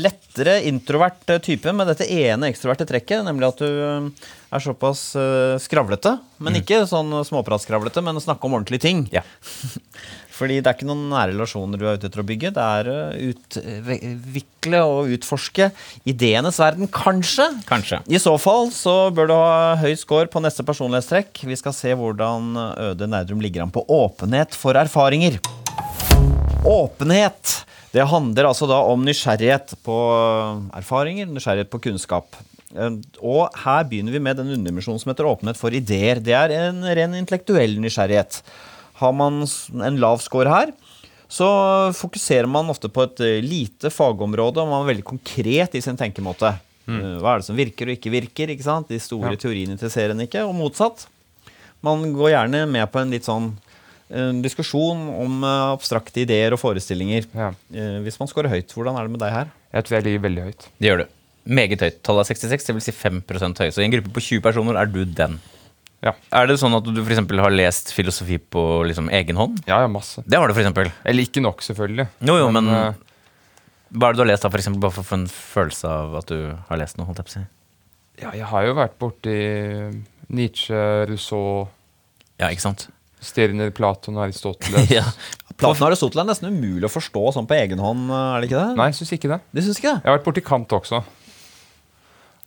lettere 0.00 0.62
introvert 0.68 1.28
eh, 1.28 1.40
type 1.44 1.74
med 1.76 1.90
dette 1.92 2.06
ene 2.08 2.48
ekstroverte 2.48 2.86
trekket, 2.88 3.20
nemlig 3.26 3.50
at 3.50 3.60
du 3.60 3.68
eh, 3.68 4.30
er 4.48 4.64
såpass 4.64 5.10
eh, 5.20 5.58
skravlete. 5.60 6.16
Men 6.40 6.56
ikke 6.56 6.86
sånn 6.88 7.12
småpratskravlete, 7.28 8.00
men 8.06 8.22
snakke 8.24 8.48
om 8.48 8.56
ordentlige 8.56 8.86
ting. 8.88 9.04
Ja. 9.12 9.26
Fordi 10.40 10.56
det 10.56 10.70
er 10.70 10.78
ikke 10.78 10.88
noen 10.88 11.10
nære 11.12 11.34
relasjoner 11.34 11.76
du 11.76 11.84
er 11.84 12.00
ute 12.00 12.08
etter 12.08 12.22
å 12.22 12.24
bygge. 12.24 12.54
Det 12.56 12.64
er 12.64 12.88
å 12.88 12.98
utvikle 13.28 14.80
og 14.88 15.12
utforske 15.12 15.68
ideenes 16.08 16.56
verden, 16.64 16.88
kanskje. 16.88 17.50
Kanskje. 17.68 18.00
I 18.08 18.24
så 18.24 18.38
fall 18.40 18.72
så 18.72 19.10
bør 19.12 19.28
du 19.28 19.36
ha 19.36 19.76
høy 19.84 19.92
score 20.00 20.32
på 20.32 20.40
neste 20.40 20.64
personlighetstrekk. 20.64 21.44
Vi 21.44 21.60
skal 21.60 21.76
se 21.76 21.92
hvordan 21.92 22.54
Øde 22.88 23.12
Nerdrum 23.12 23.44
ligger 23.44 23.68
an 23.68 23.74
på 23.74 23.84
åpenhet 23.84 24.56
for 24.56 24.80
erfaringer. 24.80 25.36
Åpenhet. 26.64 27.64
Det 27.92 28.04
handler 28.06 28.46
altså 28.50 28.68
da 28.70 28.78
om 28.86 29.02
nysgjerrighet 29.06 29.72
på 29.86 29.94
erfaringer, 30.76 31.28
nysgjerrighet 31.32 31.70
på 31.72 31.80
kunnskap. 31.88 32.36
Eh, 32.76 32.98
Og 33.24 33.48
her 33.64 33.86
begynner 33.88 34.12
vi 34.14 34.20
med 34.22 34.36
den 34.38 34.52
underdimensjonen 34.54 35.00
som 35.02 35.10
heter 35.10 35.26
åpenhet 35.30 35.58
for 35.58 35.74
ideer. 35.74 36.20
Det 36.22 36.34
er 36.36 36.54
en 36.68 36.82
ren 36.84 37.16
intellektuell 37.18 37.78
nysgjerrighet. 37.82 38.42
Har 39.00 39.12
man 39.16 39.40
en 39.42 39.96
lav 40.02 40.20
score 40.20 40.50
her, 40.52 40.72
så 41.30 41.46
fokuserer 41.96 42.46
man 42.50 42.68
ofte 42.70 42.90
på 42.92 43.06
et 43.06 43.20
eh, 43.24 43.40
lite 43.42 43.90
fagområde, 43.90 44.60
og 44.60 44.68
man 44.70 44.84
er 44.84 44.92
veldig 44.92 45.06
konkret 45.14 45.74
i 45.78 45.82
sin 45.82 45.96
tenkemåte. 45.98 46.52
Eh, 46.90 47.16
Hva 47.22 47.34
er 47.34 47.40
det 47.42 47.48
som 47.48 47.56
virker 47.58 47.88
og 47.88 47.96
ikke 47.96 48.12
virker? 48.12 48.52
ikke 48.52 48.66
sant? 48.68 48.88
De 48.92 49.00
store 49.00 49.32
Ja. 49.32 49.40
teoriene 49.40 49.74
interesserer 49.78 50.10
en 50.14 50.20
ikke, 50.26 50.44
og 50.44 50.54
motsatt. 50.54 51.06
Man 51.82 52.12
går 52.12 52.34
gjerne 52.36 52.66
med 52.68 52.90
på 52.92 53.00
en 53.00 53.10
litt 53.10 53.24
sånn 53.24 53.54
eh, 54.10 54.32
diskusjon 54.44 55.06
om 55.22 55.44
eh, 55.46 55.62
abstrakte 55.76 56.22
ideer 56.24 56.52
og 56.56 56.60
forestillinger. 56.62 57.26
ja. 57.34 57.52
Eh, 57.74 58.00
Hvis 58.04 58.18
man 58.20 58.28
scorer 58.30 58.50
høyt, 58.52 58.72
hvordan 58.74 58.98
er 58.98 59.06
det 59.08 59.14
med 59.16 59.20
deg 59.24 59.32
her? 59.32 59.50
Jeg 59.72 59.84
tror 59.86 59.96
jeg 59.98 60.04
ligger 60.08 60.24
veldig 60.28 60.42
høyt. 60.48 60.68
Det 60.80 60.90
gjør 60.90 61.02
du. 61.04 61.06
Meget 61.50 61.80
høyt. 61.80 62.02
Tallet 62.04 62.26
er 62.28 62.34
66, 62.34 62.66
det 62.68 62.74
vil 62.76 62.84
si 62.84 62.92
5% 62.92 63.58
høy. 63.64 63.70
Så 63.72 63.80
i 63.80 63.86
en 63.88 63.94
gruppe 63.94 64.12
på 64.12 64.20
20 64.20 64.42
personer 64.44 64.76
er 64.76 64.86
du 64.90 65.04
den. 65.04 65.38
Ja, 66.02 66.14
Er 66.32 66.46
det 66.48 66.56
sånn 66.60 66.72
at 66.76 66.84
du 66.86 66.96
for 67.02 67.12
eksempel 67.12 67.40
har 67.44 67.52
lest 67.52 67.90
filosofi 67.92 68.38
på 68.40 68.62
liksom 68.88 69.10
egen 69.12 69.36
hånd? 69.36 69.58
ja, 69.68 69.82
ja 69.84 69.88
masse. 69.88 70.22
Det 70.26 70.38
har 70.38 70.48
du, 70.48 70.54
for 70.56 70.62
eksempel. 70.62 70.88
Eller 71.04 71.26
ikke 71.28 71.42
nok, 71.44 71.60
selvfølgelig. 71.62 72.06
Jo, 72.24 72.36
jo, 72.40 72.50
men 72.56 72.68
eh, 72.72 72.94
hva 73.92 74.08
er 74.08 74.14
det 74.14 74.20
du 74.20 74.22
har 74.24 74.30
lest, 74.32 74.42
da, 74.46 74.48
for 74.52 74.62
eksempel, 74.62 74.80
bare 74.80 74.94
for 74.96 75.04
å 75.04 75.08
få 75.10 75.18
en 75.18 75.26
følelse 75.28 75.90
av 75.90 76.14
at 76.22 76.30
du 76.32 76.38
har 76.70 76.80
lest 76.80 76.96
noe? 76.96 77.04
holdt 77.10 77.20
jeg 77.20 77.28
på 77.28 77.34
å 77.34 77.38
si? 77.40 77.46
ja, 78.20 78.30
jeg 78.36 78.44
har 78.50 78.64
jo 78.66 78.74
vært 78.76 78.96
borti 79.00 79.36
Nietzsche, 80.28 80.80
Rousseau, 81.08 81.68
Ja, 82.40 82.48
ikke 82.52 82.64
sant? 82.64 82.88
Stirner, 83.20 83.70
Platon, 83.76 84.16
og 84.16 84.24
Aristoteles. 84.26 84.90
ja. 84.98 85.04
Platon 85.60 85.84
og 85.84 85.90
Aristoteles 85.90 86.22
er 86.24 86.28
nesten 86.30 86.54
umulig 86.54 86.88
å 86.88 86.92
forstå 86.92 87.24
sånn 87.36 87.48
på 87.50 87.56
egen 87.58 87.78
hånd, 87.84 88.08
er 88.16 88.40
det 88.40 88.48
ikke 88.50 88.60
det? 88.62 88.76
Nei, 88.80 88.86
jeg 88.92 89.00
syns 89.02 89.12
ikke 89.18 89.32
det. 89.34 89.40
Du 89.52 89.60
syns 89.62 89.80
ikke 89.82 89.90
det? 89.92 89.98
Jeg 90.00 90.08
har 90.10 90.18
vært 90.18 90.28
borti 90.30 90.44
Kant 90.46 90.72
også. 90.78 91.02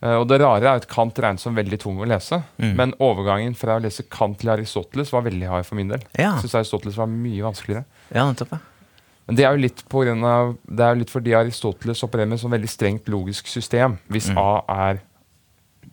Uh, 0.04 0.18
Og 0.20 0.26
det 0.28 0.40
rare 0.42 0.66
er 0.66 0.82
at 0.82 0.88
Kant 0.90 1.16
regnes 1.22 1.44
som 1.46 1.54
veldig 1.56 1.78
tung 1.80 2.00
å 2.02 2.08
lese. 2.10 2.40
Mm. 2.60 2.74
Men 2.76 2.94
overgangen 3.02 3.54
fra 3.56 3.78
å 3.78 3.82
lese 3.84 4.04
Kant 4.12 4.36
til 4.42 4.50
Aristoteles 4.52 5.12
var 5.14 5.24
veldig 5.24 5.48
hard 5.48 5.64
for 5.68 5.78
min 5.78 5.88
del. 5.94 6.02
Ja. 6.18 6.34
Jeg 6.34 6.44
synes 6.48 6.58
Aristoteles 6.64 6.98
var 7.00 7.08
mye 7.12 7.46
vanskeligere. 7.46 7.84
ja, 8.10 8.26
nettopp. 8.28 8.52
ja. 8.58 8.62
Men 9.24 9.38
det 9.38 9.44
er 9.48 9.54
jo 9.56 9.62
litt, 9.62 9.78
på 9.88 10.02
grunn 10.04 10.20
av, 10.28 10.50
det 10.68 10.84
er 10.84 10.90
jo 10.92 11.00
litt 11.00 11.12
fordi 11.14 11.32
Aristoteles 11.38 12.02
opererer 12.04 12.28
med 12.28 12.36
et 12.36 12.42
sånn 12.42 12.52
veldig 12.52 12.68
strengt 12.68 13.06
logisk 13.08 13.46
system. 13.48 13.94
Hvis 14.12 14.26
Mm. 14.28 14.36
A 14.42 14.50
er 14.90 14.98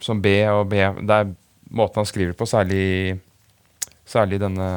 som 0.03 0.19
B 0.19 0.33
og 0.49 0.65
B 0.73 0.81
Det 0.81 1.15
er 1.21 1.29
måten 1.71 2.01
han 2.01 2.09
skriver 2.09 2.33
på, 2.35 2.43
særlig, 2.49 3.19
særlig 4.11 4.41
denne 4.41 4.67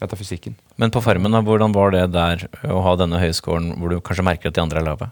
metafysikken. 0.00 0.56
Men 0.80 0.92
på 0.94 1.02
Farmen, 1.04 1.32
da, 1.34 1.42
hvordan 1.44 1.74
var 1.76 1.92
det 1.94 2.06
der 2.14 2.46
å 2.72 2.80
ha 2.86 2.96
denne 2.98 3.20
høyskolen 3.20 3.74
hvor 3.78 3.92
du 3.92 4.00
kanskje 4.04 4.26
merker 4.26 4.50
at 4.50 4.56
de 4.56 4.64
andre 4.64 4.80
er 4.80 4.88
lave? 4.88 5.10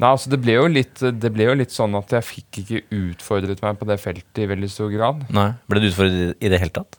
Nei, 0.00 0.08
altså 0.08 0.32
det 0.32 0.40
ble, 0.42 0.56
jo 0.56 0.66
litt, 0.72 0.98
det 0.98 1.30
ble 1.30 1.46
jo 1.46 1.54
litt 1.60 1.74
sånn 1.74 1.94
at 1.94 2.10
jeg 2.16 2.26
fikk 2.26 2.60
ikke 2.62 2.82
utfordret 2.96 3.60
meg 3.62 3.78
på 3.78 3.86
det 3.86 4.00
feltet 4.02 4.42
i 4.42 4.48
veldig 4.50 4.70
stor 4.72 4.90
grad. 4.90 5.22
Nei, 5.30 5.52
Ble 5.70 5.82
du 5.82 5.88
utfordret 5.92 6.42
i 6.42 6.50
det 6.50 6.58
hele 6.58 6.74
tatt? 6.74 6.98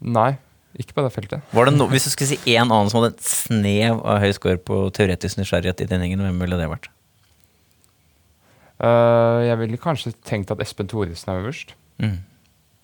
Nei, 0.00 0.34
ikke 0.80 0.96
på 0.98 1.04
det 1.06 1.12
feltet. 1.14 1.52
Var 1.56 1.68
det 1.68 1.76
no 1.76 1.86
hvis 1.90 2.08
du 2.08 2.12
skulle 2.12 2.34
si 2.34 2.56
én 2.56 2.66
annen 2.66 2.90
som 2.92 3.00
hadde 3.00 3.14
et 3.14 3.24
snev 3.24 4.02
av 4.02 4.20
høy 4.20 4.32
score 4.36 4.60
på 4.60 4.82
teoretisk 4.96 5.40
nysgjerrighet 5.40 5.84
i 5.84 5.88
den 5.88 6.04
gjengen, 6.04 6.24
hvem 6.26 6.42
ville 6.44 6.58
det 6.60 6.68
vært? 6.72 6.90
Uh, 8.80 9.44
jeg 9.44 9.60
ville 9.60 9.80
kanskje 9.80 10.14
tenkt 10.24 10.52
at 10.52 10.60
Espen 10.64 10.88
Thoresen 10.88 11.32
er 11.32 11.42
øverst. 11.42 11.74
Mm. 12.00 12.18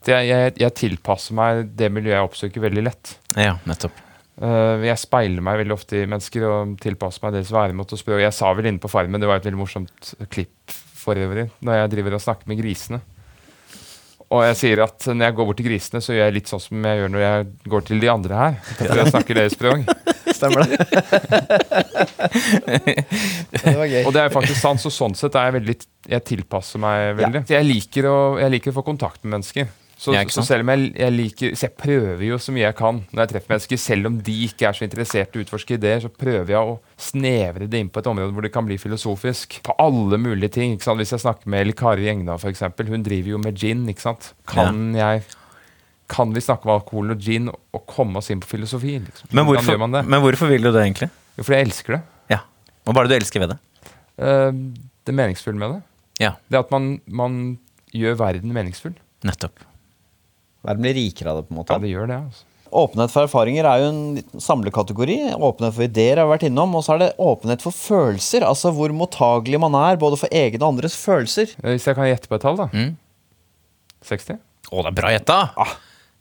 Det, 0.05 0.17
jeg, 0.29 0.53
jeg 0.61 0.75
tilpasser 0.77 1.37
meg 1.37 1.71
det 1.79 1.89
miljøet 1.95 2.19
jeg 2.19 2.29
oppsøker, 2.29 2.67
veldig 2.67 2.85
lett. 2.87 3.17
Ja, 3.35 3.57
nettopp. 3.67 4.03
Uh, 4.37 4.85
jeg 4.85 5.01
speiler 5.01 5.41
meg 5.41 5.63
veldig 5.63 5.75
ofte 5.79 6.03
i 6.03 6.09
mennesker 6.09 6.45
og 6.45 6.75
tilpasser 6.83 7.25
meg 7.25 7.39
deres 7.39 7.53
væremåte 7.55 7.97
og 7.97 8.03
språk. 8.03 8.21
Jeg 8.21 8.37
sa 8.37 8.53
vel 8.53 8.69
inne 8.69 8.83
på 8.83 8.91
Farmen, 8.93 9.23
det 9.23 9.31
var 9.31 9.41
et 9.41 9.49
veldig 9.49 9.63
morsomt 9.63 10.13
klipp 10.33 10.75
for 11.07 11.19
øvrig, 11.19 11.49
når 11.65 11.81
jeg 11.81 11.93
driver 11.95 12.19
og 12.19 12.25
snakker 12.27 12.51
med 12.51 12.61
grisene. 12.61 13.01
Og 14.27 14.43
jeg 14.43 14.57
sier 14.59 14.81
at 14.83 15.05
når 15.07 15.29
jeg 15.29 15.35
går 15.39 15.47
bort 15.47 15.59
til 15.61 15.69
grisene, 15.69 16.01
så 16.03 16.15
gjør 16.15 16.25
jeg 16.27 16.35
litt 16.35 16.51
sånn 16.51 16.63
som 16.65 16.87
jeg 16.89 16.99
gjør 16.99 17.11
når 17.15 17.23
jeg 17.23 17.45
går 17.71 17.85
til 17.87 18.01
de 18.03 18.09
andre 18.11 18.41
her. 18.41 18.57
For 18.81 18.99
jeg 18.99 19.13
snakker 19.13 19.39
deres 19.39 19.55
språk. 19.55 19.85
Stemmer 20.35 20.67
det? 20.67 20.79
det 23.55 23.77
var 23.79 23.87
gøy. 23.87 24.01
Og 24.03 24.11
det 24.17 24.25
er 24.25 24.35
faktisk 24.35 24.59
sant, 24.59 24.83
så 24.83 24.91
sånn 24.91 25.15
sett 25.17 25.39
er 25.39 25.47
jeg 25.47 25.57
veldig 25.61 25.77
Jeg 26.11 26.25
tilpasser 26.27 26.83
meg 26.83 27.15
veldig. 27.23 27.45
Jeg, 27.55 27.69
liker 27.71 28.11
å, 28.11 28.17
jeg 28.43 28.57
liker 28.57 28.75
å 28.75 28.79
få 28.81 28.87
kontakt 28.91 29.23
med 29.23 29.39
mennesker. 29.39 29.71
Så, 29.97 30.13
Ja, 30.13 30.21
så 30.29 30.43
selv 30.45 30.61
om 30.61 30.69
jeg, 30.75 30.91
jeg 30.93 31.13
liker 31.15 31.55
Så 31.57 31.63
jeg 31.71 31.73
prøver 31.81 32.21
jo 32.27 32.37
så 32.37 32.53
mye 32.53 32.67
jeg 32.67 32.77
kan 32.77 32.99
når 33.17 33.23
jeg 33.23 33.31
treffer 33.31 33.53
mennesker. 33.55 33.79
Selv 33.81 34.11
om 34.11 34.19
de 34.27 34.35
ikke 34.45 34.67
er 34.69 34.77
så 34.77 34.85
interessert 34.85 35.33
i 35.33 35.41
å 35.41 35.45
utforske 35.47 35.79
ideer, 35.79 36.03
så 36.05 36.11
prøver 36.13 36.53
jeg 36.53 36.61
å 36.61 36.75
snevre 37.01 37.69
det 37.73 37.81
inn 37.81 37.89
på 37.89 38.03
et 38.03 38.11
område 38.11 38.35
hvor 38.37 38.45
det 38.45 38.53
kan 38.53 38.69
bli 38.69 38.77
filosofisk. 38.77 39.57
På 39.65 39.73
alle 39.81 40.19
mulige 40.21 40.53
ting. 40.59 40.75
ikke 40.77 40.85
sant? 40.85 41.01
Hvis 41.01 41.15
jeg 41.17 41.25
snakker 41.25 41.49
med 41.49 41.65
Eli 41.65 41.73
Kari 41.73 42.11
Engdahl, 42.13 42.37
f.eks. 42.37 42.61
Hun 42.93 43.07
driver 43.09 43.33
jo 43.37 43.41
med 43.41 43.57
gin. 43.57 43.87
ikke 43.89 44.05
sant? 44.05 44.35
Kan 44.53 44.93
jeg 44.99 45.25
kan 46.13 46.31
vi 46.33 46.41
snakke 46.45 46.69
om 46.69 46.77
alkohol 46.77 47.17
og 47.17 47.23
gin 47.23 47.49
og 47.51 47.81
komme 47.91 48.21
oss 48.21 48.29
inn 48.31 48.39
på 48.43 48.47
filosofi? 48.53 48.93
Liksom? 49.03 49.31
Men 49.35 49.47
hvorfor, 49.49 49.73
gjør 49.73 49.81
man 49.83 49.97
det? 49.97 50.05
men 50.07 50.21
hvorfor 50.23 50.53
vil 50.53 50.63
du 50.63 50.71
det, 50.71 50.83
egentlig? 50.85 51.09
Jo, 51.35 51.43
fordi 51.43 51.57
jeg 51.59 51.67
elsker 51.67 51.97
det. 51.97 52.03
Ja. 52.31 52.39
Og 52.87 52.95
Hva 52.95 53.03
er 53.03 53.09
det 53.09 53.17
du 53.17 53.25
elsker 53.25 53.43
ved 53.43 53.55
det? 53.55 53.59
Eh, 54.23 54.61
det 55.09 55.15
meningsfulle 55.19 55.59
med 55.59 55.75
det. 55.75 55.81
Ja, 56.23 56.37
Det 56.49 56.61
at 56.61 56.71
man, 56.71 57.01
man 57.09 57.41
gjør 57.97 58.21
verden 58.23 58.53
meningsfull. 58.55 58.95
nettopp. 59.27 59.65
Verden 60.67 60.83
blir 60.85 60.97
rikere 60.99 61.33
av 61.33 61.41
det, 61.41 61.47
på 61.49 61.55
en 61.55 61.61
måte. 61.63 61.77
Ja, 61.77 61.83
det 61.87 61.93
gjør 61.95 62.11
det. 62.11 62.19
altså. 62.27 62.45
Åpenhet 62.77 63.13
for 63.15 63.25
erfaringer 63.29 63.65
er 63.71 63.81
jo 63.85 63.91
en 63.93 64.41
samlekategori. 64.43 65.17
Åpenhet 65.39 65.77
for 65.77 65.87
ideer 65.87 66.19
har 66.19 66.27
vi 66.27 66.35
vært 66.35 66.47
innom. 66.49 66.75
Og 66.77 66.83
så 66.85 66.97
er 66.97 67.03
det 67.05 67.11
åpenhet 67.23 67.63
for 67.63 67.73
følelser. 67.77 68.43
Altså 68.45 68.73
hvor 68.75 68.91
mottagelig 68.93 69.61
man 69.63 69.77
er 69.79 69.97
både 70.03 70.19
for 70.21 70.29
egne 70.35 70.59
og 70.61 70.75
andres 70.75 70.97
følelser. 70.99 71.55
Eh, 71.63 71.77
Hvis 71.77 71.87
jeg 71.87 71.95
kan 71.97 72.11
gjette 72.11 72.29
på 72.29 72.37
et 72.37 72.43
tall, 72.45 72.59
da. 72.59 72.67
Mm. 72.75 72.97
60? 74.11 74.41
Å, 74.67 74.83
det 74.83 74.91
er 74.91 74.99
bra 74.99 75.13
gjetta! 75.15 75.39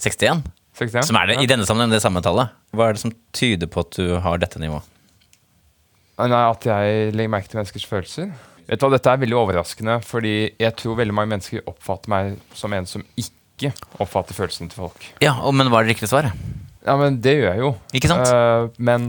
61. 0.06 0.46
61? 0.78 1.08
Som 1.10 1.18
er 1.20 1.28
det, 1.32 1.36
Ja. 1.40 1.42
i 1.42 1.50
denne 1.50 1.66
sammenheng 1.68 1.92
det 1.98 2.04
samme 2.06 2.22
tallet. 2.24 2.54
Hva 2.76 2.90
er 2.90 2.94
det 2.98 3.02
som 3.04 3.14
tyder 3.36 3.68
på 3.72 3.82
at 3.86 3.98
du 3.98 4.16
har 4.22 4.38
dette 4.42 4.60
nivået? 4.62 4.84
Nei, 6.20 6.30
At 6.32 6.64
jeg 6.64 7.12
legger 7.16 7.32
merke 7.34 7.50
til 7.52 7.60
menneskers 7.60 7.86
følelser. 7.90 8.30
Vet 8.70 8.80
du 8.80 8.86
hva, 8.86 8.92
Dette 8.96 9.12
er 9.12 9.18
veldig 9.22 9.36
overraskende, 9.38 9.98
fordi 10.04 10.32
jeg 10.58 10.76
tror 10.80 10.96
veldig 10.98 11.14
mange 11.14 11.34
mennesker 11.36 11.66
oppfatter 11.70 12.10
meg 12.10 12.38
som 12.58 12.74
en 12.74 12.86
som 12.90 13.04
ikke 13.20 13.35
oppfatter 14.00 14.38
følelsene 14.38 14.72
til 14.72 14.86
folk. 14.86 15.12
Ja, 15.24 15.38
og, 15.42 15.56
Men 15.56 15.72
er 15.72 15.86
det 15.86 15.96
riktige 15.96 16.12
svaret? 16.12 16.34
Ja, 16.86 16.98
men 17.00 17.22
det 17.24 17.38
gjør 17.38 17.48
jeg 17.52 17.64
jo. 17.64 17.72
Ikke 17.98 18.12
sant? 18.12 18.30
Uh, 18.30 18.70
men, 18.78 19.08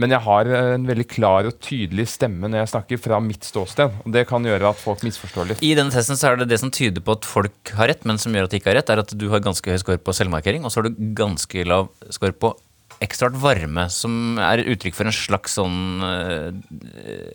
men 0.00 0.14
jeg 0.14 0.24
har 0.24 0.50
en 0.58 0.88
veldig 0.88 1.06
klar 1.10 1.46
og 1.46 1.60
tydelig 1.62 2.08
stemme 2.10 2.50
når 2.50 2.64
jeg 2.64 2.72
snakker 2.74 3.02
fra 3.04 3.20
mitt 3.22 3.46
ståsted. 3.46 3.94
Og 4.02 4.14
det 4.16 4.26
kan 4.30 4.44
gjøre 4.44 4.74
at 4.74 4.80
folk 4.80 5.04
misforstår 5.06 5.52
litt. 5.52 5.64
I 5.64 5.74
denne 5.78 5.94
testen 5.94 6.18
så 6.18 6.32
er 6.32 6.42
det 6.42 6.50
det 6.50 6.60
som 6.62 6.72
tyder 6.74 7.04
på 7.04 7.18
at 7.18 7.28
folk 7.28 7.74
har 7.78 7.92
rett, 7.92 8.06
men 8.08 8.18
som 8.20 8.34
gjør 8.34 8.48
at 8.48 8.54
de 8.54 8.62
ikke 8.62 8.72
har 8.72 8.80
rett, 8.80 8.90
er 8.90 9.04
at 9.04 9.14
du 9.14 9.28
har 9.30 9.44
ganske 9.44 9.70
høy 9.70 9.82
score 9.82 10.02
på 10.02 10.16
selvmarkering, 10.18 10.66
og 10.66 10.74
så 10.74 10.82
har 10.82 10.90
du 10.90 11.02
ganske 11.18 11.68
lav 11.68 11.92
score 12.14 12.34
på 12.34 12.56
ekstraart 13.02 13.36
varme, 13.40 13.86
som 13.92 14.38
er 14.42 14.62
uttrykk 14.70 14.96
for 14.96 15.08
en 15.08 15.14
slags 15.14 15.56
sånn 15.58 16.04
eh, 16.06 16.48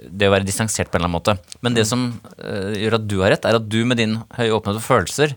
Det 0.10 0.30
å 0.30 0.34
være 0.34 0.48
distansert 0.48 0.90
på 0.90 0.98
en 0.98 1.04
eller 1.04 1.10
annen 1.10 1.18
måte. 1.18 1.60
Men 1.66 1.76
det 1.76 1.86
som 1.90 2.10
eh, 2.38 2.76
gjør 2.84 3.00
at 3.00 3.08
du 3.10 3.18
har 3.24 3.34
rett, 3.36 3.48
er 3.48 3.60
at 3.60 3.68
du 3.68 3.80
med 3.88 4.00
din 4.00 4.18
høye 4.38 4.54
åpenhet 4.56 4.80
for 4.80 4.96
følelser, 4.96 5.36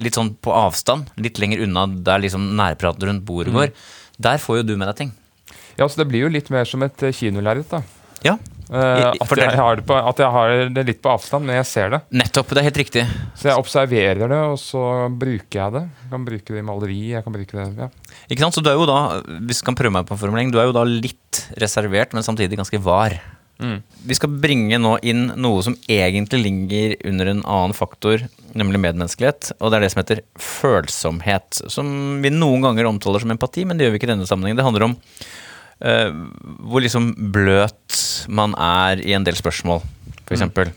litt 0.00 0.18
sånn 0.18 0.34
på 0.42 0.54
avstand, 0.56 1.10
litt 1.20 1.40
lenger 1.42 1.64
unna 1.66 1.86
der 2.10 2.22
liksom 2.24 2.50
nærpraten 2.58 3.08
rundt 3.08 3.26
bordet 3.28 3.54
går, 3.54 3.74
der 4.20 4.40
får 4.42 4.60
jo 4.60 4.68
du 4.70 4.76
med 4.76 4.90
deg 4.90 4.96
ting. 5.02 5.12
Ja, 5.78 5.88
så 5.88 6.02
Det 6.02 6.10
blir 6.10 6.26
jo 6.26 6.32
litt 6.32 6.50
mer 6.52 6.68
som 6.68 6.82
et 6.84 7.02
eh, 7.02 7.14
kinolerret. 7.14 7.70
da. 7.70 7.82
Ja, 8.26 8.36
Uh, 8.70 9.10
at, 9.18 9.32
jeg 9.34 9.50
har 9.58 9.80
det 9.80 9.82
på, 9.82 9.96
at 9.98 10.20
jeg 10.22 10.30
har 10.30 10.52
det 10.70 10.82
litt 10.86 11.00
på 11.02 11.10
avstand, 11.10 11.42
men 11.42 11.56
jeg 11.58 11.66
ser 11.66 11.88
det. 11.90 11.98
nettopp. 12.14 12.52
Det 12.54 12.60
er 12.60 12.68
helt 12.68 12.78
riktig. 12.78 13.02
Så 13.34 13.48
jeg 13.48 13.58
observerer 13.58 14.30
det, 14.30 14.38
og 14.46 14.60
så 14.62 14.82
bruker 15.10 15.58
jeg 15.58 15.74
det. 15.74 15.82
Jeg 16.04 16.12
kan 16.12 16.26
bruke 16.28 16.54
det 16.54 16.60
i 16.60 16.66
maleri. 16.68 17.00
jeg 17.16 17.24
kan 17.26 17.34
bruke 17.34 17.58
det, 17.58 17.64
ja. 17.74 17.88
Ikke 18.30 18.44
sant? 18.44 18.54
Så 18.54 18.62
du 18.62 18.70
er 18.70 18.78
jo 18.78 18.86
da, 18.86 19.00
hvis 19.42 19.58
jeg 19.58 19.66
kan 19.66 19.78
prøve 19.80 19.96
meg 19.96 20.06
på 20.06 20.14
en 20.14 20.22
formulering, 20.22 20.54
du 20.54 20.60
er 20.62 20.70
jo 20.70 20.76
da 20.76 20.84
litt 20.86 21.42
reservert, 21.58 22.14
men 22.14 22.22
samtidig 22.22 22.60
ganske 22.60 22.78
var. 22.84 23.18
Mm. 23.60 23.78
Vi 24.08 24.16
skal 24.16 24.32
bringe 24.40 24.78
nå 24.80 24.94
inn 25.06 25.28
noe 25.36 25.62
som 25.64 25.76
egentlig 25.90 26.40
ligger 26.46 26.94
under 27.10 27.30
en 27.30 27.42
annen 27.44 27.76
faktor, 27.76 28.24
nemlig 28.56 28.80
medmenneskelighet, 28.82 29.52
og 29.60 29.70
det 29.70 29.78
er 29.78 29.84
det 29.84 29.92
som 29.92 30.00
heter 30.02 30.22
følsomhet, 30.40 31.62
som 31.72 31.90
vi 32.24 32.32
noen 32.32 32.64
ganger 32.64 32.88
omtaler 32.88 33.22
som 33.22 33.32
empati, 33.34 33.66
men 33.68 33.78
det 33.78 33.86
gjør 33.86 33.94
vi 33.94 34.00
ikke 34.00 34.08
i 34.08 34.14
denne 34.14 34.28
sammenhengen. 34.28 34.58
Det 34.58 34.66
handler 34.66 34.88
om 34.88 34.96
uh, 35.84 36.10
hvor 36.72 36.84
liksom 36.84 37.12
bløt 37.34 38.00
man 38.32 38.56
er 38.56 39.04
i 39.04 39.14
en 39.16 39.28
del 39.28 39.36
spørsmål, 39.38 39.84
for 40.24 40.36
eksempel. 40.36 40.72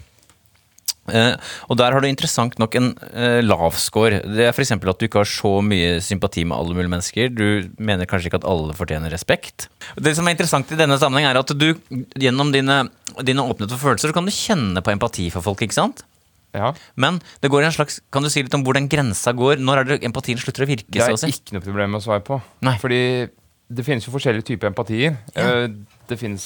Eh, 1.12 1.34
og 1.68 1.76
der 1.80 1.92
har 1.92 2.04
du 2.04 2.08
interessant 2.08 2.56
nok 2.62 2.78
en 2.80 2.94
uh, 3.12 3.42
lav 3.44 3.76
score. 3.76 4.22
Det 4.24 4.46
er 4.48 4.54
f.eks. 4.54 4.72
at 4.72 5.02
du 5.02 5.08
ikke 5.08 5.20
har 5.20 5.30
så 5.30 5.58
mye 5.66 5.98
sympati 6.04 6.46
med 6.48 6.56
alle 6.56 6.78
mulige 6.78 6.94
mennesker. 6.94 7.34
Du 7.34 7.68
mener 7.78 8.08
kanskje 8.08 8.32
ikke 8.32 8.40
at 8.40 8.48
alle 8.48 8.76
fortjener 8.78 9.12
respekt. 9.12 9.68
Det 10.00 10.16
som 10.16 10.28
er 10.28 10.38
interessant 10.38 10.72
i 10.72 10.80
denne 10.80 10.98
sammenheng, 11.02 11.28
er 11.28 11.42
at 11.42 11.52
du 11.52 11.70
gjennom 12.20 12.54
dine, 12.56 12.86
dine 13.20 13.44
åpenhet 13.44 13.76
for 13.76 13.90
følelser, 13.90 14.14
så 14.14 14.16
kan 14.16 14.30
du 14.30 14.36
kjenne 14.36 14.84
på 14.84 14.96
empati 14.96 15.30
for 15.34 15.46
folk. 15.46 15.66
ikke 15.66 15.80
sant? 15.80 16.06
ja. 16.54 16.70
Men 16.96 17.20
det 17.42 17.50
går 17.52 17.66
en 17.66 17.74
slags, 17.76 18.00
kan 18.14 18.24
du 18.24 18.30
si 18.32 18.44
litt 18.46 18.54
om 18.54 18.64
hvor 18.66 18.78
den 18.78 18.90
grensa 18.92 19.34
går? 19.36 19.62
Når 19.64 19.82
er 19.82 19.90
det 19.90 20.04
empatien 20.08 20.40
slutter 20.40 20.66
å 20.66 20.70
virke? 20.70 20.86
Det 20.94 21.02
er 21.02 21.18
si? 21.18 21.32
ikke 21.34 21.58
noe 21.58 21.66
problem 21.66 21.98
å 21.98 22.04
svare 22.04 22.24
på. 22.26 22.38
Nei. 22.66 22.76
Fordi 22.82 23.02
det 23.74 23.86
finnes 23.88 24.06
jo 24.06 24.14
forskjellige 24.14 24.46
typer 24.54 24.70
empatier. 24.70 25.18
Ja. 25.34 25.66
Uh, 25.66 26.00
Det 26.10 26.18
finnes 26.20 26.46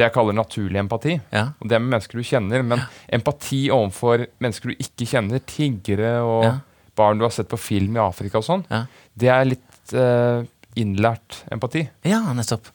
det 0.00 0.06
jeg 0.08 0.14
kaller 0.16 0.36
naturlig 0.38 0.80
empati. 0.80 1.18
Ja. 1.34 1.44
Og 1.60 1.68
det 1.70 1.76
er 1.76 1.82
med 1.84 1.92
mennesker 1.94 2.20
du 2.20 2.24
kjenner. 2.26 2.64
Men 2.66 2.82
empati 3.20 3.62
overfor 3.74 4.24
mennesker 4.42 4.72
du 4.72 4.80
ikke 4.80 5.08
kjenner, 5.12 5.42
tiggere 5.44 6.14
og 6.24 6.44
Ja. 6.48 6.54
barn 6.96 7.20
du 7.20 7.24
har 7.28 7.32
sett 7.36 7.48
på 7.52 7.58
film 7.60 7.96
i 7.96 8.02
Afrika 8.02 8.40
og 8.40 8.44
sånn, 8.48 8.64
Ja. 8.72 8.84
det 9.16 9.28
er 9.28 9.44
litt 9.52 9.94
eh, 9.94 10.42
innlært 10.80 11.42
empati. 11.52 11.88
ja, 12.04 12.20
nettopp. 12.32 12.68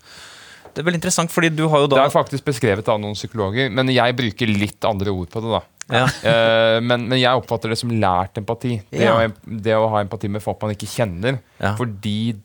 Det 0.76 0.82
er 0.84 0.88
veldig 0.90 1.00
interessant, 1.00 1.32
fordi 1.32 1.50
du 1.56 1.70
har 1.72 1.80
jo 1.86 1.88
da 1.88 1.96
Det 2.02 2.06
er 2.10 2.12
faktisk 2.22 2.44
beskrevet 2.44 2.88
av 2.92 3.00
noen 3.00 3.16
psykologer, 3.16 3.70
men 3.72 3.88
jeg 3.88 4.16
bruker 4.18 4.48
litt 4.52 4.84
andre 4.84 5.10
ord 5.14 5.30
på 5.32 5.40
det. 5.42 5.52
da. 5.54 5.62
ja. 5.96 6.06
uh, 6.06 6.82
men, 6.90 7.06
men 7.08 7.18
jeg 7.22 7.32
oppfatter 7.40 7.70
det 7.72 7.78
som 7.80 7.90
lært 7.96 8.36
empati. 8.42 8.82
Det, 8.92 9.00
Ja. 9.06 9.14
å, 9.16 9.32
det 9.46 9.72
å 9.78 9.88
ha 9.90 10.02
empati 10.04 10.28
med 10.28 10.44
folk 10.44 10.60
man 10.62 10.74
ikke 10.76 10.90
kjenner. 10.92 11.40
Ja. 11.62 11.76
Fordi 11.80 12.36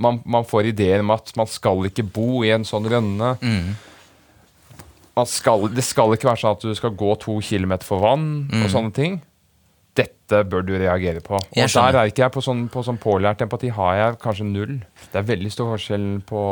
man, 0.00 0.22
man 0.24 0.46
får 0.48 0.70
ideer 0.72 1.00
om 1.04 1.10
at 1.12 1.34
man 1.36 1.46
skal 1.52 1.84
ikke 1.90 2.06
bo 2.10 2.40
i 2.42 2.48
en 2.54 2.64
sånn 2.64 2.88
rønne. 2.88 3.34
Mm. 3.44 3.74
Man 5.16 5.26
skal, 5.26 5.66
det 5.74 5.84
skal 5.84 6.14
ikke 6.14 6.28
være 6.30 6.40
sånn 6.40 6.54
at 6.56 6.62
du 6.64 6.74
skal 6.78 6.94
gå 6.96 7.10
to 7.20 7.38
kilometer 7.44 7.86
for 7.88 8.00
vann 8.04 8.28
og 8.62 8.70
sånne 8.72 8.92
ting. 8.96 9.18
Dette 9.98 10.44
bør 10.46 10.62
du 10.64 10.72
reagere 10.78 11.20
på. 11.20 11.34
Og 11.34 11.56
Mm. 11.56 11.66
Der 11.74 11.98
er 11.98 12.06
ikke 12.12 12.22
jeg 12.22 12.32
på 12.32 12.42
sånn, 12.44 12.68
på 12.70 12.84
sånn 12.86 12.98
pålært 12.98 13.42
empati. 13.42 13.68
Har 13.74 13.96
jeg 13.98 14.18
kanskje 14.22 14.46
null. 14.46 14.76
Det 15.12 15.18
er 15.18 15.26
veldig 15.26 15.50
stor 15.52 15.76
forskjell 15.76 16.22
på 16.24 16.44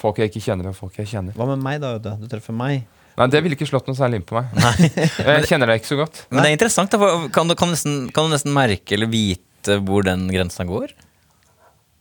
folk 0.00 0.16
jeg 0.22 0.30
ikke 0.30 0.44
kjenner, 0.46 0.70
og 0.70 0.76
folk 0.78 0.96
jeg 0.96 1.10
kjenner. 1.10 1.34
Hva 1.34 1.46
med 1.50 1.58
meg, 1.58 1.80
da? 1.82 1.96
Øde? 1.98 2.14
Du 2.22 2.28
treffer 2.30 2.54
meg. 2.56 2.86
Nei, 3.18 3.26
Det 3.26 3.42
ville 3.42 3.56
ikke 3.58 3.68
slått 3.68 3.90
noe 3.90 3.98
særlig 3.98 4.20
inn 4.20 4.26
på 4.28 4.38
meg. 4.38 4.54
jeg 5.26 5.50
kjenner 5.50 5.66
deg 5.66 5.82
ikke 5.82 5.90
så 5.90 5.98
godt. 5.98 6.22
Men 6.30 6.44
det 6.44 6.48
er 6.48 6.56
interessant. 6.56 6.94
Da. 6.94 6.98
for 7.02 7.28
Kan 7.34 7.50
du, 7.50 7.56
kan, 7.58 7.68
du 7.68 7.76
nesten, 7.76 8.00
kan 8.14 8.30
du 8.30 8.32
nesten 8.32 8.54
merke 8.54 8.94
eller 8.96 9.10
vite 9.10 9.76
hvor 9.84 10.06
den 10.06 10.28
grensa 10.30 10.64
går? 10.64 10.94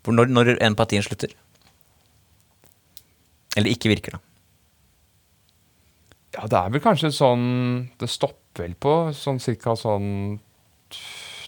Hvor, 0.05 0.15
når, 0.15 0.31
når 0.31 0.53
empatien 0.63 1.03
slutter? 1.03 1.33
Eller 3.57 3.73
ikke 3.73 3.91
virker, 3.91 4.15
da. 4.15 4.23
Ja, 6.35 6.45
det 6.45 6.59
er 6.59 6.69
vel 6.75 6.81
kanskje 6.83 7.09
sånn 7.15 7.45
Det 7.97 8.09
stopper 8.11 8.67
vel 8.67 8.75
på 8.77 8.93
sånn 9.17 9.39
cirka 9.41 9.73
sånn 9.79 10.39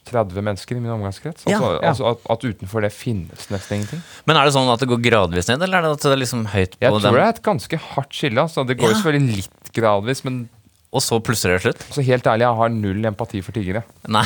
30 0.07 0.41
mennesker 0.41 0.77
i 0.77 0.81
min 0.81 0.91
omgangskrets. 0.95 1.45
Altså, 1.45 1.67
ja. 1.75 1.89
altså 1.91 2.07
at, 2.09 2.23
at 2.33 2.45
utenfor 2.45 2.81
det 2.81 2.89
finnes 2.93 3.45
nesten 3.53 3.77
ingenting. 3.77 4.01
Men 4.25 4.39
er 4.39 4.47
det 4.49 4.55
sånn 4.55 4.69
at 4.73 4.81
det 4.81 4.87
går 4.89 5.01
gradvis 5.05 5.49
ned, 5.51 5.61
eller 5.61 5.77
er 5.77 5.85
det 5.85 5.91
at 5.99 6.05
det 6.07 6.13
er 6.15 6.21
liksom 6.23 6.41
høyt 6.51 6.73
på 6.73 6.79
dem? 6.79 6.87
Jeg 6.87 6.95
tror 6.95 7.05
dem? 7.05 7.17
det 7.19 7.21
er 7.27 7.35
et 7.35 7.43
ganske 7.45 7.79
hardt 7.91 8.17
skille. 8.17 8.41
Altså. 8.47 8.65
Det 8.67 8.77
går 8.79 8.89
jo 8.89 8.95
Ja. 8.95 8.97
selvfølgelig 9.03 9.37
litt 9.43 9.71
gradvis, 9.77 10.23
men 10.25 10.39
Og 10.91 10.99
så 11.03 11.21
plusser 11.23 11.53
det 11.53 11.61
slutt? 11.63 11.83
så 11.95 12.03
helt 12.03 12.25
ærlig, 12.27 12.43
jeg 12.43 12.57
har 12.59 12.71
null 12.73 13.05
empati 13.07 13.39
for 13.45 13.55
tiggere. 13.55 13.85
Nei. 14.11 14.25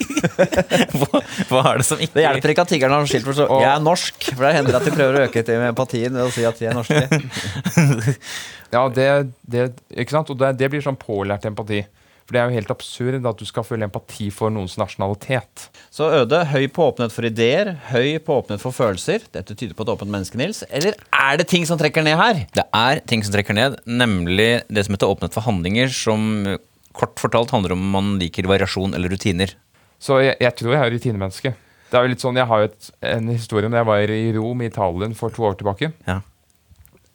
hva, 1.00 1.22
hva 1.48 1.62
er 1.72 1.80
det 1.80 1.86
som 1.88 2.00
ikke 2.02 2.14
Det 2.18 2.24
hjelper 2.26 2.52
ikke 2.52 2.64
at 2.66 2.70
tiggerne 2.70 2.98
har 3.00 3.08
skilt 3.10 3.26
for 3.26 3.38
så 3.38 3.46
Jeg 3.62 3.70
er 3.72 3.82
norsk. 3.82 4.28
For 4.30 4.46
det 4.46 4.52
hender 4.58 4.78
at 4.78 4.86
de 4.86 4.94
prøver 4.94 5.18
å 5.18 5.24
øke 5.26 5.42
til 5.46 5.64
empatien 5.66 6.14
ved 6.14 6.28
å 6.28 6.34
si 6.34 6.46
at 6.46 6.60
de 6.60 6.70
er 6.70 6.78
norske. 6.78 7.04
Ja, 8.70 8.84
det, 8.94 9.06
det, 9.50 9.64
ikke 9.90 10.14
sant? 10.14 10.28
Og 10.30 10.38
det, 10.38 10.52
det 10.60 10.68
blir 10.70 10.82
sånn 10.84 10.98
pålært 11.00 11.48
empati. 11.48 11.80
For 12.30 12.36
det 12.36 12.42
er 12.44 12.52
jo 12.52 12.58
helt 12.60 12.68
absurd 12.70 13.24
at 13.26 13.40
du 13.40 13.48
skal 13.48 13.64
føle 13.66 13.88
empati 13.88 14.28
for 14.30 14.54
noens 14.54 14.76
nasjonalitet. 14.78 15.64
Så 15.90 16.06
Øde, 16.14 16.38
høy 16.46 16.68
på 16.70 16.84
åpenhet 16.86 17.10
for 17.10 17.26
ideer, 17.26 17.72
høy 17.88 18.20
på 18.22 18.36
åpenhet 18.38 18.62
for 18.62 18.70
følelser. 18.70 19.24
Dette 19.34 19.56
tyder 19.58 19.74
på 19.74 19.82
et 19.82 19.90
åpent 19.90 20.12
menneske, 20.14 20.38
Nils. 20.38 20.60
Eller 20.70 20.94
er 21.10 21.40
det 21.40 21.48
ting 21.50 21.64
som 21.66 21.80
trekker 21.80 22.04
ned 22.06 22.14
her? 22.20 22.44
Det 22.54 22.62
er 22.70 23.00
ting 23.10 23.24
som 23.26 23.34
trekker 23.34 23.56
ned, 23.58 23.80
nemlig 23.82 24.62
det 24.70 24.84
som 24.86 24.94
heter 24.94 25.10
åpenhet 25.10 25.34
for 25.34 25.42
handlinger, 25.48 25.90
som 25.90 26.52
kort 26.94 27.18
fortalt 27.18 27.50
handler 27.50 27.74
om 27.74 27.82
man 27.96 28.12
liker 28.20 28.46
variasjon 28.46 28.94
eller 28.94 29.10
rutiner. 29.10 29.56
Så 29.98 30.20
jeg, 30.22 30.36
jeg 30.38 30.54
tror 30.60 30.76
jeg 30.76 30.84
er 30.84 30.94
rutinemenneske. 30.94 31.52
Det 31.90 31.98
er 31.98 32.06
jo 32.06 32.12
litt 32.12 32.22
sånn, 32.22 32.38
Jeg 32.38 32.46
har 32.46 32.62
jo 32.62 32.68
en 33.10 33.32
historie 33.32 33.66
om 33.66 33.74
da 33.74 33.80
jeg 33.82 33.88
var 33.88 34.12
i 34.14 34.20
Rom 34.36 34.62
i 34.62 34.68
Italien 34.70 35.16
for 35.18 35.34
to 35.34 35.48
år 35.48 35.58
tilbake. 35.58 35.90
Ja. 36.06 36.20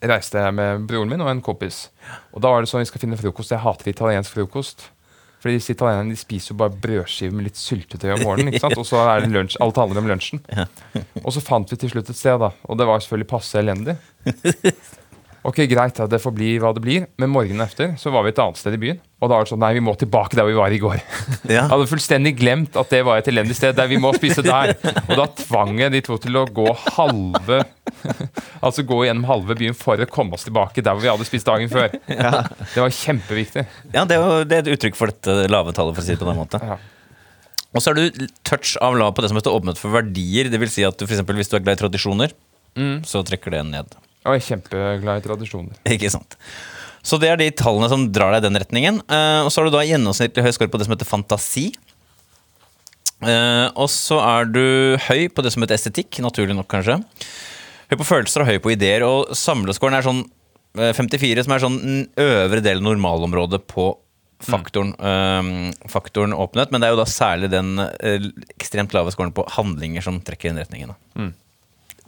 reiste 0.04 0.44
jeg 0.44 0.52
med 0.54 0.84
broren 0.90 1.08
min 1.08 1.24
og 1.24 1.32
en 1.32 1.40
kompis. 1.40 1.86
Og 2.36 2.44
da 2.44 2.52
var 2.52 2.60
det 2.60 2.68
sånn 2.68 2.84
vi 2.84 2.90
skal 2.92 3.00
finne 3.00 3.16
frokost. 3.16 3.56
Jeg 3.56 3.64
hater 3.64 3.88
italiensk 3.94 4.36
frokost. 4.36 4.90
For 5.46 5.54
disse 5.54 5.76
italienerne 5.76 6.10
de 6.10 6.18
spiser 6.18 6.50
jo 6.50 6.58
bare 6.58 6.74
brødskiver 6.82 7.34
med 7.38 7.46
litt 7.46 7.58
syltetøy 7.60 8.08
om 8.16 8.24
morgenen. 8.26 8.48
ikke 8.50 8.64
sant? 8.64 8.80
Og 8.82 8.86
så 8.88 8.98
er 9.04 9.22
det 9.22 9.28
lunsj. 9.30 9.54
Alt 9.62 9.76
handler 9.78 10.02
om 10.02 10.08
lunsjen. 10.10 10.40
Og 11.22 11.28
så 11.36 11.42
fant 11.44 11.70
vi 11.70 11.78
til 11.78 11.92
slutt 11.92 12.10
et 12.10 12.18
sted, 12.18 12.40
da. 12.42 12.48
Og 12.66 12.80
det 12.80 12.88
var 12.88 12.98
selvfølgelig 13.04 13.28
passe 13.30 13.60
elendig. 13.62 13.94
Ok, 15.46 15.60
greit, 15.70 15.98
det 16.10 16.18
får 16.18 16.32
bli 16.34 16.48
hva 16.58 16.72
det 16.74 16.82
blir. 16.82 17.04
Men 17.22 17.30
morgenen 17.30 17.62
etter 17.62 17.92
så 18.00 18.10
var 18.10 18.24
vi 18.26 18.32
et 18.32 18.40
annet 18.42 18.58
sted 18.58 18.74
i 18.74 18.80
byen. 18.82 18.96
Og 19.22 19.30
da 19.30 19.36
var 19.36 19.46
det 19.46 19.50
sånn, 19.52 19.60
nei, 19.62 19.68
vi 19.76 19.82
må 19.86 19.92
tilbake 19.98 20.34
der 20.34 20.48
vi 20.48 20.56
var 20.58 20.74
i 20.74 20.80
går. 20.82 20.98
Ja. 21.46 21.60
Jeg 21.60 21.70
hadde 21.70 21.86
fullstendig 21.86 22.32
glemt 22.40 22.74
at 22.80 22.90
det 22.90 23.04
var 23.06 23.20
et 23.20 23.28
elendig 23.30 23.54
sted. 23.54 23.76
Der 23.78 23.86
vi 23.86 24.00
må 24.02 24.10
spise 24.16 24.42
der. 24.42 24.72
Og 25.06 25.12
da 25.14 25.26
tvang 25.38 25.76
jeg 25.78 25.92
de 25.94 26.00
to 26.02 26.16
til 26.18 26.38
å 26.40 26.42
gå 26.50 26.66
halve 26.96 27.60
Altså 28.66 28.82
gå 28.86 28.98
gjennom 29.06 29.28
halve 29.28 29.54
byen 29.58 29.76
for 29.78 30.00
å 30.02 30.08
komme 30.10 30.34
oss 30.34 30.46
tilbake 30.48 30.82
der 30.82 30.96
hvor 30.96 31.04
vi 31.04 31.10
hadde 31.12 31.28
spist 31.28 31.46
dagen 31.46 31.70
før. 31.70 31.94
Det 32.74 32.82
var 32.82 32.96
kjempeviktig. 32.98 33.64
Ja, 33.94 34.02
det 34.08 34.16
er 34.16 34.24
jo 34.24 34.42
det 34.48 34.58
er 34.58 34.64
et 34.66 34.72
uttrykk 34.74 34.98
for 34.98 35.12
dette 35.12 35.46
lave 35.52 35.74
tallet, 35.76 35.94
for 35.94 36.02
å 36.02 36.06
si 36.06 36.16
det 36.16 36.20
på 36.22 36.28
den 36.28 36.40
måten. 36.40 36.66
Ja. 36.66 36.80
Og 37.76 37.84
så 37.84 37.92
er 37.92 38.00
du 38.00 38.26
touch 38.46 38.74
av 38.82 38.96
lav 38.98 39.14
på 39.14 39.22
det 39.22 39.30
som 39.30 39.38
heter 39.38 39.54
åpnet 39.54 39.78
for 39.80 39.94
verdier. 39.94 40.50
Det 40.50 40.60
vil 40.62 40.72
si 40.72 40.84
at 40.86 40.98
du, 40.98 41.06
for 41.06 41.14
eksempel, 41.14 41.38
hvis 41.38 41.52
du 41.52 41.56
er 41.58 41.64
glad 41.64 41.78
i 41.78 41.82
tradisjoner, 41.84 42.34
så 43.06 43.22
trekker 43.26 43.54
det 43.54 43.62
ned. 43.70 43.96
Og 44.26 44.36
jeg 44.36 44.42
er 44.42 44.48
kjempeglad 44.50 45.22
i 45.22 45.26
tradisjoner. 45.26 45.80
Ikke 45.96 46.12
sant? 46.12 46.38
Så 47.06 47.20
det 47.22 47.30
er 47.30 47.38
de 47.38 47.52
tallene 47.54 47.88
som 47.90 48.08
drar 48.10 48.34
deg 48.34 48.42
i 48.42 48.46
den 48.48 48.58
retningen. 48.58 49.02
Eh, 49.06 49.40
og 49.44 49.52
så 49.52 49.62
har 49.62 49.68
du 49.68 49.76
da 49.76 49.84
gjennomsnittlig 49.86 50.42
høy 50.42 50.54
score 50.56 50.72
på 50.72 50.80
det 50.80 50.88
som 50.88 50.96
heter 50.96 51.08
fantasi. 51.08 51.68
Eh, 53.22 53.66
og 53.78 53.86
så 53.92 54.18
er 54.20 54.48
du 54.50 54.64
høy 55.06 55.28
på 55.32 55.44
det 55.46 55.54
som 55.54 55.62
heter 55.62 55.78
estetikk, 55.78 56.18
naturlig 56.24 56.56
nok 56.58 56.68
kanskje. 56.72 56.98
Høy 57.92 58.00
på 58.00 58.08
følelser 58.08 58.42
og 58.42 58.50
høy 58.50 58.58
på 58.64 58.74
ideer. 58.74 59.06
Og 59.06 59.30
samlescoren 59.38 60.00
er 60.00 60.06
sånn 60.06 60.24
eh, 60.80 60.90
54, 60.96 61.46
som 61.46 61.54
er 61.54 61.62
sånn 61.62 61.80
øvre 62.26 62.64
del 62.64 62.82
av 62.82 62.88
normalområdet 62.88 63.62
på 63.70 63.92
faktoren, 64.42 64.92
eh, 64.98 65.88
faktoren 65.88 66.34
åpenhet. 66.34 66.74
Men 66.74 66.82
det 66.82 66.90
er 66.90 66.96
jo 66.96 67.02
da 67.04 67.08
særlig 67.08 67.54
den 67.54 67.76
øh, 67.78 68.30
ekstremt 68.58 68.98
lave 68.98 69.14
scoren 69.14 69.34
på 69.36 69.46
handlinger 69.56 70.04
som 70.04 70.18
trekker 70.20 70.50
i 70.50 70.56
den 70.56 70.64
retningen. 70.64 70.92
Da. 70.92 71.30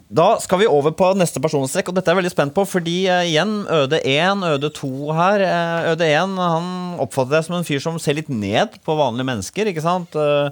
Da 0.09 0.39
skal 0.41 0.63
vi 0.63 0.65
over 0.65 0.89
på 0.97 1.11
neste 1.13 1.37
personstrekk, 1.41 1.91
og 1.91 1.97
dette 1.99 2.09
er 2.09 2.15
jeg 2.15 2.23
veldig 2.23 2.33
spent 2.33 2.55
på. 2.55 2.63
Fordi 2.65 2.95
uh, 3.11 3.21
igjen, 3.29 3.59
Øde 3.69 3.99
1, 4.01 4.41
Øde 4.55 4.71
2 4.73 4.89
her. 5.13 5.43
Uh, 5.45 5.91
øde 5.91 6.07
1 6.09 6.33
han 6.41 6.71
oppfatter 7.05 7.35
deg 7.37 7.45
som 7.45 7.59
en 7.59 7.67
fyr 7.67 7.83
som 7.83 7.99
ser 8.01 8.17
litt 8.17 8.31
ned 8.33 8.79
på 8.85 8.95
vanlige 8.97 9.29
mennesker. 9.29 9.69
ikke 9.69 9.85
sant? 9.85 10.17
Uh, 10.17 10.49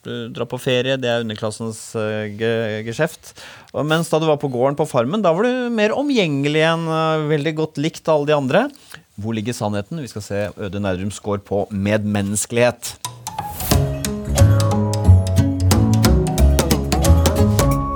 du 0.00 0.30
drar 0.32 0.48
på 0.48 0.56
ferie, 0.56 0.96
det 0.96 1.10
er 1.12 1.20
underklassens 1.20 1.82
ge- 2.40 2.80
geskjeft. 2.86 3.34
Mens 3.84 4.08
da 4.08 4.16
du 4.16 4.24
var 4.30 4.38
på 4.40 4.48
gården 4.48 4.78
på 4.78 4.86
Farmen, 4.88 5.20
da 5.20 5.34
var 5.36 5.44
du 5.44 5.68
mer 5.76 5.92
omgjengelig 5.92 6.62
enn 6.70 6.88
veldig 7.28 7.52
godt 7.58 7.82
likt 7.84 8.08
av 8.08 8.22
alle 8.22 8.30
de 8.30 8.38
andre. 8.38 8.62
Hvor 9.20 9.36
ligger 9.36 9.52
sannheten? 9.52 10.00
Vi 10.00 10.08
skal 10.08 10.24
se 10.24 10.40
Øde 10.56 10.80
Nerdrums 10.80 11.20
score 11.20 11.44
på 11.44 11.66
medmenneskelighet. 11.68 12.94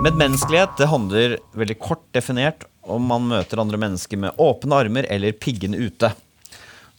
Medmenneskelighet 0.05 0.75
det 0.77 0.91
handler 0.91 1.35
veldig 1.57 1.75
kort 1.81 2.03
definert 2.13 2.67
om 2.85 3.07
man 3.09 3.25
møter 3.25 3.61
andre 3.63 3.79
mennesker 3.81 4.19
med 4.21 4.37
åpne 4.43 4.77
armer 4.83 5.07
eller 5.09 5.33
piggene 5.33 5.79
ute. 5.81 6.11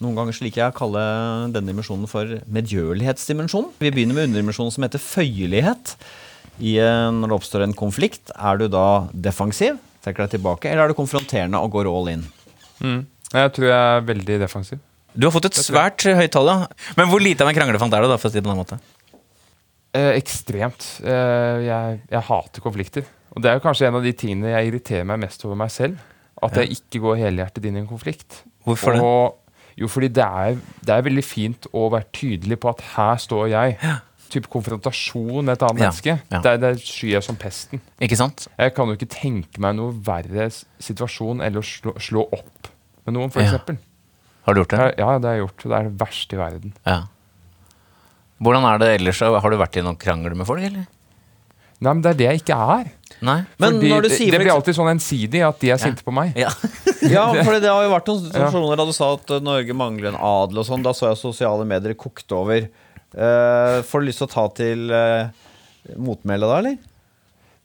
Noen 0.02 0.18
ganger 0.18 0.40
liker 0.42 0.64
jeg 0.64 0.74
å 0.74 0.78
kalle 0.80 1.04
denne 1.54 1.70
dimensjonen 1.70 2.10
for 2.10 2.32
medgjørlighetsdimensjonen. 2.56 3.76
Vi 3.78 3.92
begynner 3.94 4.18
med 4.18 4.32
underdimensjonen 4.32 4.74
som 4.74 4.88
heter 4.88 5.04
føyelighet. 5.04 5.94
I, 6.58 6.80
eh, 6.82 7.12
når 7.14 7.30
det 7.30 7.38
oppstår 7.38 7.68
en 7.68 7.78
konflikt, 7.78 8.34
er 8.34 8.58
du 8.58 8.66
da 8.74 9.06
defensiv, 9.14 9.78
trekker 10.02 10.26
deg 10.26 10.40
tilbake, 10.40 10.72
eller 10.72 10.88
er 10.88 10.90
du 10.90 10.98
konfronterende 10.98 11.62
og 11.62 11.78
går 11.78 11.92
all 11.92 12.10
in? 12.16 12.26
Jeg 13.36 13.54
tror 13.54 13.70
jeg 13.70 13.78
er 14.00 14.06
veldig 14.10 14.42
defensiv. 14.48 14.82
Du 15.14 15.30
har 15.30 15.36
fått 15.36 15.52
et 15.52 15.62
svært 15.62 16.02
høyt 16.02 16.34
tall, 16.34 16.50
ja. 16.50 16.68
Men 16.98 17.12
hvor 17.12 17.22
lite 17.22 17.46
av 17.46 17.54
en 17.54 17.56
kranglefant 17.56 17.94
er 17.94 18.02
du, 18.02 18.10
da, 18.10 18.18
for 18.18 18.32
å 18.32 18.34
si 18.34 18.42
det 18.42 18.48
på 18.48 18.52
den 18.52 18.64
måten? 18.66 18.82
Eh, 19.96 20.12
ekstremt. 20.20 20.88
Eh, 21.06 21.62
jeg, 21.70 22.00
jeg 22.12 22.26
hater 22.30 22.64
konflikter. 22.66 23.06
Og 23.36 23.44
det 23.44 23.52
er 23.52 23.58
jo 23.60 23.64
kanskje 23.64 23.88
en 23.90 23.98
av 24.00 24.04
de 24.06 24.12
tingene 24.16 24.52
jeg 24.54 24.70
irriterer 24.72 25.08
meg 25.08 25.22
mest 25.24 25.44
over 25.48 25.58
meg 25.60 25.72
selv. 25.74 26.00
At 26.44 26.58
jeg 26.60 26.76
ikke 26.76 27.00
går 27.04 27.22
helhjertet 27.24 27.66
inn 27.70 27.78
i 27.80 27.82
en 27.84 27.88
konflikt. 27.90 28.42
Hvorfor 28.68 28.96
det? 28.98 29.02
Og, 29.04 29.38
jo, 29.80 29.88
fordi 29.92 30.10
det 30.16 30.24
er, 30.26 30.58
det 30.88 30.94
er 30.98 31.06
veldig 31.08 31.24
fint 31.26 31.68
å 31.76 31.88
være 31.94 32.10
tydelig 32.16 32.58
på 32.64 32.70
at 32.74 32.84
her 32.96 33.16
står 33.24 33.48
jeg. 33.54 33.78
Type 34.36 34.50
konfrontasjon 34.52 35.46
med 35.46 35.54
et 35.56 35.64
annet 35.68 35.80
Ja, 35.84 35.90
menneske. 35.90 36.16
ja. 36.34 36.40
Der, 36.44 36.58
der 36.60 36.80
skyr 36.82 37.14
jeg 37.16 37.24
som 37.28 37.38
pesten. 37.40 37.80
Ikke 38.04 38.18
sant? 38.20 38.48
Jeg 38.60 38.74
kan 38.76 38.90
jo 38.92 38.96
ikke 38.98 39.10
tenke 39.16 39.62
meg 39.64 39.78
noe 39.78 39.96
verre 40.06 40.50
situasjon 40.52 41.44
eller 41.46 41.62
å 41.64 41.68
slå, 41.68 41.94
slå 42.04 42.26
opp 42.36 42.72
med 43.06 43.16
noen, 43.16 43.32
for 43.32 43.46
Ja. 43.46 43.60
Har 44.46 44.54
du 44.54 44.60
gjort 44.62 44.74
det? 44.76 44.80
Ja, 45.00 45.12
det 45.20 45.30
har 45.30 45.38
jeg 45.38 45.44
gjort. 45.46 45.64
Det 45.64 45.78
er 45.78 45.88
det 45.88 46.00
verste 46.02 46.36
i 46.36 46.40
verden. 46.40 46.74
Ja. 46.86 46.98
Hvordan 48.44 48.68
er 48.68 48.82
det 48.82 48.92
ellers? 49.00 49.22
Har 49.24 49.54
du 49.54 49.58
vært 49.60 49.80
i 49.80 49.84
noen 49.86 50.00
krangler 50.00 50.36
med 50.36 50.48
folk, 50.48 50.64
eller? 50.64 50.86
Nei, 51.84 51.92
men 51.92 52.02
det 52.04 52.12
er 52.14 52.20
det 52.20 52.28
jeg 52.28 52.42
ikke 52.42 52.56
er. 52.56 52.90
Nei? 53.26 53.38
Men 53.60 53.78
Fordi 53.78 53.90
når 53.92 54.06
du 54.06 54.08
det, 54.08 54.18
sier 54.18 54.34
det 54.34 54.40
blir 54.42 54.52
alltid 54.54 54.78
sånn 54.78 54.90
ensidig 54.94 55.42
at 55.46 55.60
de 55.62 55.72
er 55.76 55.80
sinte 55.82 56.06
på 56.06 56.14
meg. 56.16 56.36
Ja. 56.40 56.52
Ja, 57.06 57.28
for 57.46 57.54
det 57.62 57.70
har 57.70 57.84
jo 57.86 57.90
vært 57.92 58.08
noen 58.10 58.22
situasjoner 58.24 58.80
da 58.80 58.86
du 58.88 58.92
sa 58.96 59.12
at 59.14 59.30
eh, 59.36 59.42
Norge 59.44 59.74
mangler 59.78 60.08
en 60.10 60.16
adel 60.18 60.58
og 60.58 60.66
sånn. 60.66 60.82
Da 60.82 60.90
så 60.96 61.12
jeg 61.12 61.20
sosiale 61.20 61.68
medier 61.70 61.94
kokte 62.00 62.34
over. 62.34 62.66
Uh, 63.14 63.84
får 63.86 64.02
du 64.02 64.08
lyst 64.08 64.24
til 64.24 64.26
å 64.26 64.32
ta 64.32 64.46
til 64.58 64.90
uh, 64.90 65.30
motmæle 66.02 66.50
da, 66.50 66.56
eller? 66.64 66.80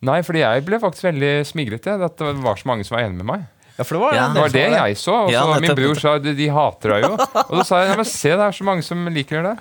Nei, 0.04 0.18
fordi 0.26 0.42
jeg 0.42 0.66
ble 0.66 0.82
faktisk 0.82 1.08
veldig 1.08 1.32
smigret. 1.48 1.88
Ja, 1.88 1.96
At 2.10 2.20
det 2.20 2.34
var 2.44 2.60
så 2.60 2.68
mange 2.68 2.84
som 2.84 2.98
var 2.98 3.06
enig 3.06 3.22
med 3.22 3.30
meg. 3.30 3.48
Ja, 3.80 3.84
for 3.88 3.96
det 3.96 4.00
var 4.02 4.14
Ja. 4.14 4.24
Det 4.34 4.42
var 4.44 4.52
det 4.52 4.64
jeg 4.68 4.96
så. 5.00 5.14
Og 5.24 5.30
så 5.30 5.32
Ja, 5.32 5.58
min 5.62 5.74
bror 5.78 5.98
sa 5.98 6.12
de, 6.20 6.34
de 6.36 6.48
hater 6.52 6.92
deg 6.92 7.04
jo. 7.06 7.12
Og 7.16 7.54
så 7.54 7.64
sa 7.70 7.78
jeg 7.80 7.88
ja, 7.88 7.96
men 7.96 8.08
se, 8.10 8.32
det 8.36 8.46
er 8.46 8.56
så 8.58 8.66
mange 8.68 8.84
som 8.84 9.08
liker 9.14 9.46
det. 9.46 9.54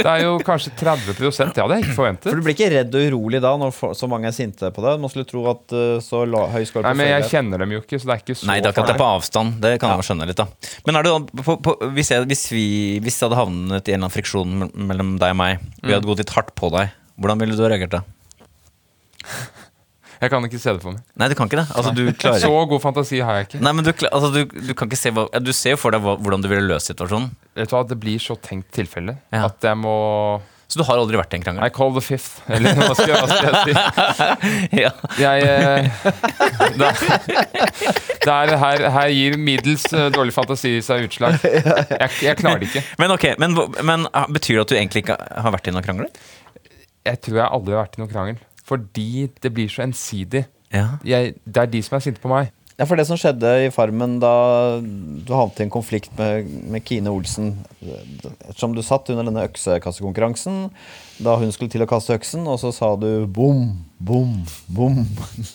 Det 0.00 0.06
er 0.10 0.24
jo 0.24 0.32
kanskje 0.42 0.72
30% 0.80 1.54
Det 1.54 1.62
hadde 1.62 1.78
jeg 1.78 1.86
ikke 1.86 1.96
forventet. 2.00 2.26
For 2.26 2.40
du 2.40 2.46
blir 2.46 2.56
ikke 2.56 2.70
redd 2.74 2.98
og 2.98 3.06
urolig 3.12 3.42
da 3.44 3.52
når 3.62 3.74
for, 3.76 3.94
så 3.94 4.08
mange 4.10 4.26
er 4.30 4.34
sinte 4.34 4.72
på 4.74 4.82
deg? 4.82 4.98
Man 4.98 5.12
skulle 5.12 5.28
tro 5.30 5.44
at 5.52 5.76
eh, 5.78 6.00
så 6.04 6.24
la, 6.26 6.44
høy 6.50 6.66
score 6.66 6.82
Nei, 6.88 6.96
men 6.98 7.12
jeg 7.12 7.28
kjenner 7.30 7.62
dem 7.62 7.76
jo 7.76 7.82
ikke, 7.84 8.00
så 8.02 8.10
det 8.10 8.16
er 8.16 8.24
ikke 8.24 8.38
så 8.40 8.50
Nei, 8.50 8.58
det 8.58 8.70
er 8.70 8.74
akkurat 8.74 8.90
det 8.90 8.98
på 8.98 9.10
avstand. 9.14 9.58
Det 9.62 9.74
kan 9.78 9.94
jeg 9.94 10.02
jo 10.02 10.08
skjønne 10.10 10.28
litt, 10.32 10.42
da. 10.42 10.74
Men 10.88 10.98
er 10.98 11.06
det 11.06 11.14
da, 11.14 11.42
på, 11.46 11.58
på, 11.68 11.76
hvis, 11.94 12.10
jeg, 12.14 12.26
hvis, 12.32 12.44
vi, 12.50 12.66
hvis 13.04 13.20
det 13.20 13.28
hadde 13.28 13.38
havnet 13.44 13.78
i 13.86 13.94
en 13.94 14.00
eller 14.00 14.08
annen 14.08 14.16
friksjon 14.18 14.58
mellom 14.90 15.14
deg 15.22 15.36
og 15.36 15.40
meg, 15.44 15.62
vi 15.84 15.94
hadde 15.94 16.10
gått 16.10 16.24
litt 16.24 16.34
hardt 16.34 16.54
på 16.58 16.72
deg, 16.74 16.90
hvordan 17.22 17.40
ville 17.42 17.58
du 17.58 17.62
ha 17.62 17.70
reagert 17.70 17.94
da? 18.00 18.02
Jeg 20.18 20.30
kan 20.32 20.44
ikke 20.48 20.58
se 20.58 20.72
det 20.74 20.82
for 20.82 20.96
meg. 20.96 21.02
Nei, 21.20 21.28
du 21.30 21.34
kan 21.38 21.46
ikke 21.50 21.60
det. 21.60 21.66
Altså, 21.78 21.92
du 21.94 22.02
klarer 22.18 22.42
Så 22.42 22.50
god 22.72 22.80
fantasi 22.82 23.20
har 23.22 23.38
jeg 23.38 23.48
ikke. 23.48 23.60
Nei, 23.62 23.72
men 23.78 23.86
du, 23.86 23.92
altså, 24.10 24.30
du, 24.34 24.40
du 24.50 24.72
kan 24.74 24.90
ikke 24.90 24.98
se 24.98 25.12
hva, 25.14 25.28
Du 25.42 25.52
ser 25.54 25.76
jo 25.76 25.78
for 25.80 25.94
deg 25.94 26.02
hva, 26.02 26.16
hvordan 26.18 26.42
du 26.42 26.48
ville 26.50 26.66
løst 26.66 26.90
situasjonen. 26.90 27.30
Vet 27.58 27.70
du 27.70 27.76
hva, 27.76 27.84
Det 27.86 27.98
blir 28.02 28.18
så 28.22 28.34
tenkt 28.42 28.72
tilfelle 28.74 29.14
Ja. 29.30 29.44
at 29.46 29.62
jeg 29.62 29.78
må 29.78 29.94
Så 30.68 30.80
du 30.80 30.84
har 30.84 30.98
aldri 31.00 31.16
vært 31.16 31.32
i 31.32 31.38
en 31.38 31.44
krangel? 31.46 31.62
I 31.64 31.70
call 31.72 31.94
the 31.94 32.02
fifth. 32.04 32.42
Eller 32.52 32.74
hva 32.76 32.90
skal, 32.98 33.14
hva 33.14 33.28
skal 33.30 33.46
jeg 33.48 33.62
si? 33.64 34.80
Ja. 34.82 34.90
Jeg 35.16 35.46
eh, 35.48 36.02
det, 36.80 36.90
det 38.26 38.34
er, 38.34 38.52
her, 38.64 38.84
her 38.98 39.14
gir 39.14 39.38
middels 39.40 39.86
eh, 39.94 40.10
dårlig 40.14 40.34
fantasi 40.36 40.74
seg 40.84 41.06
utslag. 41.08 41.38
Jeg, 41.48 42.10
jeg 42.26 42.36
klarer 42.42 42.60
det 42.60 42.68
ikke. 42.72 42.82
Men 43.00 43.14
ok, 43.14 43.24
men, 43.40 43.56
men 43.86 44.04
ah, 44.12 44.26
betyr 44.28 44.58
det 44.58 44.66
at 44.66 44.74
du 44.74 44.76
egentlig 44.82 45.06
ikke 45.06 45.16
har 45.16 45.54
vært 45.54 45.70
i 45.70 45.74
noen 45.74 45.86
krangler? 45.86 46.10
Jeg 47.08 47.22
tror 47.24 47.38
jeg 47.40 47.48
aldri 47.48 47.74
har 47.78 47.86
vært 47.86 47.96
i 47.96 48.02
noen 48.02 48.10
krangel. 48.12 48.38
Fordi 48.68 49.28
det 49.42 49.52
blir 49.54 49.72
så 49.72 49.86
ensidig. 49.86 50.44
Ja. 50.74 50.98
Jeg, 51.06 51.38
det 51.48 51.62
er 51.62 51.72
de 51.72 51.82
som 51.84 51.96
er 51.96 52.04
sinte 52.04 52.22
på 52.22 52.30
meg. 52.30 52.52
Ja, 52.78 52.86
for 52.86 52.94
det 52.94 53.08
som 53.08 53.18
skjedde 53.18 53.48
i 53.64 53.70
Farmen 53.74 54.20
da 54.22 54.30
du 54.78 55.32
havnet 55.34 55.58
i 55.58 55.64
en 55.64 55.72
konflikt 55.74 56.12
med, 56.14 56.46
med 56.70 56.84
Kine 56.86 57.10
Olsen 57.10 57.56
Ettersom 57.82 58.76
du 58.76 58.84
satt 58.86 59.10
under 59.10 59.26
denne 59.26 59.48
øksekassekonkurransen 59.48 60.68
da 61.18 61.34
hun 61.40 61.50
skulle 61.50 61.72
til 61.72 61.82
å 61.82 61.88
kaste 61.90 62.14
øksen, 62.14 62.44
og 62.46 62.60
så 62.62 62.70
sa 62.70 62.92
du 62.94 63.26
bom, 63.26 63.72
bom, 63.98 64.36
bom. 64.70 65.00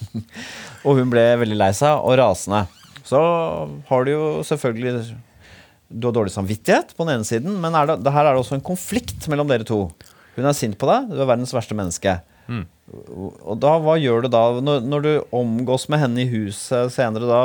og 0.83 0.99
hun 0.99 1.13
ble 1.13 1.23
veldig 1.45 1.61
lei 1.61 1.69
seg 1.77 1.95
og 2.03 2.17
rasende. 2.19 2.65
Så 3.07 3.21
har 3.87 4.03
du 4.03 4.11
jo 4.11 4.25
selvfølgelig 4.47 5.13
Du 5.87 6.09
har 6.09 6.15
dårlig 6.15 6.33
samvittighet 6.35 6.91
på 6.97 7.07
den 7.07 7.21
ene 7.21 7.27
siden, 7.27 7.55
men 7.63 7.79
er 7.79 7.87
det, 7.87 8.01
det 8.03 8.11
her 8.11 8.27
er 8.27 8.35
det 8.35 8.43
også 8.43 8.57
en 8.57 8.67
konflikt 8.67 9.29
mellom 9.31 9.47
dere 9.47 9.63
to. 9.67 9.85
Hun 10.35 10.49
er 10.49 10.59
sint 10.59 10.75
på 10.75 10.91
deg, 10.91 11.07
du 11.13 11.21
er 11.21 11.31
verdens 11.31 11.55
verste 11.55 11.77
menneske. 11.77 12.17
Og 12.51 13.55
da, 13.63 13.77
hva 13.81 13.95
gjør 14.01 14.25
du 14.25 14.31
da? 14.33 14.43
Når, 14.63 14.83
når 14.85 15.05
du 15.05 15.11
omgås 15.35 15.87
med 15.91 16.01
henne 16.03 16.23
i 16.25 16.29
huset 16.29 16.91
senere, 16.93 17.29
da 17.29 17.43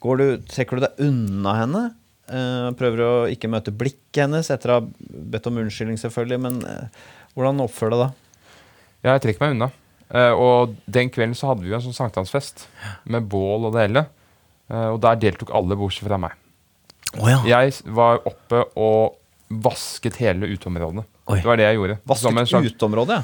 går 0.00 0.20
du, 0.20 0.26
trekker 0.48 0.80
du 0.80 0.86
deg 0.86 1.02
unna 1.06 1.56
henne? 1.58 1.82
Eh, 2.30 2.70
prøver 2.78 3.04
å 3.04 3.12
ikke 3.30 3.50
møte 3.50 3.74
blikket 3.74 4.24
hennes 4.24 4.50
etter 4.52 4.72
å 4.72 4.80
ha 4.80 4.86
bedt 5.34 5.48
om 5.50 5.60
unnskyldning, 5.60 5.98
selvfølgelig. 6.00 6.40
Men 6.46 6.60
eh, 6.66 7.04
hvordan 7.36 7.62
oppfører 7.66 7.94
du 7.94 7.98
deg 7.98 8.04
da? 8.06 8.10
Ja, 9.00 9.14
Jeg 9.14 9.24
trekker 9.26 9.44
meg 9.44 9.56
unna. 9.56 9.70
Eh, 10.10 10.32
og 10.34 10.76
den 10.90 11.10
kvelden 11.12 11.36
så 11.38 11.50
hadde 11.50 11.64
vi 11.64 11.70
jo 11.70 11.78
en 11.78 11.84
sånn 11.84 11.96
sankthansfest 11.96 12.66
med 13.10 13.28
bål 13.30 13.68
og 13.68 13.76
det 13.76 13.86
hele. 13.86 14.06
Eh, 14.70 14.88
og 14.94 15.00
der 15.04 15.20
deltok 15.22 15.52
alle 15.54 15.78
bortsett 15.78 16.08
fra 16.08 16.18
meg. 16.22 16.36
Oh, 17.18 17.26
ja. 17.26 17.40
Jeg 17.48 17.74
var 17.90 18.22
oppe 18.28 18.64
og 18.78 19.16
vasket 19.50 20.20
hele 20.22 20.46
uteområdet. 20.52 21.02
Oi. 21.30 21.38
Det 21.38 21.46
var 21.46 21.60
det 21.60 21.66
jeg 21.68 21.78
gjorde. 21.78 21.96
Vasket 22.10 22.54
uteområdet? 22.66 23.18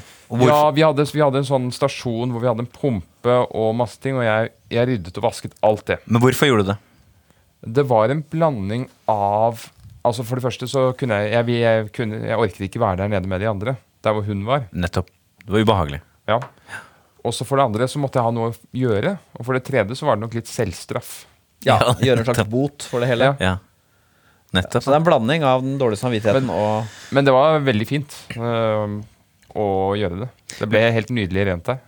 Ja. 0.47 0.59
Vi 0.75 0.83
hadde, 0.85 1.07
vi 1.13 1.23
hadde 1.23 1.41
en 1.43 1.49
sånn 1.49 1.71
stasjon 1.75 2.33
hvor 2.35 2.43
vi 2.43 2.49
hadde 2.51 2.65
en 2.65 2.71
pumpe 2.71 3.39
og 3.51 3.73
masse 3.79 3.99
ting, 4.03 4.19
og 4.19 4.27
jeg, 4.27 4.53
jeg 4.73 4.89
ryddet 4.93 5.19
og 5.19 5.27
vasket 5.27 5.57
alt 5.67 5.87
det. 5.91 5.99
Men 6.07 6.23
hvorfor 6.23 6.51
gjorde 6.51 6.67
du 6.67 6.73
det? 6.73 6.79
Det 7.77 7.87
var 7.91 8.13
en 8.15 8.23
blanding 8.23 8.85
av 9.11 9.65
Altså 10.07 10.23
For 10.23 10.39
det 10.39 10.45
første 10.45 10.69
så 10.71 10.83
kunne 10.95 11.17
jeg 11.19 11.33
Jeg, 11.35 11.55
jeg, 11.59 11.87
kunne, 11.97 12.19
jeg 12.29 12.39
orket 12.39 12.61
ikke 12.69 12.79
være 12.79 13.01
der 13.01 13.09
nede 13.11 13.27
med 13.27 13.43
de 13.43 13.49
andre. 13.51 13.73
Der 14.07 14.15
hvor 14.15 14.23
hun 14.29 14.45
var. 14.47 14.69
Nettopp. 14.71 15.09
Det 15.43 15.51
var 15.51 15.65
ubehagelig. 15.67 15.99
Ja. 16.31 16.37
Og 17.27 17.35
så 17.35 17.47
for 17.47 17.59
det 17.59 17.65
andre 17.67 17.89
så 17.91 17.99
måtte 17.99 18.21
jeg 18.21 18.29
ha 18.29 18.35
noe 18.35 18.53
å 18.53 18.57
gjøre. 18.77 19.17
Og 19.35 19.49
for 19.49 19.59
det 19.59 19.65
tredje 19.67 19.97
så 19.99 20.07
var 20.07 20.19
det 20.19 20.27
nok 20.27 20.37
litt 20.39 20.51
selvstraff. 20.51 21.25
Ja, 21.67 21.79
Ja, 21.83 21.97
Gjøre 22.07 22.23
en 22.23 22.29
slags 22.29 22.47
bot 22.51 22.87
for 22.87 23.03
det 23.03 23.11
hele? 23.11 23.33
Ja. 23.43 23.57
Ja. 24.53 24.61
Nettopp. 24.63 24.83
Så 24.85 24.89
det 24.93 24.95
er 24.97 25.01
en 25.03 25.09
blanding 25.09 25.43
av 25.45 25.63
den 25.65 25.75
dårlige 25.81 26.01
samvittigheten 26.01 26.49
og 26.55 26.87
Men 27.13 27.27
det 27.27 27.35
var 27.35 27.59
veldig 27.67 27.87
fint 27.89 28.15
øh, 28.39 28.97
å 29.59 29.67
gjøre 29.99 30.23
det. 30.23 30.29
Det 30.61 30.69
ble 30.71 30.85
helt 30.95 31.11
nydelig 31.13 31.47
rent 31.51 31.67
der. 31.69 31.83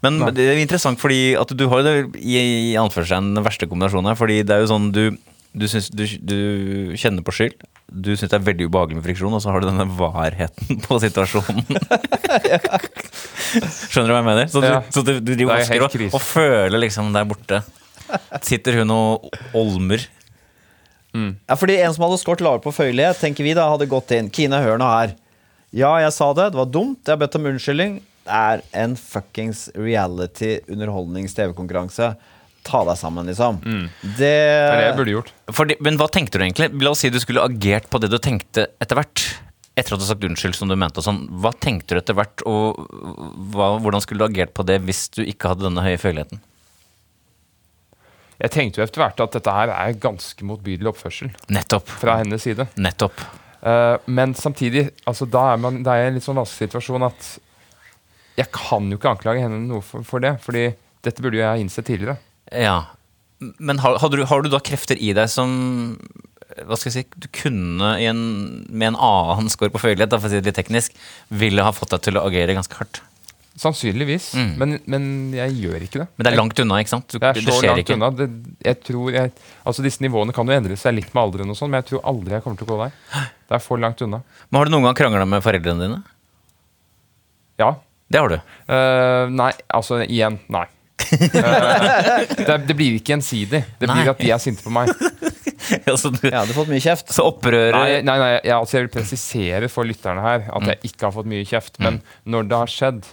Men 0.00 0.20
det 0.32 0.46
er 0.48 0.60
interessant 0.62 1.00
fordi 1.02 1.34
at 1.36 1.50
du 1.52 1.66
har 1.68 1.82
jo 1.82 1.84
det 1.84 2.22
i, 2.22 2.38
i 2.72 2.74
anførselstegn 2.80 3.34
den 3.36 3.44
verste 3.44 3.68
kombinasjonen 3.68 4.12
her. 4.12 4.16
Fordi 4.16 4.38
det 4.46 4.54
er 4.56 4.64
jo 4.64 4.70
sånn 4.72 4.90
du 4.94 5.04
Du, 5.54 5.68
syns, 5.70 5.86
du, 5.94 6.02
du 6.18 6.38
kjenner 6.98 7.22
på 7.22 7.30
skyld. 7.36 7.60
Du 7.86 8.08
syns 8.16 8.30
det 8.32 8.38
er 8.40 8.46
veldig 8.46 8.66
ubehagelig 8.66 8.96
med 8.98 9.04
friksjon, 9.06 9.34
og 9.36 9.42
så 9.44 9.52
har 9.54 9.62
du 9.62 9.68
denne 9.68 9.84
varheten 9.98 10.80
på 10.82 10.96
situasjonen. 10.98 11.62
Skjønner 13.90 14.08
du 14.08 14.14
hva 14.14 14.18
jeg 14.18 14.26
mener? 14.26 14.48
Så 14.50 14.62
du, 14.64 14.66
Ja. 14.66 14.80
så 14.90 15.04
du, 15.06 15.12
du 15.20 15.34
driver 15.36 15.60
er 15.62 15.84
og 15.84 15.94
og 16.18 16.20
føler 16.22 16.80
liksom 16.82 17.12
der 17.14 17.28
borte. 17.28 17.60
Sitter 18.42 18.80
hun 18.80 18.90
og 18.94 19.28
olmer. 19.54 20.02
Ja, 21.14 21.54
fordi 21.56 21.76
En 21.84 21.94
som 21.94 22.04
hadde 22.08 22.18
skåret 22.22 22.42
lavere 22.44 22.62
på 22.64 22.72
føyelighet, 22.74 23.20
tenker 23.22 23.44
vi 23.46 23.54
da, 23.54 23.68
hadde 23.70 23.86
gått 23.90 24.10
inn. 24.16 24.30
Kine, 24.34 24.58
hør 24.64 24.78
nå 24.82 24.88
her. 24.90 25.10
Ja, 25.74 25.92
jeg 26.02 26.12
sa 26.14 26.26
det. 26.34 26.50
Det 26.54 26.58
var 26.60 26.66
dumt. 26.70 27.00
Jeg 27.06 27.12
har 27.14 27.20
bedt 27.22 27.36
om 27.38 27.46
unnskyldning. 27.50 27.92
Det 28.24 28.32
er 28.40 28.62
en 28.84 28.94
fuckings 28.96 29.66
reality-underholdnings-TV-konkurranse. 29.76 32.14
Ta 32.64 32.80
deg 32.88 32.96
sammen, 32.96 33.26
liksom. 33.28 33.58
Det, 33.60 34.16
Det 34.16 34.30
er 34.30 34.78
det 34.80 34.86
jeg 34.88 34.96
burde 34.98 35.14
gjort. 35.18 35.32
Fordi, 35.52 35.74
men 35.84 35.98
hva 36.00 36.06
tenkte 36.12 36.38
du 36.40 36.44
egentlig? 36.46 36.70
La 36.80 36.90
oss 36.94 37.02
si 37.04 37.10
du 37.12 37.18
skulle 37.20 37.44
agert 37.44 37.90
på 37.92 38.00
det 38.00 38.08
du 38.12 38.16
tenkte 38.22 38.64
etter 38.80 38.96
hvert. 38.98 39.18
Etter 39.74 39.96
at 39.96 40.00
du 40.00 40.04
har 40.06 40.12
sagt 40.14 40.24
unnskyld 40.30 40.54
som 40.56 40.70
du 40.70 40.76
mente 40.78 41.00
og 41.02 41.06
sånn. 41.08 41.20
Hva 41.42 41.50
tenkte 41.60 41.96
du 41.96 42.00
etter 42.00 42.14
hvert, 42.16 42.38
og 42.48 42.62
hva, 43.52 43.66
hvordan 43.82 44.00
skulle 44.04 44.22
du 44.22 44.28
agert 44.30 44.52
på 44.56 44.62
det 44.66 44.78
hvis 44.86 45.02
du 45.16 45.20
ikke 45.26 45.48
hadde 45.52 45.66
denne 45.66 45.84
høye 45.84 46.00
føleligheten? 46.00 46.38
Jeg 48.42 48.52
tenkte 48.54 48.80
jo 48.80 48.84
etter 48.86 49.02
hvert 49.04 49.22
at 49.22 49.36
dette 49.36 49.54
her 49.54 49.72
er 49.74 49.96
ganske 50.02 50.46
motbydelig 50.46 50.90
oppførsel 50.90 51.30
Nettopp. 51.54 51.90
fra 52.02 52.18
hennes 52.20 52.42
side. 52.42 52.66
Nettopp. 52.76 53.22
Uh, 53.64 53.96
men 54.10 54.34
samtidig, 54.36 54.88
altså, 55.08 55.28
da 55.30 55.46
er 55.52 55.60
man, 55.62 55.82
det 55.86 55.92
er 55.92 56.08
en 56.08 56.18
litt 56.18 56.26
sånn 56.26 56.40
vanskelig 56.40 56.68
situasjon 56.68 57.06
at 57.06 57.30
jeg 58.34 58.50
kan 58.52 58.90
jo 58.90 58.98
ikke 58.98 59.14
anklage 59.14 59.44
henne 59.44 59.62
noe 59.62 59.84
for, 59.86 60.04
for 60.06 60.24
det. 60.24 60.34
fordi 60.42 60.66
dette 61.06 61.22
burde 61.22 61.38
jo 61.38 61.44
jeg 61.44 61.64
innsett 61.64 61.86
tidligere. 61.86 62.18
Ja. 62.50 62.78
Men 63.38 63.80
har, 63.84 63.98
har, 64.02 64.10
du, 64.10 64.24
har 64.26 64.42
du 64.42 64.50
da 64.50 64.60
krefter 64.64 64.98
i 64.98 65.12
deg 65.16 65.30
som 65.30 65.54
hva 66.62 66.76
skal 66.78 66.90
jeg 66.90 66.94
si, 67.02 67.18
du 67.18 67.26
kunne 67.34 67.94
i 67.98 68.06
en, 68.06 68.20
med 68.68 68.92
en 68.92 69.00
annen 69.00 69.50
skår 69.50 69.72
på 69.74 69.80
føyelighet, 69.82 70.12
da, 70.12 70.20
for 70.20 70.28
å 70.28 70.32
si 70.32 70.38
det 70.38 70.52
litt 70.52 70.58
teknisk, 70.60 70.94
ville 71.34 71.64
ha 71.66 71.72
fått 71.74 71.94
deg 71.96 72.04
til 72.06 72.20
å 72.20 72.24
agere 72.28 72.54
ganske 72.54 72.78
hardt? 72.78 73.00
Sannsynligvis. 73.60 74.32
Mm. 74.34 74.48
Men, 74.58 74.72
men 74.90 75.04
jeg 75.36 75.52
gjør 75.62 75.84
ikke 75.86 76.00
det. 76.00 76.06
Men 76.16 76.26
det 76.26 76.30
er 76.32 76.38
langt 76.40 76.60
unna, 76.64 76.78
ikke 76.82 76.90
sant? 76.90 77.06
Du, 77.12 77.20
Det 77.22 77.28
er 77.30 77.38
så 77.38 77.54
skjer 77.60 77.70
langt 77.70 77.82
ikke. 77.84 77.96
unna. 77.98 78.10
Det, 78.18 78.26
jeg 78.66 78.78
tror 78.88 79.14
jeg, 79.14 79.32
altså 79.62 79.84
Disse 79.86 80.02
nivåene 80.02 80.34
kan 80.34 80.50
jo 80.50 80.56
endre 80.56 80.78
seg 80.80 80.96
litt 80.96 81.12
med 81.14 81.22
alderen, 81.22 81.52
og 81.54 81.58
sånn, 81.58 81.70
men 81.70 81.82
jeg 81.84 81.92
tror 81.92 82.02
aldri 82.10 82.34
jeg 82.34 82.44
kommer 82.46 82.58
til 82.58 82.66
å 82.66 82.72
gå 82.72 82.80
der. 82.82 83.28
Det 83.46 83.58
er 83.58 83.62
for 83.62 83.82
langt 83.84 84.02
unna. 84.02 84.22
Men 84.48 84.58
har 84.58 84.66
du 84.70 84.74
noen 84.74 84.88
gang 84.88 84.98
krangla 84.98 85.26
med 85.30 85.44
foreldrene 85.46 85.86
dine? 85.86 86.00
Ja. 87.62 87.70
Det 88.10 88.20
har 88.20 88.34
du. 88.34 88.36
Uh, 88.68 89.30
nei, 89.32 89.52
altså 89.74 90.02
igjen, 90.04 90.36
nei. 90.52 90.66
uh, 91.04 92.20
det, 92.36 92.56
det 92.68 92.74
blir 92.76 92.98
ikke 92.98 93.14
gjensidig. 93.14 93.62
Det 93.78 93.88
Nei. 93.90 93.96
blir 94.00 94.10
at 94.12 94.20
de 94.20 94.30
er 94.34 94.42
sinte 94.42 94.64
på 94.66 94.72
meg. 94.74 94.90
altså, 95.92 96.10
du, 96.14 96.20
jeg 96.26 96.36
hadde 96.36 96.56
fått 96.56 96.70
mye 96.70 96.82
kjeft. 96.84 97.10
Så 97.14 97.26
opprøret 97.30 97.74
Nei, 97.74 98.00
nei, 98.06 98.16
nei 98.20 98.30
jeg, 98.36 98.54
altså 98.56 98.78
jeg 98.78 98.86
vil 98.86 98.94
presisere 98.98 99.70
for 99.72 99.88
lytterne 99.88 100.24
her 100.24 100.48
at 100.50 100.70
jeg 100.72 100.90
ikke 100.90 101.08
har 101.08 101.14
fått 101.16 101.30
mye 101.30 101.46
kjeft. 101.48 101.78
Men 101.82 102.00
når 102.28 102.50
det 102.50 102.60
har 102.64 102.74
skjedd, 102.74 103.08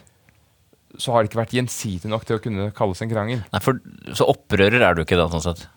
så 1.00 1.12
har 1.14 1.24
det 1.24 1.30
ikke 1.32 1.40
vært 1.44 1.54
gjensidig 1.56 2.10
nok 2.12 2.26
til 2.28 2.36
å 2.40 2.42
kunne 2.44 2.72
kalles 2.76 3.02
en 3.02 3.10
krangel. 3.12 3.44
Nei, 3.54 3.62
for, 3.64 3.80
Så 4.18 4.28
opprører 4.28 4.82
er 4.82 4.96
du 4.98 5.04
ikke 5.06 5.18
da, 5.20 5.30
sånn 5.32 5.46
sett? 5.46 5.68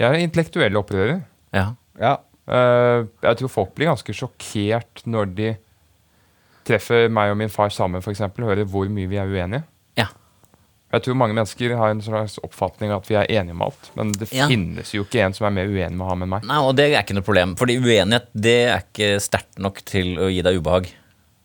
Jeg 0.00 0.08
er 0.10 0.24
intellektuell 0.24 0.76
opprører. 0.80 1.20
Ja. 1.54 1.68
Ja. 2.00 2.16
Uh, 2.44 3.06
jeg 3.24 3.38
tror 3.40 3.48
folk 3.52 3.70
blir 3.76 3.88
ganske 3.92 4.12
sjokkert 4.16 5.04
når 5.08 5.30
de 5.38 5.52
treffer 6.68 7.06
meg 7.12 7.30
og 7.32 7.38
min 7.40 7.52
far 7.52 7.70
sammen, 7.72 8.02
for 8.04 8.12
eksempel, 8.12 8.44
og 8.46 8.52
hører 8.54 8.68
hvor 8.68 8.88
mye 8.92 9.08
vi 9.10 9.20
er 9.20 9.30
uenige. 9.30 9.64
ja. 10.00 10.08
Jeg 10.94 11.02
tror 11.02 11.16
mange 11.18 11.34
mennesker 11.34 11.72
har 11.74 11.90
en 11.90 11.98
slags 12.04 12.36
oppfatning 12.46 12.92
av 12.94 13.00
at 13.02 13.08
vi 13.10 13.16
er 13.18 13.26
enige 13.40 13.56
om 13.56 13.62
alt, 13.66 13.88
men 13.98 14.12
det 14.14 14.28
Ja. 14.30 14.46
finnes 14.46 14.92
jo 14.94 15.02
ikke 15.02 15.24
en 15.24 15.32
som 15.34 15.46
er 15.48 15.50
mer 15.50 15.66
uenig 15.66 15.96
med 15.98 16.06
ham 16.06 16.22
enn 16.22 16.28
meg. 16.30 16.44
Nei, 16.46 16.58
og 16.62 16.76
det 16.78 16.84
er 16.94 17.02
ikke 17.02 17.16
noe 17.16 17.26
problem. 17.26 17.56
Fordi 17.58 17.74
uenighet 17.82 18.28
det 18.32 18.54
er 18.70 18.84
ikke 18.84 19.08
sterkt 19.20 19.58
nok 19.58 19.80
til 19.84 20.12
å 20.22 20.28
gi 20.30 20.40
deg 20.46 20.60
ubehag. 20.60 20.86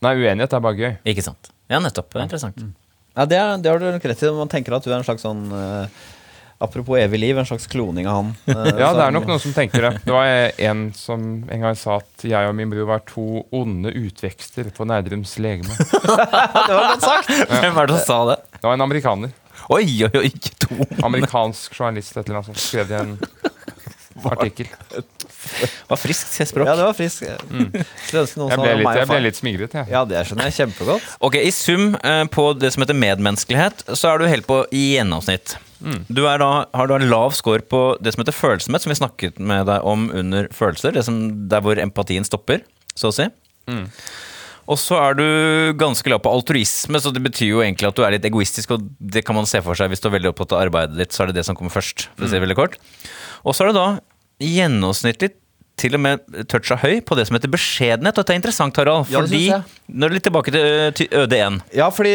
Nei, 0.06 0.14
uenighet 0.16 0.54
er 0.56 0.62
bare 0.64 0.80
gøy. 0.80 0.94
Ikke 1.12 1.26
sant? 1.26 1.52
Ja, 1.70 1.82
nettopp. 1.84 2.12
Det 2.14 2.22
er 2.22 2.30
interessant. 2.30 2.62
Ja, 3.18 3.26
det, 3.28 3.36
er, 3.36 3.58
det 3.60 3.72
har 3.72 3.82
du 3.82 3.90
nok 3.90 4.06
rett 4.08 4.24
i. 4.24 4.32
Man 4.38 4.52
tenker 4.52 4.78
at 4.78 4.86
du 4.86 4.94
er 4.94 5.00
en 5.02 5.06
slags 5.08 5.26
sånn 5.26 5.44
uh, 5.52 6.08
Apropos 6.60 7.00
evig 7.00 7.20
liv, 7.22 7.38
en 7.40 7.48
slags 7.48 7.68
kloning 7.72 8.08
av 8.08 8.18
han. 8.18 8.32
Uh, 8.48 8.66
Ja, 8.82 8.90
det 8.96 9.04
er 9.06 9.14
nok 9.16 9.28
noen 9.30 9.40
som 9.44 9.54
tenker 9.56 9.86
det. 9.86 9.92
Det 10.04 10.16
var 10.16 10.28
en 10.70 10.86
som 10.96 11.28
en 11.48 11.66
gang 11.66 11.78
sa 11.80 12.00
at 12.02 12.26
jeg 12.28 12.50
og 12.50 12.56
min 12.56 12.72
bror 12.72 12.90
var 12.90 13.04
to 13.08 13.44
onde 13.56 13.94
utvekster 13.96 14.72
på 14.76 14.88
Nerdrums 14.88 15.38
legeme. 15.40 15.76
Det 15.80 16.74
var 16.76 16.90
godt 16.94 17.06
sagt! 17.08 17.32
Hvem 17.54 17.80
er 17.84 17.92
det 17.92 18.00
som 18.00 18.06
sa 18.08 18.20
det? 18.34 18.40
Det 18.58 18.66
var 18.68 18.76
en 18.80 18.88
amerikaner. 18.88 19.36
Oi, 19.70 19.86
oi, 20.08 20.12
oi, 20.16 20.26
ikke 20.32 20.56
to. 20.64 20.76
Amerikansk 21.04 21.76
journalist 21.76 22.16
et 22.18 22.24
eller 22.26 22.40
annet 22.42 22.52
som 22.52 22.60
skrev 22.60 22.92
i 22.92 23.00
en 23.00 23.16
artikkel. 24.32 24.72
Det 25.40 25.70
var 25.92 26.00
friskt 26.02 26.36
språk. 26.50 26.68
Ja, 26.68 26.76
det 26.76 26.86
var 26.88 26.98
frisk. 26.98 27.24
Mm. 27.50 27.70
noen 27.72 28.52
Jeg 28.52 28.60
ble 28.60 28.76
litt, 28.82 29.00
jeg 29.00 29.10
ble 29.10 29.22
litt 29.24 29.40
smigret, 29.40 29.78
jeg. 29.80 29.92
Ja, 29.94 30.04
det 30.08 30.26
skjønner 30.28 30.50
jeg 30.50 30.58
kjempegodt. 30.60 31.10
Ok, 31.26 31.40
I 31.40 31.52
sum 31.56 31.94
eh, 32.04 32.26
på 32.32 32.52
det 32.60 32.74
som 32.76 32.84
heter 32.84 32.98
medmenneskelighet, 33.00 33.86
så 33.94 34.14
er 34.14 34.22
du 34.22 34.30
helt 34.30 34.48
på 34.50 34.62
i 34.76 34.86
gjennomsnitt. 34.98 35.58
Du 36.12 36.26
er 36.28 36.42
da, 36.42 36.66
har 36.76 36.90
da 36.92 36.98
lav 37.00 37.32
score 37.38 37.64
på 37.64 37.84
det 38.04 38.12
som 38.12 38.26
heter 38.26 38.36
følsomhet, 38.36 38.84
som 38.84 38.92
vi 38.92 39.00
snakket 39.00 39.40
med 39.40 39.70
deg 39.70 39.86
om 39.88 40.10
under 40.12 40.50
følelser. 40.56 40.92
Det 40.98 41.06
som, 41.08 41.22
der 41.52 41.64
hvor 41.64 41.80
empatien 41.80 42.28
stopper, 42.28 42.66
så 43.00 43.14
å 43.14 43.16
si. 43.16 43.30
Og 44.70 44.78
så 44.78 45.00
er 45.02 45.16
du 45.18 45.26
ganske 45.80 46.12
lav 46.12 46.22
på 46.22 46.30
altruisme, 46.30 47.00
så 47.02 47.14
det 47.16 47.24
betyr 47.26 47.48
jo 47.56 47.64
egentlig 47.64 47.90
at 47.90 47.98
du 47.98 48.04
er 48.06 48.14
litt 48.14 48.28
egoistisk. 48.28 48.76
Og 48.76 48.86
det 49.00 49.24
kan 49.26 49.38
man 49.40 49.50
se 49.50 49.64
for 49.66 49.78
seg 49.78 49.90
hvis 49.90 50.04
du 50.04 50.10
er 50.12 50.18
veldig 50.20 50.34
opptatt 50.34 50.54
av 50.54 50.68
arbeidet 50.68 51.00
ditt, 51.00 51.16
så 51.16 51.24
er 51.24 51.32
det 51.32 51.40
det 51.40 51.48
som 51.48 51.58
kommer 51.58 51.74
først. 51.74 52.10
For 52.14 52.28
å 52.28 52.30
si 52.30 52.38
det 52.38 52.44
veldig 52.44 52.60
kort. 52.60 52.78
Og 53.48 53.56
så 53.56 53.66
er 53.66 53.72
det 53.72 53.80
da 53.80 53.88
gjennomsnittlig 54.40 55.36
til 55.80 55.96
og 55.98 56.04
med 56.04 56.24
toucha 56.52 56.78
høy 56.84 57.00
på 57.08 57.18
det 57.18 57.28
som 57.30 57.38
heter 57.40 57.52
beskjedenhet. 57.54 58.14
Og 58.18 58.24
dette 58.24 58.36
er 58.36 58.42
interessant, 58.42 58.78
Harald. 58.80 59.10
Ja, 59.14 59.24
fordi. 59.26 59.46
Nå 59.90 60.06
er 60.06 60.12
det 60.12 60.20
litt 60.20 60.28
tilbake 60.28 60.52
til 60.54 60.68
til 61.00 61.08
ØD1. 61.18 61.60
Ja, 61.74 61.88
fordi 61.94 62.12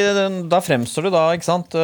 da 0.50 0.60
fremstår 0.62 1.08
du 1.08 1.10
da, 1.14 1.24
ikke 1.34 1.46
sant, 1.48 1.74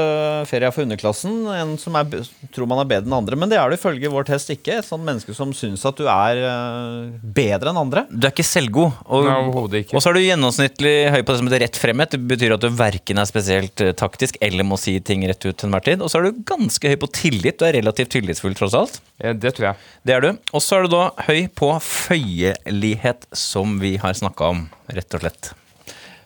feria 0.51 0.71
for 0.75 0.85
underklassen, 0.87 1.41
en 1.51 1.73
som 1.81 1.97
er, 1.99 2.07
tror 2.55 2.69
man 2.71 2.83
er 2.83 2.89
bedre 2.91 3.09
enn 3.09 3.17
andre, 3.17 3.39
men 3.39 3.51
det 3.51 3.59
er 3.59 3.71
du 3.73 3.77
ifølge 3.79 4.11
vår 4.13 4.29
test 4.31 4.53
ikke. 4.55 4.79
Et 4.81 4.87
sånt 4.87 5.05
menneske 5.07 5.35
som 5.37 5.51
syns 5.57 5.83
at 5.89 5.99
du 5.99 6.07
er 6.11 6.41
øh, 6.47 7.11
bedre 7.37 7.73
enn 7.73 7.81
andre. 7.81 8.05
Du 8.11 8.27
er 8.29 8.33
ikke 8.35 8.47
selvgod. 8.47 8.93
Og, 9.11 9.27
Nei, 9.27 9.81
ikke. 9.83 9.97
og 9.97 10.03
så 10.05 10.11
er 10.13 10.19
du 10.19 10.25
gjennomsnittlig 10.25 10.95
høy 11.15 11.21
på 11.23 11.33
det 11.33 11.39
som 11.41 11.51
heter 11.51 11.65
rett 11.65 11.81
fremhet. 11.81 12.15
Det 12.15 12.21
betyr 12.35 12.55
at 12.57 12.65
du 12.65 12.69
verken 12.79 13.21
er 13.23 13.29
spesielt 13.31 13.83
eh, 13.85 13.93
taktisk 13.99 14.39
eller 14.45 14.67
må 14.67 14.79
si 14.81 14.97
ting 15.05 15.25
rett 15.29 15.43
ut 15.47 15.57
til 15.57 15.69
enhver 15.71 15.87
tid. 15.87 16.05
Og 16.05 16.13
så 16.13 16.21
er 16.21 16.29
du 16.31 16.43
ganske 16.49 16.93
høy 16.93 16.99
på 17.03 17.11
tillit. 17.17 17.59
Du 17.61 17.67
er 17.69 17.77
relativt 17.81 18.13
tillitsfull, 18.17 18.57
tross 18.59 18.77
alt. 18.79 19.01
Eh, 19.23 19.35
Det 19.41 19.55
tror 19.57 19.71
jeg. 19.73 19.89
Det 20.07 20.17
er 20.17 20.27
du. 20.27 20.31
Og 20.55 20.65
så 20.65 20.79
er 20.81 20.87
du 20.87 20.95
da 20.95 21.05
høy 21.29 21.47
på 21.57 21.70
føyelighet, 21.79 23.29
som 23.37 23.79
vi 23.79 23.95
har 24.03 24.17
snakka 24.19 24.51
om, 24.51 24.65
rett 24.91 25.15
og 25.15 25.23
slett. 25.23 25.53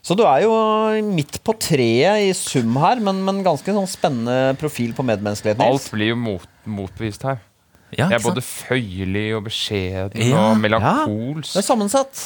Så 0.04 0.12
du 0.16 0.20
er 0.28 0.42
jo 0.44 0.52
midt 1.04 1.38
på 1.44 1.54
treet 1.56 2.26
i 2.26 2.32
sum 2.36 2.74
her, 2.76 3.00
men, 3.00 3.22
men 3.24 3.44
ganske 3.44 3.72
sånn 3.72 3.88
spennende 3.88 4.52
profil 4.60 4.92
på 4.96 5.04
medmenneskelighet. 5.06 5.62
Alt 5.64 5.88
blir 5.92 6.12
jo 6.12 6.18
mot, 6.20 6.48
motbevist 6.68 7.24
her. 7.24 7.40
Ja, 7.94 8.08
Jeg 8.10 8.18
er 8.18 8.24
både 8.24 8.42
føyelig 8.42 9.28
og 9.36 9.44
beskjeden 9.46 10.24
Ja, 10.26 10.48
og 10.50 10.64
Ja, 10.66 10.94
det 11.06 11.60
er 11.60 11.66
sammensatt. 11.66 12.24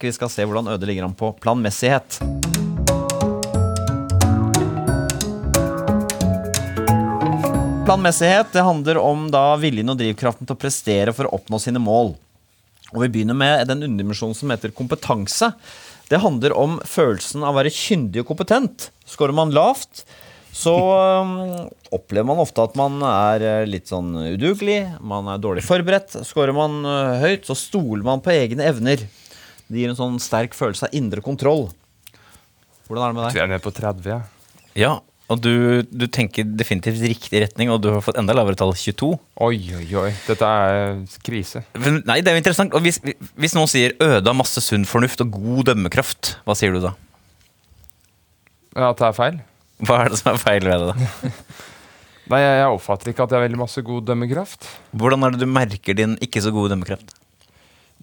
Vi 0.00 0.10
skal 0.16 0.32
se 0.32 0.44
hvordan 0.48 0.68
Øde 0.72 0.88
ligger 0.88 1.06
an 1.06 1.14
på 1.14 1.30
planmessighet. 1.40 2.18
Planmessighet 7.84 8.52
det 8.52 8.62
handler 8.62 9.00
om 9.02 9.28
da 9.32 9.56
viljen 9.60 9.88
og 9.92 9.98
drivkraften 9.98 10.46
til 10.48 10.56
å 10.56 10.60
prestere 10.60 11.14
for 11.16 11.26
å 11.26 11.32
oppnå 11.40 11.58
sine 11.62 11.80
mål. 11.82 12.12
Og 12.94 13.04
Vi 13.04 13.08
begynner 13.14 13.36
med 13.38 13.66
den 13.70 13.84
underdimensjonen 13.86 14.34
som 14.36 14.50
heter 14.50 14.72
kompetanse. 14.74 15.52
Det 16.10 16.18
handler 16.24 16.54
om 16.58 16.78
følelsen 16.82 17.44
av 17.46 17.54
å 17.54 17.60
være 17.60 17.70
kyndig 17.70 18.24
og 18.24 18.30
kompetent. 18.32 18.88
Skårer 19.06 19.34
man 19.36 19.52
lavt, 19.54 20.02
så 20.50 20.72
øhm, 20.74 21.68
opplever 21.94 22.26
man 22.26 22.40
ofte 22.42 22.64
at 22.66 22.74
man 22.78 22.96
er 23.06 23.44
øh, 23.46 23.66
litt 23.70 23.86
sånn 23.92 24.08
udugelig, 24.32 24.80
man 25.06 25.28
er 25.30 25.38
dårlig 25.38 25.62
forberedt. 25.62 26.16
Skårer 26.26 26.56
man 26.56 26.80
øh, 26.82 27.20
høyt, 27.22 27.46
så 27.46 27.54
stoler 27.54 28.02
man 28.06 28.24
på 28.24 28.32
egne 28.34 28.66
evner. 28.66 29.04
Det 29.70 29.78
gir 29.84 29.92
en 29.92 29.98
sånn 30.00 30.18
sterk 30.18 30.56
følelse 30.58 30.88
av 30.88 30.96
indre 30.98 31.22
kontroll. 31.22 31.68
Hvordan 32.90 33.04
er 33.04 33.12
det 33.12 33.14
med 33.14 33.22
Jeg 33.22 33.30
deg? 33.30 33.30
tror 33.30 33.38
jeg 33.38 33.46
er 33.46 33.54
nede 33.54 33.66
på 33.68 33.76
30. 33.78 34.10
jeg. 34.10 34.74
Ja, 34.82 34.92
og 35.30 35.38
du, 35.38 35.82
du 35.86 36.06
tenker 36.10 36.42
definitivt 36.44 37.02
riktig 37.04 37.44
retning, 37.44 37.70
og 37.70 37.78
du 37.84 37.90
har 37.94 38.02
fått 38.02 38.18
enda 38.18 38.34
lavere 38.34 38.58
tall, 38.58 38.72
22. 38.74 39.12
Oi, 39.46 39.58
oi, 39.78 39.86
oi. 40.00 40.10
Dette 40.26 40.48
er 40.48 40.96
krise. 41.26 41.62
Men 41.78 42.00
Nei, 42.08 42.18
det 42.18 42.32
er 42.32 42.38
jo 42.38 42.42
interessant. 42.42 42.74
Og 42.74 42.82
hvis, 42.82 42.98
hvis 43.38 43.54
noen 43.54 43.70
sier 43.70 43.94
Øde 44.02 44.26
av 44.26 44.36
masse 44.38 44.62
sunn 44.64 44.88
fornuft 44.88 45.22
og 45.22 45.30
god 45.36 45.70
dømmekraft, 45.70 46.34
hva 46.48 46.58
sier 46.58 46.74
du 46.74 46.82
da? 46.82 46.96
At 48.74 48.98
det 48.98 49.08
er 49.10 49.16
feil? 49.16 49.40
Hva 49.86 50.02
er 50.04 50.12
det 50.12 50.20
som 50.20 50.34
er 50.34 50.42
feil 50.42 50.66
ved 50.66 50.82
det? 50.82 50.92
da? 50.98 51.32
Nei, 52.30 52.42
jeg, 52.42 52.58
jeg 52.60 52.74
oppfatter 52.74 53.10
ikke 53.10 53.24
at 53.24 53.32
jeg 53.32 53.40
har 53.40 53.46
veldig 53.48 53.62
masse 53.62 53.86
god 53.86 54.06
dømmekraft. 54.10 54.68
Hvordan 54.98 55.26
er 55.26 55.34
det 55.34 55.42
du 55.42 55.50
merker 55.50 55.98
din 55.98 56.18
ikke 56.22 56.42
så 56.42 56.52
gode 56.54 56.74
dømmekraft? 56.74 57.14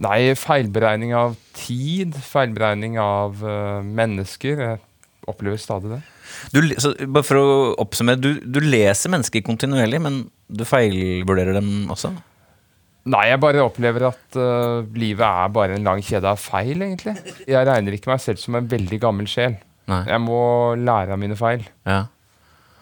Nei, 0.04 0.20
feilberegning 0.38 1.16
av 1.18 1.36
tid, 1.58 2.16
feilberegning 2.22 3.00
av 3.02 3.40
uh, 3.42 3.80
mennesker. 3.82 4.62
Jeg 4.62 4.82
opplever 5.32 5.60
stadig 5.62 5.96
det. 5.96 6.04
Du, 6.54 6.62
så, 6.82 6.94
bare 7.06 7.26
for 7.28 7.42
å 7.42 7.52
oppsummere, 7.84 8.20
du, 8.22 8.32
du 8.44 8.60
leser 8.64 9.14
mennesker 9.14 9.46
kontinuerlig, 9.46 10.02
men 10.04 10.24
du 10.48 10.66
feilvurderer 10.68 11.58
dem 11.58 11.92
også? 11.94 12.14
Nei, 13.08 13.24
jeg 13.30 13.40
bare 13.40 13.64
opplever 13.64 14.10
at 14.10 14.38
uh, 14.40 14.84
livet 15.00 15.24
er 15.24 15.56
bare 15.56 15.78
en 15.78 15.88
lang 15.88 16.04
kjede 16.04 16.28
av 16.28 16.40
feil, 16.42 16.82
egentlig. 16.84 17.16
Jeg 17.48 17.70
regner 17.70 17.96
ikke 17.96 18.12
meg 18.12 18.22
selv 18.24 18.42
som 18.42 18.58
en 18.60 18.68
veldig 18.68 19.00
gammel 19.04 19.30
sjel. 19.32 19.56
Nei. 19.88 20.04
Jeg 20.10 20.24
må 20.24 20.40
lære 20.76 21.16
av 21.16 21.22
mine 21.22 21.38
feil. 21.40 21.64
Ja. 21.88 22.04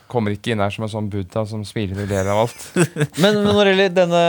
Kommer 0.10 0.34
ikke 0.34 0.54
inn 0.54 0.62
her 0.62 0.74
som 0.74 0.86
en 0.86 0.92
sånn 0.92 1.08
buddha 1.14 1.44
som 1.50 1.64
smiler 1.66 2.04
og 2.04 2.10
ler 2.10 2.30
av 2.30 2.44
alt. 2.44 2.66
Men 3.22 3.40
men 3.42 3.52
når 3.52 3.62
det 3.62 3.72
gjelder 3.74 3.96
denne 4.00 4.26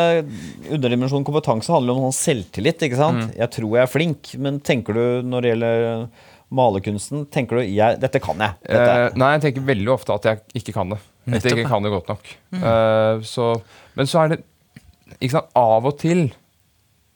underdimensjonen 0.76 1.26
kompetanse, 1.28 1.72
handler 1.72 1.96
om 1.96 2.08
sånn 2.08 2.18
selvtillit. 2.18 2.86
ikke 2.88 3.00
sant? 3.00 3.32
Jeg 3.36 3.52
tror 3.56 3.76
jeg 3.76 3.84
er 3.84 3.92
flink, 3.92 4.32
men 4.40 4.60
tenker 4.64 4.96
du 4.96 5.04
når 5.28 5.44
det 5.44 5.52
gjelder 5.52 6.06
malerkunsten, 6.54 7.26
tenker 7.32 7.58
du 7.58 7.66
jeg, 7.66 7.98
'dette 8.00 8.20
kan 8.22 8.38
jeg'? 8.38 8.54
Dette. 8.62 8.96
Eh, 9.10 9.18
nei, 9.18 9.32
jeg 9.34 9.46
tenker 9.48 9.66
veldig 9.72 9.92
ofte 9.92 10.14
at 10.14 10.28
jeg 10.30 10.62
ikke 10.62 10.76
kan 10.76 10.94
det. 10.94 11.00
At 11.26 11.42
jeg 11.42 11.58
ikke 11.58 11.70
kan 11.72 11.82
det 11.82 11.90
godt 11.90 12.10
nok. 12.12 12.32
Eh, 12.54 13.22
så, 13.26 13.50
men 13.98 14.06
så 14.06 14.22
er 14.22 14.34
det 14.34 14.42
ikke 15.18 15.38
sant, 15.38 15.50
Av 15.58 15.86
og 15.86 15.98
til 15.98 16.28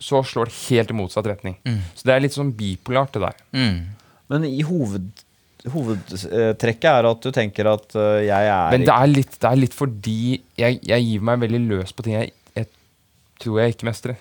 så 0.00 0.22
slår 0.24 0.48
det 0.48 0.56
helt 0.70 0.90
i 0.90 0.96
motsatt 0.96 1.26
retning. 1.28 1.58
Så 1.94 2.08
det 2.08 2.14
er 2.14 2.22
litt 2.24 2.34
sånn 2.34 2.54
bipolart, 2.56 3.12
det 3.12 3.20
der. 3.20 3.42
Mm. 3.52 3.80
Men 4.32 4.46
i 4.48 4.62
hoved, 4.64 5.10
hovedtrekket 5.68 6.88
er 6.88 7.08
at 7.10 7.20
du 7.20 7.28
tenker 7.34 7.68
at 7.68 7.96
øh, 7.98 8.22
jeg 8.24 8.48
er 8.48 8.72
Men 8.72 8.86
det 8.88 8.94
er 8.94 9.10
litt, 9.10 9.36
det 9.36 9.50
er 9.50 9.60
litt 9.60 9.76
fordi 9.76 10.20
jeg, 10.56 10.80
jeg 10.86 11.04
gir 11.04 11.26
meg 11.28 11.42
veldig 11.42 11.60
løs 11.66 11.92
på 11.92 12.06
ting 12.06 12.16
jeg, 12.16 12.32
jeg 12.56 12.70
tror 13.42 13.60
jeg 13.60 13.76
ikke 13.76 13.90
mestrer. 13.90 14.16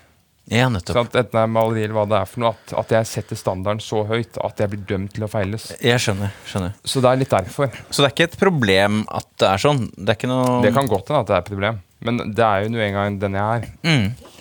Ja, 0.49 0.69
nettopp. 0.71 0.95
Sånn 0.97 1.09
Enten 1.09 1.35
det 1.35 1.41
er 1.41 1.51
maleri 1.51 1.83
eller 1.85 1.97
hva 1.99 2.05
det 2.09 2.19
er 2.19 2.29
for 2.29 2.43
noe. 2.43 2.53
At, 2.55 2.73
at 2.81 2.93
jeg 2.97 3.09
setter 3.09 3.39
standarden 3.39 3.81
så 3.83 4.01
høyt 4.09 4.39
at 4.41 4.63
jeg 4.63 4.71
blir 4.71 4.85
dømt 4.89 5.13
til 5.15 5.27
å 5.27 5.29
feiles. 5.31 5.69
Jeg 5.85 6.01
skjønner. 6.01 6.33
skjønner. 6.49 6.73
Så 6.83 7.03
det 7.05 7.11
er 7.11 7.21
litt 7.21 7.35
derfor. 7.35 7.75
Så 7.89 8.01
det 8.01 8.09
er 8.09 8.15
ikke 8.15 8.29
et 8.31 8.39
problem 8.41 9.03
at 9.19 9.29
det 9.41 9.51
er 9.51 9.61
sånn? 9.61 9.85
Det 9.93 10.15
er 10.15 10.19
ikke 10.19 10.31
noe 10.31 10.57
Det 10.65 10.73
kan 10.75 10.89
godt 10.89 11.11
hende 11.11 11.21
at 11.21 11.29
det 11.29 11.37
er 11.37 11.45
et 11.45 11.53
problem, 11.53 11.83
men 12.07 12.23
det 12.33 12.47
er 12.47 12.65
jo 12.65 12.73
nå 12.73 12.81
engang 12.87 13.21
den 13.21 13.37
jeg 13.37 13.61
er. 13.61 13.69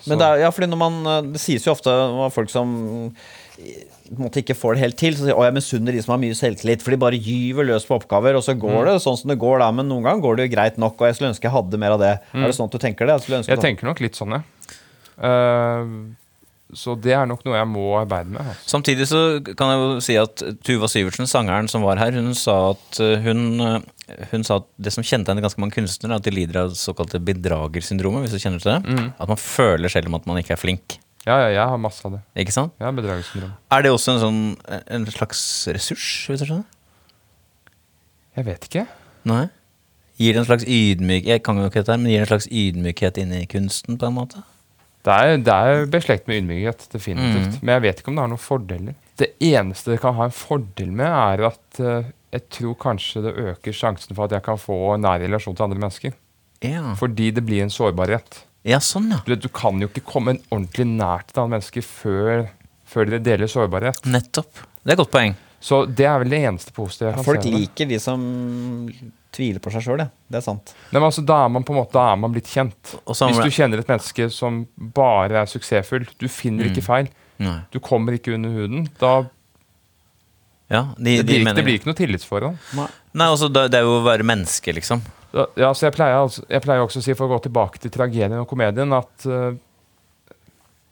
Men 0.09 0.21
det, 0.23 0.25
er, 0.25 0.41
ja, 0.47 0.49
fordi 0.55 0.71
når 0.71 0.81
man, 0.81 0.99
øh, 1.05 1.31
det 1.35 1.43
sies 1.43 1.67
jo 1.67 1.75
ofte 1.75 1.93
av 1.93 2.31
folk 2.33 2.49
som 2.53 2.71
øh, 3.13 3.79
på 4.09 4.17
en 4.17 4.25
måte 4.25 4.41
ikke 4.41 4.57
får 4.57 4.77
det 4.77 4.83
helt 4.87 4.97
til, 4.97 5.17
så 5.19 5.27
sier 5.27 5.37
å, 5.37 5.45
jeg 5.45 5.57
misunner 5.59 5.93
de 5.93 6.01
som 6.01 6.15
har 6.15 6.21
mye 6.23 6.37
selvtillit, 6.39 6.81
for 6.85 6.95
de 6.95 7.01
bare 7.03 7.19
gyver 7.21 7.67
løs 7.69 7.85
på 7.85 7.99
oppgaver, 7.99 8.39
og 8.39 8.45
så 8.47 8.55
går 8.57 8.89
det 8.89 8.95
sånn 9.05 9.19
som 9.21 9.33
det 9.33 9.37
går 9.43 9.61
da, 9.61 9.69
men 9.75 9.91
noen 9.91 10.07
ganger 10.07 10.25
går 10.25 10.39
det 10.39 10.47
jo 10.47 10.53
greit 10.55 10.79
nok, 10.81 10.97
og 10.97 11.11
jeg 11.11 11.19
skulle 11.19 11.35
ønske 11.35 11.45
jeg 11.45 11.53
hadde 11.53 11.83
mer 11.83 11.97
av 11.99 12.01
det. 12.01 12.15
Er 12.33 12.47
det 12.47 12.57
sånn 12.57 12.71
at 12.71 12.79
du 12.79 12.81
tenker 12.81 13.11
det? 13.11 13.19
Jeg, 13.27 13.43
ønske 13.43 13.53
Jeg 13.53 13.65
tenker 13.67 13.91
nok 13.91 14.01
litt 14.07 14.17
sånn, 14.17 14.39
ja. 14.39 14.41
Eh, 15.19 15.93
så 16.77 16.93
det 17.01 17.15
er 17.17 17.25
nok 17.29 17.47
noe 17.47 17.57
jeg 17.57 17.69
må 17.71 17.85
arbeide 17.97 18.29
med. 18.29 18.45
Altså. 18.45 18.69
Samtidig 18.75 19.07
så 19.09 19.21
kan 19.57 19.71
jeg 19.73 19.81
jo 19.81 20.01
si 20.05 20.17
at 20.21 20.43
Tuva 20.67 20.89
Syvertsen, 20.91 21.29
sangeren 21.31 21.71
som 21.73 21.87
var 21.87 22.01
her, 22.01 22.13
hun 22.13 22.35
sa 22.37 22.75
at 22.75 22.99
uh, 23.01 23.15
hun, 23.25 23.41
uh, 23.57 23.79
hun 24.35 24.45
sa 24.45 24.59
at 24.61 24.69
det 24.77 24.93
som 24.93 25.07
kjennetegner 25.07 25.47
ganske 25.47 25.63
mange 25.63 25.79
kunstnere, 25.79 26.19
er 26.19 26.21
at 26.21 26.29
de 26.29 26.35
lider 26.37 26.61
av 26.61 26.75
såkalte 26.77 27.23
bedragersyndromet, 27.25 28.27
hvis 28.27 28.37
du 28.37 28.43
kjenner 28.43 28.61
til 28.61 28.75
det. 28.75 29.07
At 29.17 29.33
man 29.33 29.41
føler 29.41 29.93
selv 29.93 30.13
om 30.13 30.19
at 30.21 30.29
man 30.29 30.43
ikke 30.43 30.59
er 30.59 30.61
flink. 30.61 30.99
Ja, 31.25 31.39
ja, 31.43 31.49
jeg 31.57 31.65
har 31.73 31.81
masse 31.81 32.05
av 32.05 32.19
det. 32.19 32.21
Ikke 32.45 32.55
sant? 32.55 32.77
Jeg 32.77 32.89
har 32.89 32.95
bedragersyndrom. 32.97 33.57
Er 33.73 33.85
det 33.85 33.95
også 33.95 34.15
en, 34.15 34.21
sånn, 34.23 34.43
en 34.69 35.09
slags 35.13 35.41
ressurs, 35.73 36.11
hvis 36.29 36.45
du 36.45 36.51
skjønner? 36.51 36.69
Jeg 38.37 38.47
vet 38.47 38.69
ikke. 38.69 38.85
Nei? 39.29 39.47
Gir 40.19 40.35
det 40.35 40.41
en 40.43 40.47
slags 40.49 40.65
ydmykhet 40.67 41.29
Jeg 41.31 41.43
kan 41.47 41.59
jo 41.61 41.69
ikke 41.69 41.81
dette 41.81 41.95
her, 41.95 42.01
men 42.03 42.11
gir 42.11 42.23
det 42.23 42.27
en 42.27 42.33
slags 42.33 42.49
ydmykhet 42.51 43.21
inn 43.23 43.35
i 43.39 43.45
kunsten, 43.51 43.99
på 43.99 44.09
en 44.09 44.17
måte? 44.17 44.45
Det 45.09 45.17
er, 45.17 45.39
det 45.41 45.55
er 45.55 45.87
beslekt 45.93 46.29
med 46.29 46.43
ydmykhet, 46.43 46.87
definitivt. 46.93 47.63
Men 47.63 47.79
jeg 47.79 47.85
vet 47.87 48.01
ikke 48.03 48.13
om 48.13 48.19
det 48.19 48.25
har 48.27 48.33
noen 48.35 48.43
fordeler. 48.43 48.97
Det 49.19 49.31
eneste 49.49 49.95
det 49.95 50.03
kan 50.03 50.17
ha 50.19 50.29
en 50.29 50.35
fordel 50.37 50.91
med, 50.93 51.09
er 51.09 51.47
at 51.49 51.81
uh, 51.81 52.11
jeg 52.35 52.45
tror 52.53 52.77
kanskje 52.83 53.25
det 53.25 53.33
øker 53.41 53.77
sjansen 53.77 54.13
for 54.13 54.29
at 54.29 54.37
jeg 54.37 54.45
kan 54.45 54.61
få 54.61 54.77
en 54.95 55.07
nær 55.07 55.23
relasjon 55.23 55.57
til 55.57 55.65
andre 55.65 55.81
mennesker. 55.81 56.15
Ja, 56.65 56.93
Fordi 56.99 57.31
det 57.33 57.45
blir 57.47 57.63
en 57.65 57.73
sårbarhet. 57.73 58.43
ja 58.67 58.81
sånn, 58.83 59.13
ja. 59.15 59.21
Du, 59.25 59.35
du 59.39 59.49
kan 59.55 59.79
jo 59.81 59.89
ikke 59.89 60.05
komme 60.05 60.35
en 60.35 60.41
ordentlig 60.51 60.89
nært 60.91 61.31
et 61.31 61.39
annet 61.39 61.57
menneske 61.57 61.83
før, 61.87 62.49
før 62.89 63.13
dere 63.13 63.25
deler 63.25 63.51
sårbarhet. 63.51 64.03
Nettopp. 64.11 64.65
Det 64.83 64.93
er 64.93 64.97
et 64.99 65.01
godt 65.01 65.15
poeng. 65.15 65.37
Så 65.59 65.83
det 65.87 66.07
er 66.07 66.21
vel 66.23 66.35
det 66.35 66.43
eneste 66.51 66.75
positive 66.75 67.09
jeg 67.11 67.19
kan 67.19 67.27
Folk 67.27 67.43
se. 67.43 67.49
Folk 67.49 67.63
liker 67.63 67.89
de 67.91 67.99
som 68.03 68.27
tviler 69.33 69.61
på 69.61 69.71
seg 69.75 69.83
sjøl, 69.85 69.99
det. 70.01 70.09
Er 70.35 70.41
sant. 70.45 70.73
Nei, 70.91 70.99
men 71.01 71.09
altså, 71.11 71.23
da 71.29 71.45
er 71.45 71.49
man 71.53 71.65
på 71.69 71.75
en 71.75 71.81
måte 71.83 71.93
da 71.99 72.07
er 72.13 72.17
man 72.21 72.33
blitt 72.33 72.49
kjent. 72.49 72.95
Hvis 73.07 73.43
du 73.45 73.51
kjenner 73.53 73.79
et 73.83 73.89
menneske 73.91 74.31
som 74.33 74.63
bare 74.97 75.43
er 75.43 75.51
suksessfull, 75.51 76.07
du 76.19 76.29
finner 76.33 76.71
ikke 76.71 76.83
feil, 76.87 77.11
Nei. 77.39 77.59
du 77.71 77.79
kommer 77.85 78.17
ikke 78.17 78.35
under 78.35 78.51
huden, 78.51 78.89
da 78.99 79.27
Ja, 80.69 80.83
de, 80.99 81.17
det 81.17 81.25
blir, 81.25 81.39
ikke, 81.39 81.45
mener- 81.45 81.57
det 81.57 81.65
blir 81.65 81.79
ikke 81.79 81.89
noe 81.89 81.97
tillitsforhold. 81.97 82.57
Nei, 82.77 83.27
altså, 83.29 83.49
det 83.49 83.71
det 83.73 83.79
er 83.79 83.87
jo 83.87 83.95
å 84.01 84.05
være 84.05 84.27
menneske, 84.27 84.75
liksom. 84.77 85.01
Da, 85.33 85.47
ja, 85.57 85.71
så 85.77 85.87
jeg 85.89 85.95
pleier, 85.97 86.19
altså, 86.25 86.43
jeg 86.49 86.61
pleier 86.65 86.83
også 86.85 87.01
å 87.01 87.05
si, 87.07 87.15
for 87.17 87.25
å 87.29 87.33
gå 87.37 87.39
tilbake 87.47 87.79
til 87.81 87.91
tragedien 87.93 88.35
og 88.41 88.49
komedien, 88.51 88.93
at 88.97 89.25
uh, 89.29 89.53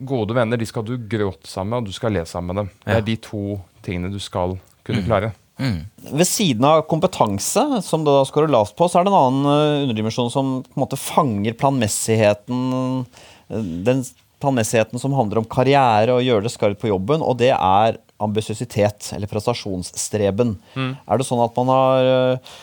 gode 0.00 0.36
venner 0.36 0.56
de 0.60 0.66
skal 0.68 0.84
du 0.84 0.94
gråte 1.08 1.48
sammen 1.48 1.72
med, 1.74 1.78
og 1.84 1.90
du 1.92 1.96
skal 1.96 2.12
le 2.16 2.24
sammen 2.28 2.52
med 2.54 2.62
dem. 2.62 2.70
Det 2.84 2.92
Ja. 2.92 2.96
er 3.00 3.04
de 3.10 3.16
to 3.16 3.42
tingene 3.82 4.12
du 4.12 4.18
skal 4.20 4.58
kunne 4.84 5.04
klare. 5.04 5.32
Ved 5.56 6.28
siden 6.28 6.64
av 6.68 6.82
kompetanse, 6.90 7.62
som 7.82 8.04
det 8.04 8.12
da 8.12 8.24
skårer 8.28 8.52
lavt 8.52 8.74
på, 8.76 8.88
så 8.92 9.00
er 9.00 9.06
det 9.06 9.12
en 9.12 9.18
annen 9.18 9.48
eh, 9.48 9.82
underdimensjon 9.86 10.28
som 10.32 10.50
på 10.66 10.76
en 10.76 10.82
måte 10.84 10.98
fanger 11.00 11.56
planmessigheten. 11.56 13.06
eh, 13.48 13.62
Den 13.86 14.04
planmessigheten 14.42 15.00
som 15.00 15.14
handler 15.16 15.40
om 15.40 15.48
karriere 15.48 16.12
og 16.12 16.20
gjøre 16.26 16.44
det 16.44 16.52
skarpt 16.52 16.82
på 16.82 16.90
jobben, 16.90 17.24
og 17.24 17.38
det 17.40 17.54
er 17.56 17.96
ambisiøsitet, 18.20 19.10
eller 19.16 19.28
prestasjonsstreben. 19.28 20.54
Er 20.76 21.18
det 21.20 21.26
sånn 21.28 21.40
at 21.44 21.56
man 21.56 21.72
har 21.72 22.10
eh, 22.12 22.54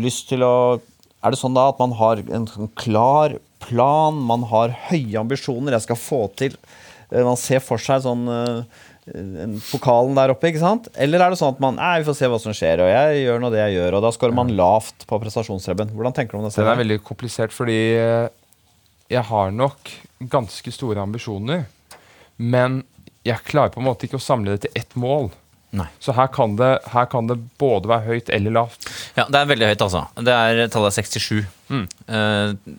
lyst 0.00 0.28
til 0.28 0.44
å 0.44 0.80
Er 1.22 1.30
det 1.30 1.38
sånn 1.38 1.54
da 1.54 1.68
at 1.70 1.78
man 1.78 1.92
har 1.94 2.18
en 2.34 2.46
sånn 2.50 2.68
klar 2.74 3.36
plan, 3.62 4.16
man 4.18 4.42
har 4.50 4.72
høye 4.90 5.20
ambisjoner, 5.20 5.72
jeg 5.72 5.84
skal 5.86 5.96
få 5.96 6.24
til 6.36 6.56
Man 7.12 7.36
ser 7.36 7.60
for 7.60 7.78
seg 7.78 8.00
sånn 8.02 8.24
pokalen 9.70 10.14
der 10.14 10.30
oppe, 10.30 10.52
ikke 10.52 10.62
sant? 10.62 10.86
Eller 10.94 11.24
er 11.24 11.32
det 11.32 11.40
sånn 11.40 11.56
at 11.56 11.62
man 11.62 11.74
Nei, 11.78 11.96
vi 12.02 12.06
får 12.06 12.16
se 12.20 12.30
hva 12.30 12.38
som 12.42 12.54
skjer, 12.54 12.84
og 12.84 12.90
jeg 12.92 13.24
gjør 13.24 13.42
nå 13.42 13.50
det 13.50 13.60
jeg 13.64 13.76
gjør, 13.80 13.98
og 13.98 14.04
da 14.04 14.12
scorer 14.14 14.36
man 14.36 14.52
lavt 14.58 15.06
på 15.10 15.18
prestasjonsrebben. 15.24 15.90
Hvordan 15.96 16.14
tenker 16.16 16.36
du 16.36 16.40
om 16.42 16.46
det? 16.46 16.54
Den 16.54 16.70
er 16.70 16.78
veldig 16.78 17.00
komplisert, 17.06 17.54
fordi 17.54 17.80
eh, 17.98 18.30
jeg 19.10 19.26
har 19.32 19.52
nok 19.54 19.90
ganske 20.32 20.74
store 20.74 21.02
ambisjoner, 21.02 21.66
men 22.38 22.82
jeg 23.26 23.42
klarer 23.46 23.74
på 23.74 23.82
en 23.82 23.88
måte 23.90 24.06
ikke 24.06 24.20
å 24.20 24.22
samle 24.22 24.54
det 24.54 24.66
til 24.66 24.78
ett 24.82 24.94
mål. 24.98 25.32
Nei. 25.72 25.88
Så 26.04 26.14
her 26.14 26.28
kan 26.30 26.54
det, 26.58 26.72
her 26.92 27.06
kan 27.10 27.28
det 27.30 27.38
både 27.58 27.88
være 27.90 28.04
høyt 28.10 28.32
eller 28.34 28.54
lavt. 28.54 28.86
Ja, 29.16 29.24
det 29.26 29.40
er 29.40 29.50
veldig 29.50 29.70
høyt, 29.72 29.84
altså. 29.86 30.02
Det 30.20 30.34
er 30.34 30.66
tallet 30.72 30.92
er 30.92 31.06
67. 31.06 31.46
Mm. 31.72 31.86
Eh, 32.06 32.74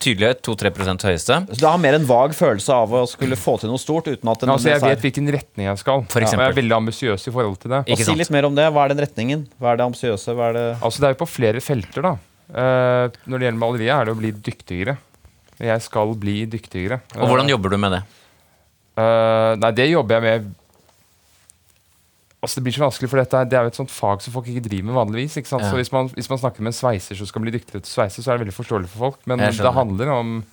tydelighet 0.00 0.40
2-3% 0.46 1.04
høyeste. 1.08 1.36
Så 1.50 1.60
du 1.60 1.66
har 1.68 1.80
mer 1.80 1.96
en 1.98 2.06
vag 2.08 2.34
følelse 2.36 2.74
av 2.74 2.94
å 2.96 3.02
skulle 3.08 3.38
få 3.38 3.56
til 3.60 3.70
noe 3.72 3.80
stort 3.80 4.08
uten 4.08 4.32
at 4.32 4.44
ja, 4.44 4.54
altså, 4.54 4.70
jeg 4.72 4.82
vet 4.84 5.04
hvilken 5.04 5.28
retning 5.34 5.68
jeg 5.68 5.82
skal, 5.82 6.04
For 6.10 6.24
og 6.24 6.32
jeg 6.32 6.40
er 6.46 6.56
veldig 6.56 6.76
ambisiøs 6.78 7.28
i 7.28 7.34
forhold 7.34 7.58
til 7.62 7.74
det. 7.74 7.82
Og 7.84 8.04
Si 8.04 8.16
litt 8.18 8.32
mer 8.34 8.48
om 8.48 8.56
det. 8.56 8.66
Hva 8.72 8.86
er 8.86 8.94
den 8.94 9.04
retningen? 9.04 9.44
Hva 9.60 9.74
er 9.74 9.80
det 9.80 9.86
ambisiøse? 9.90 10.36
Hva 10.38 10.50
er 10.50 10.58
det 10.58 10.66
Altså, 10.78 11.02
det 11.02 11.10
er 11.10 11.14
jo 11.16 11.20
på 11.22 11.30
flere 11.30 11.64
felter, 11.64 12.06
da. 12.08 12.14
Uh, 12.50 13.20
når 13.30 13.36
det 13.36 13.46
gjelder 13.48 13.60
maleriet, 13.60 13.92
er 13.94 14.08
det 14.08 14.14
å 14.14 14.20
bli 14.20 14.32
dyktigere. 14.50 14.96
Jeg 15.60 15.84
skal 15.84 16.16
bli 16.18 16.38
dyktigere. 16.50 17.02
Og 17.18 17.28
hvordan 17.28 17.52
jobber 17.52 17.74
du 17.74 17.78
med 17.82 17.98
det? 17.98 18.00
Uh, 18.98 19.54
nei, 19.60 19.70
det 19.76 19.90
jobber 19.92 20.18
jeg 20.18 20.26
med 20.26 20.48
Altså 22.42 22.56
Det 22.56 22.64
blir 22.64 22.72
så 22.72 22.84
vanskelig, 22.86 23.08
for 23.12 23.20
dette 23.20 23.40
det 23.50 23.56
er 23.58 23.66
jo 23.66 23.70
et 23.74 23.76
sånt 23.76 23.90
fag 23.92 24.22
som 24.24 24.32
folk 24.32 24.46
ikke 24.48 24.62
driver 24.64 24.84
med 24.88 24.94
vanligvis. 24.96 25.36
ikke 25.36 25.48
sant? 25.50 25.62
Ja. 25.62 25.70
Så 25.70 25.76
hvis 25.76 25.92
man, 25.92 26.08
hvis 26.08 26.30
man 26.30 26.38
snakker 26.40 26.64
med 26.64 26.72
en 26.72 26.78
sveiser 26.78 27.18
som 27.18 27.26
skal 27.28 27.42
bli 27.44 27.52
dyktigere 27.52 27.82
til 27.84 27.90
å 27.90 27.94
sveise, 27.98 28.22
så 28.24 28.30
er 28.32 28.38
det 28.38 28.46
veldig 28.46 28.56
forståelig 28.56 28.88
for 28.88 28.98
folk. 29.10 29.18
Men 29.28 29.38
det 29.44 29.74
handler 29.76 30.08
om 30.14 30.44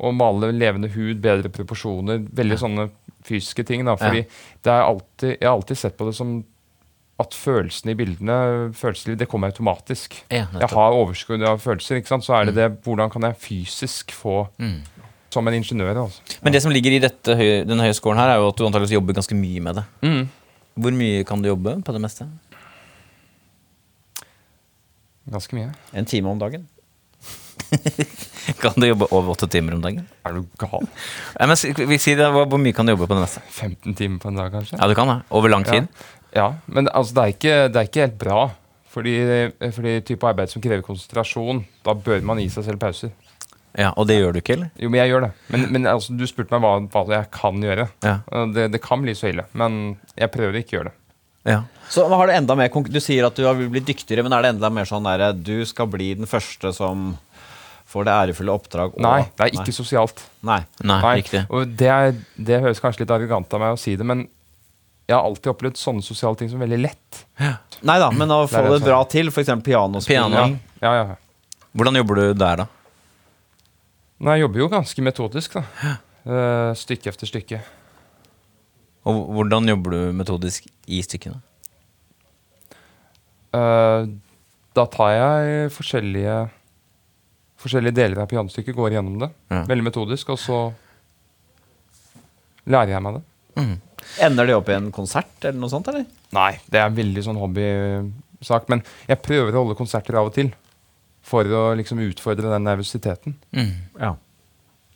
å 0.00 0.12
male 0.14 0.50
levende 0.54 0.90
hud, 0.94 1.20
bedre 1.22 1.48
proporsjoner, 1.50 2.24
veldig 2.34 2.58
sånne 2.58 2.88
fysiske 3.26 3.64
ting. 3.66 3.84
da, 3.84 3.94
fordi 3.96 4.24
det 4.62 4.70
er 4.72 4.82
alltid, 4.82 5.38
Jeg 5.40 5.46
har 5.48 5.54
alltid 5.56 5.76
sett 5.78 5.96
på 5.96 6.06
det 6.06 6.14
som 6.14 6.44
at 7.18 7.34
følelsene 7.34 7.90
i 7.90 7.98
bildene 7.98 8.36
følelsene, 8.78 9.16
det 9.18 9.26
kommer 9.28 9.50
automatisk. 9.50 10.14
Ja, 10.30 10.46
Jeg 10.54 10.68
har 10.70 10.92
overskudd 10.92 11.42
av 11.42 11.58
følelser. 11.58 11.96
ikke 11.98 12.06
sant? 12.14 12.24
Så 12.24 12.34
er 12.34 12.44
det 12.46 12.54
det 12.54 12.82
hvordan 12.82 13.10
kan 13.10 13.22
jeg 13.22 13.34
fysisk 13.38 14.10
få 14.14 14.48
Mm. 14.58 14.82
Som 15.30 15.46
en 15.46 15.54
ingeniør. 15.54 15.94
altså. 16.04 16.20
Men 16.42 16.52
det 16.52 16.62
som 16.62 16.72
ligger 16.72 16.90
i 16.92 16.98
dette 17.00 17.36
høye, 17.36 17.92
scoren 17.92 18.16
her, 18.16 18.30
er 18.30 18.36
jo 18.40 18.48
at 18.48 18.56
du 18.56 18.64
antakeligvis 18.64 18.94
jobber 18.96 19.12
ganske 19.12 19.34
mye 19.36 19.60
med 19.60 19.74
det. 19.74 19.84
Mm. 20.02 20.28
Hvor 20.78 20.94
mye 20.94 21.24
kan 21.26 21.42
du 21.42 21.50
jobbe 21.50 21.78
på 21.82 21.94
det 21.94 22.00
meste? 22.02 22.28
Ganske 25.28 25.56
mye. 25.58 25.72
En 25.92 26.06
time 26.08 26.30
om 26.30 26.40
dagen? 26.40 26.68
Kan 28.62 28.78
du 28.80 28.86
jobbe 28.86 29.08
over 29.12 29.34
åtte 29.34 29.48
timer 29.50 29.74
om 29.76 29.82
dagen? 29.84 30.06
Er 30.24 30.38
du 30.38 30.46
gal? 30.60 30.86
Ja, 31.34 31.48
men, 31.50 31.58
vi 31.90 31.98
sier 32.00 32.16
det, 32.16 32.28
hvor 32.32 32.60
mye 32.62 32.72
kan 32.72 32.88
du 32.88 32.94
jobbe 32.94 33.08
på 33.10 33.18
det 33.18 33.24
meste? 33.26 33.42
15 33.52 33.96
timer 33.98 34.22
på 34.22 34.30
en 34.30 34.38
dag, 34.40 34.54
kanskje? 34.54 34.78
Ja, 34.78 34.88
du 34.88 34.94
kan 34.96 35.10
det. 35.10 35.18
Over 35.28 35.52
lang 35.52 35.66
tid. 35.68 35.90
Ja, 36.32 36.54
men 36.64 36.88
altså, 36.88 37.18
det, 37.18 37.22
er 37.22 37.34
ikke, 37.34 37.56
det 37.68 37.80
er 37.82 37.90
ikke 37.90 38.04
helt 38.06 38.18
bra. 38.22 38.38
Fordi, 38.88 39.14
fordi 39.76 39.98
type 40.08 40.26
arbeid 40.26 40.50
som 40.50 40.64
krever 40.64 40.80
konsentrasjon, 40.86 41.60
da 41.84 41.92
bør 41.92 42.24
man 42.24 42.40
gi 42.40 42.48
seg 42.54 42.70
selv 42.70 42.80
pauser. 42.80 43.12
Ja, 43.76 43.92
Og 43.96 44.06
det 44.08 44.16
gjør 44.20 44.32
du 44.32 44.38
ikke, 44.40 44.54
eller? 44.56 44.70
Jo, 44.80 44.88
men 44.90 45.00
jeg 45.02 45.10
gjør 45.12 45.26
det. 45.26 45.32
Men, 45.52 45.66
men 45.72 45.86
altså, 45.86 46.16
du 46.16 46.24
spurte 46.26 46.54
meg 46.56 46.62
hva, 46.64 47.04
hva 47.04 47.18
jeg 47.18 47.30
kan 47.34 47.60
gjøre. 47.62 47.88
Ja. 48.02 48.16
Det, 48.54 48.70
det 48.72 48.80
kan 48.82 49.02
bli 49.04 49.14
så 49.18 49.28
ille, 49.28 49.44
men 49.52 49.98
jeg 50.16 50.30
prøver 50.34 50.56
ikke 50.56 50.58
å 50.58 50.64
ikke 50.64 50.76
gjøre 50.78 50.90
det. 50.90 50.96
Ja. 51.48 51.60
Så 51.88 52.04
har 52.10 52.26
du 52.28 52.32
enda 52.34 52.54
mer 52.58 52.68
Du 52.92 52.98
sier 53.00 53.24
at 53.24 53.36
du 53.38 53.44
vil 53.56 53.70
bli 53.72 53.80
dyktigere, 53.80 54.22
men 54.26 54.32
er 54.36 54.42
det 54.42 54.50
enda 54.56 54.68
mer 54.70 54.84
sånn 54.84 55.06
der 55.06 55.32
du 55.32 55.64
skal 55.64 55.86
bli 55.86 56.14
den 56.18 56.26
første 56.28 56.72
som 56.74 57.16
får 57.88 58.04
det 58.04 58.12
ærefulle 58.12 58.52
oppdrag? 58.52 58.92
og- 58.96 59.00
Nei, 59.00 59.22
det 59.36 59.46
er 59.46 59.54
ikke 59.62 59.72
sosialt. 59.72 60.24
Nei. 60.42 60.58
Nei, 60.82 61.00
Nei, 61.00 61.14
riktig. 61.22 61.46
Og 61.48 61.76
det, 61.78 61.88
er, 61.88 62.12
det 62.36 62.60
høres 62.60 62.80
kanskje 62.80 63.00
litt 63.06 63.10
arrogant 63.14 63.54
av 63.54 63.60
meg 63.60 63.72
å 63.72 63.78
si 63.80 63.96
det, 63.96 64.04
men 64.04 64.26
jeg 65.08 65.16
har 65.16 65.24
alltid 65.24 65.48
opplevd 65.54 65.78
sånne 65.80 66.04
sosiale 66.04 66.36
ting 66.36 66.50
som 66.52 66.60
veldig 66.60 66.82
lett. 66.82 67.22
Nei 67.80 67.98
da, 68.02 68.10
men 68.10 68.28
å 68.28 68.42
få 68.44 68.60
Det 68.60 68.64
det 68.74 68.82
bra 68.84 68.90
bra 68.90 69.04
til, 69.08 69.30
f.eks. 69.32 69.48
pianospilling. 69.64 70.34
Piano. 70.34 70.58
Ja, 70.82 70.92
ja, 70.92 71.06
ja. 71.14 71.16
Hvordan 71.78 71.96
jobber 71.96 72.14
du 72.20 72.34
der, 72.34 72.56
da? 72.56 72.66
Nei, 74.18 74.34
jeg 74.34 74.46
jobber 74.46 74.62
jo 74.64 74.70
ganske 74.72 75.04
metodisk, 75.06 75.58
da. 75.58 75.96
Uh, 76.28 76.70
stykke 76.76 77.12
efter 77.12 77.30
stykke. 77.30 77.60
Og 79.08 79.20
hvordan 79.36 79.70
jobber 79.70 79.94
du 79.94 80.16
metodisk 80.18 80.66
i 80.90 80.98
stykkene? 81.06 81.38
Uh, 83.54 84.10
da 84.76 84.84
tar 84.92 85.14
jeg 85.14 85.74
forskjellige 85.74 86.38
Forskjellige 87.58 87.96
deler 87.96 88.20
av 88.22 88.28
pianostykket, 88.30 88.70
går 88.76 88.92
gjennom 88.94 89.16
det. 89.18 89.26
Ja. 89.50 89.64
Veldig 89.66 89.88
metodisk, 89.88 90.28
og 90.30 90.36
så 90.38 90.58
lærer 92.70 92.92
jeg 92.92 93.02
meg 93.02 93.16
det. 93.16 93.24
Ender 94.22 94.46
det 94.46 94.54
opp 94.54 94.70
i 94.70 94.76
en 94.76 94.92
konsert 94.94 95.42
eller 95.42 95.58
noe 95.58 95.72
sånt, 95.72 95.90
eller? 95.90 96.04
Nei, 96.38 96.52
det 96.70 96.78
er 96.78 96.86
en 96.86 96.94
veldig 96.94 97.24
sånn 97.26 97.40
hobbysak. 97.40 98.68
Men 98.70 98.84
jeg 99.10 99.18
prøver 99.26 99.50
å 99.56 99.64
holde 99.64 99.78
konserter 99.80 100.20
av 100.20 100.30
og 100.30 100.36
til. 100.38 100.52
For 101.28 101.44
å 101.52 101.64
liksom 101.76 102.00
utfordre 102.00 102.48
den 102.48 102.64
nervøsiteten. 102.64 103.36
Ja. 104.00 104.14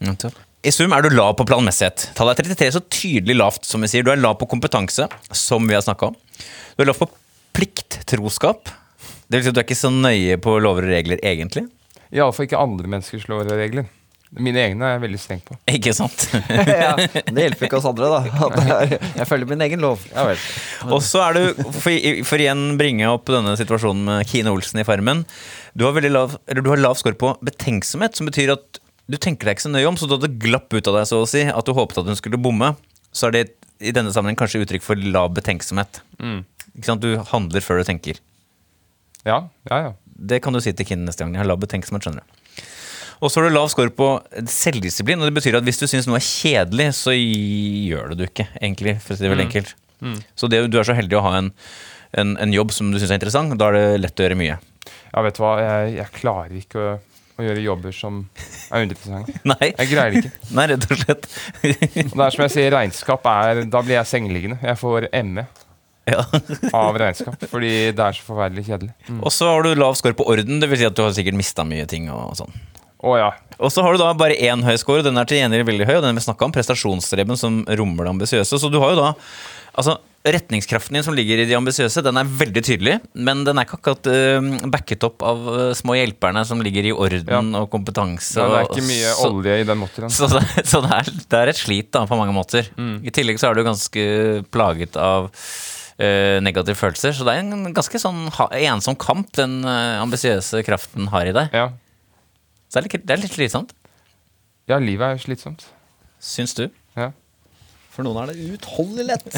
Nettopp. 0.03 0.39
I 0.63 0.71
sum 0.71 0.93
er 0.95 1.03
du 1.03 1.11
lav 1.11 1.35
på 1.35 1.45
planmessighet. 1.49 2.13
Tallet 2.15 2.39
er 2.39 2.53
33 2.53 2.69
så 2.77 2.83
tydelig 2.87 3.35
lavt, 3.35 3.65
som 3.67 3.83
vi 3.83 3.91
sier. 3.91 4.05
Du 4.07 4.13
er 4.13 4.21
lav 4.21 4.37
på 4.39 4.47
kompetanse, 4.51 5.09
som 5.35 5.67
vi 5.67 5.75
har 5.75 5.83
snakka 5.83 6.13
om. 6.13 6.19
Du 6.77 6.85
er 6.85 6.89
lav 6.89 7.01
på 7.01 7.09
plikttroskap. 7.57 8.71
Det 9.27 9.41
vil 9.41 9.47
si 9.47 9.51
at 9.51 9.57
du 9.57 9.61
er 9.61 9.67
ikke 9.67 9.81
så 9.81 9.91
nøye 9.91 10.39
på 10.43 10.55
lover 10.63 10.87
og 10.87 10.95
regler, 10.95 11.19
egentlig. 11.27 11.67
Iallfall 12.15 12.47
ikke 12.47 12.61
andre 12.63 12.91
menneskers 12.95 13.27
lover 13.31 13.51
og 13.51 13.59
regler. 13.59 13.91
Mine 14.33 14.63
egne 14.63 14.87
er 14.87 14.95
jeg 14.95 15.03
veldig 15.03 15.19
streng 15.21 15.41
på. 15.45 15.55
Ikke 15.69 15.93
sant? 15.93 16.23
ja. 16.85 16.95
Det 16.97 17.43
hjelper 17.43 17.67
ikke 17.67 17.77
oss 17.77 17.89
andre, 17.91 18.09
da. 18.09 18.21
At 18.47 18.55
er, 18.63 18.95
jeg 19.19 19.29
følger 19.29 19.51
min 19.51 19.65
egen 19.67 19.83
lov. 19.85 20.01
Ja 20.09 20.25
vel. 20.31 20.45
Og 20.89 21.03
så 21.05 21.21
er 21.27 21.37
du, 21.37 21.65
for, 21.77 22.07
for 22.29 22.41
igjen 22.41 22.63
bringe 22.81 23.11
opp 23.13 23.29
denne 23.29 23.53
situasjonen 23.61 24.07
med 24.09 24.31
Kine 24.31 24.55
Olsen 24.55 24.81
i 24.81 24.87
Farmen. 24.89 25.27
Du 25.77 25.85
har, 25.85 26.01
lav, 26.09 26.39
eller 26.49 26.65
du 26.65 26.73
har 26.73 26.81
lav 26.81 26.97
score 27.01 27.19
på 27.21 27.35
betenksomhet, 27.45 28.17
som 28.17 28.29
betyr 28.29 28.55
at 28.57 28.81
du 29.13 29.19
tenker 29.21 29.49
deg 29.51 29.59
ikke 29.59 29.67
så 29.67 29.73
nøye 29.75 29.89
om, 29.91 29.99
så 30.01 30.09
du 30.09 30.17
hadde 30.17 30.33
glapp 30.41 30.73
ut 30.73 30.89
av 30.89 30.97
deg, 30.97 31.09
så 31.11 31.21
å 31.21 31.29
si, 31.29 31.45
at 31.53 31.69
du 31.69 31.77
håpet 31.77 32.01
at 32.01 32.09
hun 32.09 32.17
skulle 32.17 32.41
bomme. 32.41 32.73
Så 33.13 33.29
er 33.29 33.37
det 33.37 33.47
i 33.85 33.93
denne 33.93 34.15
sammenheng 34.15 34.39
kanskje 34.41 34.63
uttrykk 34.65 34.85
for 34.87 35.09
lav 35.13 35.35
betenksomhet. 35.37 36.01
Ikke 36.73 36.89
sant? 36.89 37.05
Du 37.05 37.21
handler 37.35 37.65
før 37.65 37.83
du 37.83 37.89
tenker. 37.89 38.21
Ja, 39.29 39.43
ja, 39.69 39.83
ja. 39.89 39.93
Det 40.23 40.39
kan 40.45 40.55
du 40.55 40.61
si 40.63 40.73
til 40.77 40.87
Kine 40.87 41.05
neste 41.05 41.25
gang. 41.25 41.35
Jeg 41.35 41.43
har 41.43 41.51
lav 41.51 41.61
betenksomhet, 41.61 42.07
skjønner 42.07 42.25
du. 42.25 42.42
Og 43.23 43.31
så 43.31 43.39
har 43.39 43.47
du 43.47 43.55
lav 43.55 43.69
score 43.71 43.93
på 43.95 44.09
selvdisiplin, 44.51 45.21
og 45.23 45.31
det 45.31 45.37
betyr 45.37 45.61
at 45.61 45.67
hvis 45.67 45.79
du 45.79 45.87
syns 45.87 46.09
noe 46.11 46.19
er 46.19 46.27
kjedelig, 46.27 46.89
så 46.99 47.15
gjør 47.15 48.13
det 48.13 48.19
du 48.19 48.27
ikke, 48.27 48.49
egentlig, 48.59 48.97
for 49.05 49.15
å 49.15 49.19
si 49.19 49.25
det 49.25 49.31
veldig 49.31 49.47
enkelt. 49.47 49.77
Så 50.35 50.51
det, 50.51 50.65
du 50.73 50.81
er 50.81 50.89
så 50.89 50.97
heldig 50.99 51.21
å 51.21 51.23
ha 51.29 51.37
en, 51.39 51.53
en, 52.19 52.35
en 52.43 52.55
jobb 52.55 52.75
som 52.75 52.91
du 52.91 52.99
syns 52.99 53.15
er 53.15 53.21
interessant, 53.21 53.55
da 53.59 53.71
er 53.71 53.79
det 53.79 54.03
lett 54.03 54.19
å 54.19 54.27
gjøre 54.27 54.41
mye. 54.41 54.59
Ja, 55.13 55.23
vet 55.23 55.39
du 55.39 55.43
hva, 55.45 55.55
jeg, 55.63 55.95
jeg 56.01 56.15
klarer 56.17 56.59
ikke 56.59 56.83
å, 56.83 56.93
å 57.39 57.47
gjøre 57.47 57.65
jobber 57.65 57.95
som 57.95 58.23
er 58.73 58.83
uinteressante. 58.83 59.39
Nei, 59.53 59.71
Jeg 59.71 59.93
greier 59.93 60.17
det 60.17 60.25
ikke. 60.25 60.35
Nei 60.59 60.67
rett 60.73 60.89
og 60.89 61.03
slett. 61.05 61.31
Og 61.63 62.17
det 62.17 62.27
er 62.27 62.37
som 62.37 62.47
jeg 62.49 62.55
sier, 62.57 62.71
regnskap 62.75 63.29
er 63.31 63.63
Da 63.71 63.85
blir 63.85 64.01
jeg 64.01 64.11
sengeliggende. 64.11 64.59
Jeg 64.65 64.81
får 64.81 65.09
ME 65.29 65.47
ja. 66.11 66.25
av 66.75 66.99
regnskap 66.99 67.47
fordi 67.47 67.73
det 67.95 68.03
er 68.03 68.19
så 68.19 68.27
forferdelig 68.27 68.67
kjedelig. 68.67 68.95
Og 69.21 69.31
så 69.31 69.53
har 69.53 69.63
du 69.63 69.77
lav 69.79 69.95
score 70.01 70.19
på 70.19 70.27
orden, 70.33 70.59
det 70.59 70.73
vil 70.73 70.81
si 70.81 70.89
at 70.89 70.99
du 70.99 71.05
har 71.05 71.15
sikkert 71.15 71.39
mista 71.39 71.67
mye 71.69 71.87
ting. 71.87 72.11
Og 72.11 72.35
sånn. 72.41 72.57
Å 73.03 73.17
ja. 73.19 73.31
Og 73.63 73.71
så 73.75 73.83
har 73.85 73.95
du 73.95 74.01
da 74.03 74.13
bare 74.19 74.37
én 74.39 74.63
høy 74.67 74.77
score, 74.81 75.03
og 75.03 75.07
den 75.09 75.19
er 75.19 75.27
til 75.29 75.39
gjengjeld 75.41 75.67
veldig 75.69 75.87
høy, 75.89 75.97
og 76.01 76.05
den 76.07 76.19
vi 76.19 76.23
snakka 76.25 76.47
om, 76.49 76.55
prestasjonsstreben 76.55 77.39
som 77.39 77.63
rommer 77.79 78.07
det 78.07 78.15
ambisiøse. 78.17 78.59
Så 78.63 78.71
du 78.73 78.79
har 78.83 78.95
jo 78.95 79.03
da 79.03 79.11
Altså, 79.73 79.95
retningskraften 80.29 80.93
din 80.99 81.05
som 81.07 81.15
ligger 81.17 81.41
i 81.41 81.47
de 81.49 81.55
ambisiøse, 81.57 82.03
den 82.05 82.19
er 82.21 82.29
veldig 82.29 82.61
tydelig, 82.67 82.99
men 83.17 83.41
den 83.47 83.57
er 83.57 83.65
ikke 83.65 83.79
akkurat 83.79 84.09
uh, 84.13 84.67
backet 84.69 85.07
opp 85.09 85.25
av 85.25 85.47
uh, 85.49 85.61
små 85.73 85.97
hjelperne 85.97 86.43
som 86.45 86.61
ligger 86.61 86.91
i 86.91 86.93
orden 86.93 87.55
og 87.57 87.71
kompetanse. 87.73 88.37
Ja, 88.37 88.51
det 88.53 88.59
er 88.59 88.67
og- 88.69 88.77
ikke 88.77 88.85
mye 88.91 89.15
så, 89.17 89.31
olje 89.33 89.55
i 89.63 89.65
den 89.71 89.81
motoren. 89.81 90.13
Så, 90.13 90.29
det, 90.29 90.43
så 90.69 90.83
det, 90.85 90.93
er, 90.99 91.09
det 91.25 91.41
er 91.41 91.53
et 91.55 91.63
slit 91.63 91.89
da, 91.97 92.05
på 92.05 92.19
mange 92.21 92.37
måter. 92.37 92.69
I 92.77 93.15
tillegg 93.17 93.41
så 93.41 93.49
er 93.49 93.57
du 93.57 93.65
ganske 93.65 94.05
plaget 94.53 95.01
av 95.01 95.31
uh, 95.33 96.37
negative 96.45 96.77
følelser. 96.77 97.17
Så 97.17 97.25
det 97.25 97.39
er 97.39 97.47
en 97.49 97.73
ganske 97.73 98.03
sånn 98.05 98.27
ensom 98.61 99.01
kamp 99.01 99.33
den 99.41 99.63
uh, 99.65 100.03
ambisiøse 100.05 100.61
kraften 100.69 101.09
har 101.17 101.33
i 101.33 101.35
deg. 101.41 101.57
Ja. 101.57 101.71
Så 102.73 102.81
det 102.81 102.87
er 102.87 102.89
litt, 102.89 103.03
det 103.07 103.17
er 103.19 103.21
litt 103.27 103.35
slitsomt. 103.37 103.75
ja, 104.71 104.79
livet 104.81 105.05
er 105.13 105.21
slitsomt. 105.21 105.67
Syns 106.23 106.55
du? 106.57 106.69
Ja. 106.97 107.11
For 107.93 108.07
noen 108.07 108.23
er 108.23 108.31
det 108.33 108.47
uutholdelig 108.49 109.05
lett. 109.05 109.35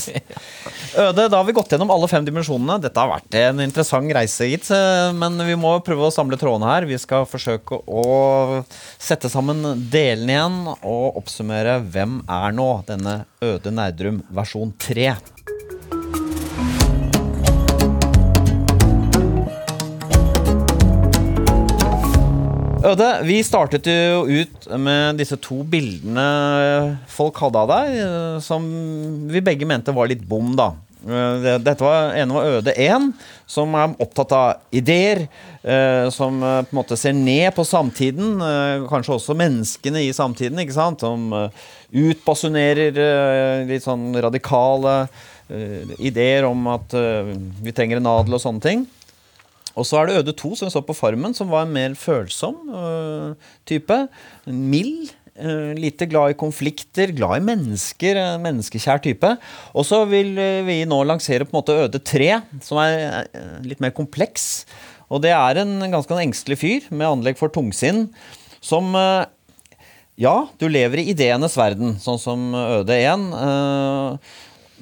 Øde, 1.03 1.25
da 1.27 1.41
har 1.41 1.47
vi 1.49 1.55
gått 1.57 1.73
gjennom 1.75 1.91
alle 1.91 2.07
fem 2.07 2.23
dimensjonene. 2.23 2.77
Dette 2.85 3.03
har 3.03 3.11
vært 3.11 3.35
en 3.41 3.59
interessant 3.65 4.13
reise, 4.15 4.47
gitt. 4.47 4.69
eh, 4.71 5.11
Men 5.19 5.41
vi 5.49 5.57
må 5.59 5.73
prøve 5.83 6.07
å 6.07 6.13
samle 6.15 6.39
trådene 6.39 6.69
her. 6.71 6.87
Vi 6.87 6.95
skal 7.03 7.27
forsøke 7.27 7.81
å 7.91 8.05
sette 9.03 9.27
sammen 9.33 9.65
delene 9.91 10.37
igjen 10.37 10.61
og 10.77 11.19
oppsummere 11.19 11.81
hvem 11.83 12.21
er 12.31 12.55
nå 12.55 12.69
denne 12.87 13.25
Øde 13.43 13.75
Nerdrum 13.75 14.23
versjon 14.31 14.71
3. 14.79 15.11
Øde, 22.85 23.07
vi 23.25 23.39
startet 23.41 23.87
jo 23.89 24.25
ut 24.29 24.67
med 24.77 25.17
disse 25.17 25.39
to 25.41 25.63
bildene 25.65 26.25
folk 27.09 27.39
hadde 27.41 27.61
av 27.63 27.71
deg, 27.71 27.93
eh, 27.97 28.41
som 28.45 28.65
vi 29.31 29.41
begge 29.45 29.65
mente 29.65 29.95
var 29.97 30.11
litt 30.11 30.21
bom, 30.29 30.51
da. 30.53 30.75
Eh, 31.01 31.47
Dette 31.65 31.81
var, 31.81 32.11
ene 32.13 32.37
var 32.37 32.59
Øde 32.59 32.75
1, 32.77 33.07
som 33.49 33.73
er 33.79 33.95
opptatt 34.05 34.35
av 34.37 34.77
ideer, 34.77 35.23
eh, 35.63 36.11
som 36.13 36.37
på 36.45 36.61
en 36.61 36.77
måte 36.77 36.99
ser 37.01 37.17
ned 37.17 37.55
på 37.57 37.65
samtiden, 37.65 38.35
kanskje 38.91 39.17
også 39.17 39.37
menneskene 39.39 40.03
i 40.05 40.13
samtiden, 40.13 40.61
ikke 40.61 40.77
sant? 40.77 41.01
Som 41.01 41.33
utbasunerer 41.89 43.65
litt 43.71 43.87
sånn 43.87 44.11
radikale 44.13 45.07
ideer 46.01 46.45
om 46.49 46.69
at 46.73 46.93
vi 46.93 47.73
trenger 47.73 48.01
en 48.01 48.13
adel 48.13 48.37
og 48.37 48.45
sånne 48.45 48.65
ting. 48.65 48.85
Og 49.75 49.87
så 49.89 50.01
er 50.01 50.09
det 50.09 50.21
Øde 50.21 50.35
2, 50.39 50.55
som 50.59 50.69
vi 50.69 50.75
så 50.75 50.83
på 50.87 50.97
Farmen, 50.97 51.35
som 51.35 51.51
var 51.51 51.67
en 51.67 51.75
mer 51.75 51.95
følsom 51.99 52.57
uh, 52.71 53.53
type. 53.69 53.99
Mild. 54.47 55.13
Uh, 55.35 55.75
lite 55.75 56.07
glad 56.07 56.31
i 56.31 56.39
konflikter, 56.39 57.11
glad 57.11 57.41
i 57.41 57.47
mennesker. 57.49 58.21
en 58.21 58.45
Menneskekjær 58.45 59.03
type. 59.03 59.35
Og 59.75 59.87
så 59.89 60.05
vil 60.07 60.35
vi 60.67 60.81
nå 60.87 61.03
lansere 61.03 61.47
på 61.47 61.55
en 61.55 61.61
måte 61.61 61.79
Øde 61.87 61.99
3, 61.99 62.31
som 62.63 62.79
er 62.85 63.27
litt 63.67 63.83
mer 63.83 63.95
kompleks. 63.97 64.65
Og 65.11 65.23
det 65.27 65.35
er 65.35 65.63
en 65.63 65.77
ganske 65.91 66.23
engstelig 66.23 66.61
fyr 66.63 66.91
med 66.95 67.11
anlegg 67.11 67.39
for 67.39 67.53
tungsinn, 67.53 68.07
som 68.65 68.95
ja, 70.15 70.35
du 70.63 70.69
lever 70.71 71.03
i 71.03 71.11
ideenes 71.11 71.59
verden, 71.59 71.97
sånn 72.01 72.21
som 72.23 72.55
Øde 72.55 72.97
1. 72.97 73.29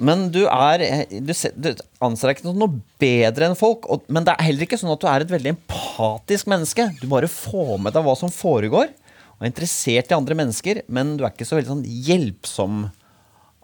men 0.03 0.27
du 0.35 0.41
er 0.49 0.83
Du, 1.13 1.33
du 1.33 1.69
anser 2.03 2.29
deg 2.29 2.37
ikke 2.37 2.49
som 2.49 2.59
noe 2.59 2.81
bedre 3.01 3.49
enn 3.49 3.59
folk. 3.59 3.87
Og, 3.93 4.05
men 4.13 4.27
det 4.27 4.35
er 4.35 4.49
heller 4.49 4.67
ikke 4.67 4.79
sånn 4.81 4.93
at 4.95 5.03
du 5.03 5.09
er 5.11 5.25
et 5.25 5.33
veldig 5.33 5.55
empatisk 5.55 6.51
menneske. 6.51 6.89
Du 7.01 7.07
bare 7.11 7.31
får 7.31 7.77
med 7.83 7.95
deg 7.95 8.07
hva 8.07 8.17
som 8.19 8.33
foregår, 8.33 8.91
og 9.37 9.45
er 9.45 9.51
interessert 9.51 10.11
i 10.13 10.19
andre 10.19 10.39
mennesker, 10.39 10.83
men 10.93 11.17
du 11.17 11.25
er 11.25 11.33
ikke 11.33 11.49
så 11.49 11.59
veldig 11.59 11.73
sånn 11.73 11.87
hjelpsom 12.09 12.85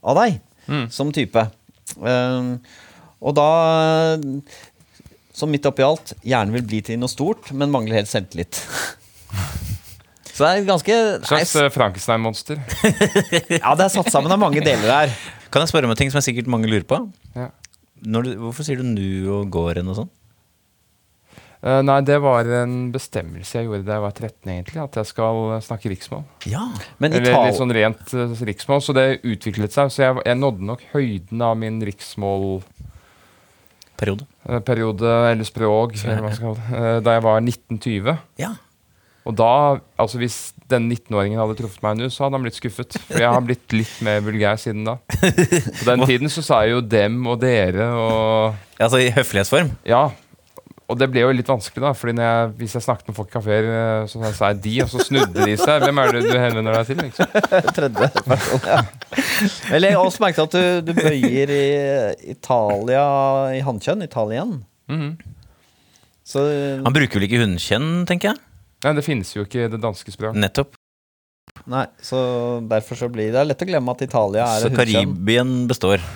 av 0.07 0.23
deg 0.23 0.39
som 0.95 1.11
type. 1.15 1.47
Eh, 1.99 2.53
og 3.19 3.35
da 3.35 3.51
som 5.39 5.51
midt 5.53 5.67
oppi 5.71 5.85
alt, 5.87 6.17
gjerne 6.27 6.55
vil 6.57 6.67
bli 6.67 6.81
til 6.83 6.99
noe 6.99 7.11
stort, 7.11 7.53
men 7.55 7.71
mangler 7.71 8.01
helt 8.01 8.11
selvtillit. 8.11 8.63
Så 10.39 10.47
det 10.47 10.51
er 10.53 10.67
ganske 10.69 10.97
Slags 11.27 11.55
eh, 11.59 11.71
Frankenstein-monster. 11.75 12.61
Ja, 13.59 13.73
det 13.75 13.89
er 13.89 13.91
satt 13.91 14.11
sammen 14.15 14.31
av 14.31 14.39
mange 14.39 14.63
deler 14.63 14.87
her. 14.87 15.15
Kan 15.51 15.65
jeg 15.65 15.73
spørre 15.73 15.89
om 15.89 15.95
en 15.95 15.99
ting 15.99 16.13
som 16.13 16.21
jeg 16.21 16.29
sikkert 16.29 16.51
mange 16.53 16.71
lurer 16.71 16.87
på? 16.87 17.01
Ja. 17.35 17.49
Du, 17.99 18.21
hvorfor 18.45 18.63
sier 18.63 18.79
du 18.79 18.87
nu 18.87 19.27
og 19.35 19.49
gården 19.51 19.91
og 19.91 19.99
sånn? 19.99 20.13
Uh, 21.59 21.81
nei, 21.83 21.97
det 22.07 22.21
var 22.23 22.47
en 22.61 22.93
bestemmelse 22.95 23.57
jeg 23.57 23.67
gjorde 23.67 23.83
da 23.89 23.97
jeg 23.97 24.05
var 24.05 24.15
13, 24.15 24.53
egentlig. 24.53 24.79
At 24.85 25.01
jeg 25.01 25.11
skal 25.11 25.41
snakke 25.67 25.91
riksmål. 25.91 26.23
Ja. 26.47 26.69
Men 27.03 27.19
Eller 27.19 27.35
tal... 27.35 27.49
litt 27.49 27.59
sånn 27.59 27.75
rent 27.75 28.15
uh, 28.15 28.39
riksmål. 28.53 28.85
Så 28.87 28.95
det 28.95 29.09
utviklet 29.27 29.75
seg. 29.75 29.91
Så 29.91 30.05
jeg, 30.05 30.21
jeg 30.23 30.39
nådde 30.39 30.71
nok 30.71 30.87
høyden 30.95 31.43
av 31.43 31.59
min 31.59 31.83
riksmål... 31.91 32.61
Periode. 33.99 34.29
Periode, 34.63 35.11
eller 35.33 35.43
språk, 35.43 35.99
eller 36.05 36.23
hva 36.23 36.31
skal 36.31 36.53
kalle 36.55 36.71
det, 36.71 36.99
da 37.03 37.17
jeg 37.17 37.23
var 37.27 37.41
1920. 37.43 38.13
Ja. 38.39 38.55
Og 39.27 39.35
da, 39.37 39.79
altså 40.01 40.21
hvis 40.23 40.37
den 40.71 40.87
19-åringen 40.93 41.41
hadde 41.41 41.57
truffet 41.59 41.83
meg 41.85 41.99
nå, 41.99 42.07
så 42.13 42.25
hadde 42.25 42.39
han 42.39 42.47
blitt 42.47 42.57
skuffet. 42.57 42.97
For 43.09 43.21
jeg 43.21 43.33
har 43.33 43.43
blitt 43.45 43.75
litt 43.77 43.99
mer 44.05 44.23
vulgær 44.25 44.61
siden 44.61 44.87
da. 44.89 44.99
På 45.09 45.85
den 45.91 46.07
tiden 46.11 46.33
så 46.33 46.45
sa 46.45 46.63
jeg 46.65 46.77
jo 46.79 46.81
dem 46.85 47.21
og 47.29 47.41
dere 47.43 47.91
og 47.97 48.57
Altså 48.79 49.01
i 49.03 49.11
høflighetsform. 49.11 49.73
Ja. 49.89 50.07
Og 50.89 50.97
det 50.97 51.11
ble 51.13 51.21
jo 51.21 51.33
litt 51.35 51.49
vanskelig, 51.51 51.83
da. 51.85 51.91
Fordi 51.99 52.15
når 52.17 52.25
jeg, 52.25 52.51
hvis 52.63 52.77
jeg 52.79 52.85
snakket 52.87 53.11
med 53.11 53.17
folk 53.19 53.29
i 53.29 53.35
kafeer, 53.35 53.67
eh, 53.69 54.05
så 54.09 54.31
sa 54.33 54.53
jeg 54.55 54.61
de, 54.65 54.75
og 54.85 54.93
så 54.93 55.05
snudde 55.05 55.45
de 55.51 55.57
seg. 55.61 55.83
Hvem 55.85 56.01
er 56.01 56.13
det 56.15 56.23
du 56.25 56.37
henvender 56.39 56.79
deg 56.79 56.89
til? 56.89 57.03
Liksom? 57.05 57.35
Tredje 57.77 58.09
person, 58.23 58.63
ja. 58.65 58.79
Vel, 59.69 59.85
jeg 59.91 59.99
har 59.99 60.01
også 60.01 60.25
merket 60.25 60.47
at 60.47 60.57
du, 60.57 60.89
du 60.89 60.95
bøyer 60.97 61.53
i 61.53 61.67
Italia 62.33 63.05
i 63.59 63.61
hannkjønn. 63.67 64.07
Italien. 64.09 64.61
Mhm. 64.89 65.11
Så 66.29 66.45
Han 66.85 66.93
bruker 66.93 67.17
vel 67.17 67.25
ikke 67.25 67.41
hunnkjønn, 67.41 67.93
tenker 68.09 68.33
jeg? 68.33 68.41
Nei, 68.85 68.93
det 68.95 69.03
finnes 69.07 69.31
jo 69.35 69.43
ikke 69.47 69.65
i 69.65 69.71
det 69.73 69.81
danske 69.83 70.13
språk. 70.15 70.37
Nettopp. 70.39 70.77
Nei, 71.69 71.85
så 72.05 72.19
derfor 72.71 72.99
så 73.01 73.09
blir 73.11 73.33
det 73.35 73.43
lett 73.49 73.65
å 73.65 73.67
glemme 73.69 73.95
at 73.95 74.05
Italia 74.07 74.47
er 74.47 74.67
Så. 74.67 74.75
Karibien 74.77 75.61
består. 75.71 76.03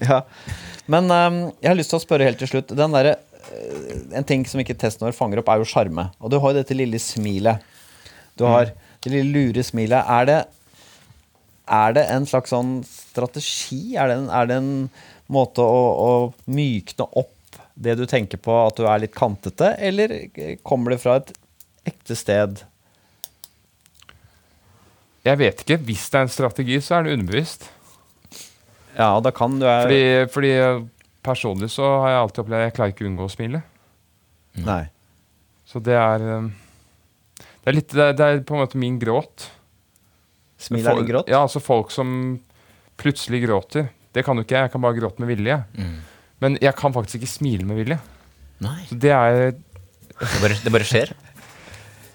Ja. 0.00 0.22
Men 0.88 1.04
um, 1.12 1.34
jeg 1.60 1.68
har 1.68 1.76
lyst 1.76 1.90
til 1.92 1.98
å 1.98 2.02
spørre 2.02 2.24
helt 2.24 2.38
til 2.40 2.48
slutt. 2.48 2.70
Den 2.72 2.94
derre 2.94 3.10
eh, 3.12 3.98
En 4.16 4.24
ting 4.24 4.46
som 4.48 4.62
ikke 4.62 4.72
Testnor 4.80 5.12
fanger 5.12 5.42
opp, 5.42 5.50
er 5.52 5.60
jo 5.60 5.66
sjarme. 5.68 6.06
Og 6.16 6.32
du 6.32 6.38
har 6.40 6.54
jo 6.54 6.56
dette 6.62 6.76
lille 6.78 6.96
smilet. 6.96 7.60
Du 8.40 8.46
har 8.48 8.70
det 8.72 9.12
lille 9.12 9.28
lure 9.34 9.64
smilet. 9.68 10.00
Er 10.00 10.30
det 10.30 10.38
Er 11.68 11.92
det 11.98 12.06
en 12.08 12.24
slags 12.26 12.54
sånn 12.56 12.72
strategi? 12.88 13.98
Er 14.00 14.08
det 14.08 14.16
en, 14.22 14.30
er 14.32 14.48
det 14.48 14.58
en 14.62 14.72
måte 15.28 15.60
å, 15.60 15.84
å 15.92 16.10
mykne 16.48 17.10
opp 17.12 17.60
det 17.74 17.98
du 18.00 18.06
tenker 18.08 18.40
på, 18.40 18.56
at 18.64 18.80
du 18.80 18.88
er 18.88 19.04
litt 19.04 19.14
kantete, 19.16 19.74
eller 19.76 20.16
kommer 20.64 20.92
det 20.92 21.02
fra 21.04 21.20
et 21.20 21.32
ekte 21.88 22.16
sted? 22.18 22.62
Jeg 25.22 25.38
vet 25.38 25.62
ikke. 25.62 25.78
Hvis 25.86 26.08
det 26.10 26.18
er 26.18 26.26
en 26.26 26.32
strategi, 26.32 26.80
så 26.82 26.98
er 26.98 27.06
det 27.06 27.14
underbevisst. 27.18 27.68
Ja, 28.96 29.14
da 29.24 29.30
kan 29.32 29.54
du 29.60 29.64
er, 29.64 29.86
Fordi, 29.86 30.02
fordi 30.34 30.50
eh, 30.58 30.82
personlig 31.24 31.70
så 31.72 31.86
har 32.02 32.10
jeg 32.12 32.20
alltid 32.24 32.42
opplevd 32.42 32.58
at 32.58 32.66
jeg 32.66 32.76
klarer 32.76 32.92
ikke 32.94 33.06
å 33.06 33.08
unngå 33.12 33.28
å 33.28 33.32
smile. 33.32 33.62
Nei. 34.66 34.82
Så 35.64 35.80
det 35.80 35.94
er 35.96 36.24
eh, 36.28 36.48
Det 37.62 37.70
er 37.70 37.76
litt 37.78 37.94
Det 37.94 38.04
er, 38.10 38.16
det 38.18 38.26
er 38.26 38.42
på 38.44 38.56
en 38.58 38.64
måte 38.64 38.80
min 38.82 38.98
gråt. 39.00 39.46
Smil 40.60 40.86
er 40.86 40.98
din 41.00 41.08
gråt? 41.08 41.30
Ja, 41.32 41.40
altså 41.46 41.62
folk 41.62 41.90
som 41.94 42.12
plutselig 43.00 43.40
gråter. 43.46 43.88
Det 44.12 44.26
kan 44.26 44.36
jo 44.36 44.44
ikke 44.44 44.58
jeg. 44.58 44.68
Jeg 44.68 44.74
kan 44.74 44.84
bare 44.84 44.98
gråte 44.98 45.22
med 45.22 45.32
vilje. 45.32 45.56
Mm. 45.78 45.96
Men 46.44 46.58
jeg 46.60 46.74
kan 46.78 46.92
faktisk 46.94 47.22
ikke 47.22 47.32
smile 47.32 47.66
med 47.66 47.80
vilje. 47.80 47.98
Nei. 48.62 48.80
Så 48.90 48.98
det 49.00 49.14
er 49.14 49.54
Det 49.56 50.38
bare, 50.42 50.58
det 50.62 50.70
bare 50.74 50.86
skjer. 50.86 51.14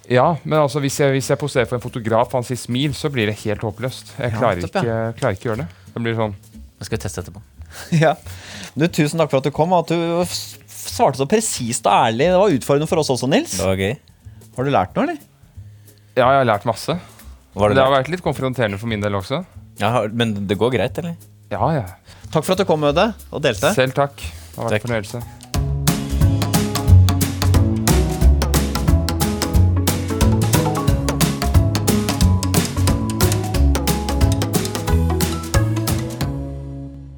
Ja, 0.09 0.37
men 0.43 0.59
altså 0.61 0.79
hvis 0.79 0.95
jeg, 1.01 1.11
hvis 1.17 1.27
jeg 1.33 1.39
poserer 1.41 1.67
for 1.67 1.75
en 1.79 1.83
fotograf 1.83 2.29
og 2.31 2.37
han 2.39 2.45
sier 2.47 2.59
smil, 2.61 2.93
så 2.95 3.09
blir 3.11 3.27
det 3.27 3.35
helt 3.43 3.63
håpløst. 3.65 4.13
Jeg 4.17 4.31
Ja, 4.31 4.37
klarer, 4.39 4.61
ja. 4.63 4.69
ikke, 4.69 4.97
klarer 5.19 5.35
ikke 5.35 5.49
å 5.49 5.51
gjøre 5.51 5.65
det. 5.65 5.67
Det 5.93 6.03
blir 6.05 6.15
sånn 6.15 6.35
Jeg 6.77 6.87
skal 6.87 6.97
vi 6.97 7.01
teste 7.03 7.23
etterpå. 7.25 7.41
Ja. 8.05 8.13
Du, 8.77 8.85
tusen 8.87 9.19
takk 9.19 9.29
for 9.33 9.41
at 9.41 9.49
du 9.49 9.51
kom, 9.51 9.73
og 9.75 9.83
at 9.83 9.91
du 9.91 10.23
svarte 10.71 11.19
så 11.19 11.27
presist 11.29 11.85
og 11.89 11.91
ærlig. 11.93 12.29
Det 12.31 12.39
var 12.39 12.55
utfordrende 12.55 12.87
for 12.89 13.01
oss 13.03 13.11
også, 13.11 13.27
Nils. 13.29 13.57
Det 13.59 13.65
var 13.67 13.81
gøy. 13.81 13.95
Har 14.57 14.63
du 14.69 14.71
lært 14.73 14.95
noe, 14.95 15.03
eller? 15.09 15.19
Ja, 16.17 16.29
jeg 16.31 16.39
har 16.41 16.47
lært 16.49 16.65
masse. 16.69 16.95
Det 17.57 17.73
det 17.75 17.81
har 17.83 17.91
vært 17.93 18.09
litt 18.13 18.23
konfronterende 18.25 18.77
for 18.79 18.89
min 18.89 19.01
del 19.03 19.17
også. 19.17 19.41
Ja, 19.81 19.91
men 20.13 20.33
det 20.49 20.57
går 20.57 20.71
greit, 20.77 20.97
eller? 21.01 21.17
Ja, 21.51 21.67
ja. 21.73 21.83
Takk 22.33 22.45
for 22.45 22.53
at 22.55 22.61
du 22.61 22.65
kom, 22.69 22.83
Øde, 22.87 23.09
og 23.33 23.41
delte. 23.43 23.73
Selv 23.75 23.93
takk. 23.97 24.15
Det 24.17 24.55
har 24.57 24.69
vært 24.69 24.73
Takk. 24.77 24.81
en 24.81 24.87
fornøyelse. 24.87 25.21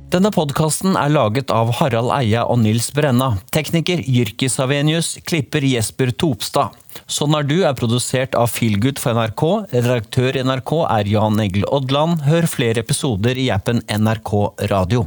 Denne 0.10 0.32
podkasten 0.34 0.96
er 0.98 1.12
laget 1.14 1.52
av 1.54 1.70
Harald 1.78 2.10
Eia 2.16 2.42
og 2.50 2.58
Nils 2.64 2.88
Brenna. 2.98 3.36
Tekniker 3.54 4.00
Jyrki 4.02 4.48
Savenius, 4.50 5.12
klipper 5.30 5.62
Jesper 5.62 6.10
Topstad. 6.10 6.74
Sånn 7.06 7.36
er 7.38 7.46
du 7.46 7.60
er 7.62 7.76
produsert 7.78 8.34
av 8.34 8.50
Feelgood 8.50 8.98
for 8.98 9.14
NRK. 9.14 9.44
Redaktør 9.76 10.40
i 10.40 10.42
NRK 10.48 10.74
er 10.88 11.12
Jan 11.14 11.38
Egil 11.46 11.68
Odland. 11.70 12.24
Hør 12.26 12.50
flere 12.50 12.82
episoder 12.82 13.38
i 13.38 13.52
appen 13.54 13.84
NRK 13.86 14.34
Radio. 14.74 15.06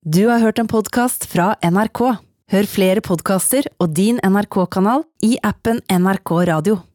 Du 0.00 0.22
har 0.30 0.40
hørt 0.40 0.62
en 0.62 0.70
podkast 0.70 1.28
fra 1.28 1.52
NRK. 1.60 2.06
Hør 2.48 2.72
flere 2.72 3.04
podkaster 3.04 3.68
og 3.76 3.92
din 3.92 4.16
NRK-kanal 4.24 5.04
i 5.28 5.36
appen 5.44 5.84
NRK 5.92 6.38
Radio. 6.48 6.80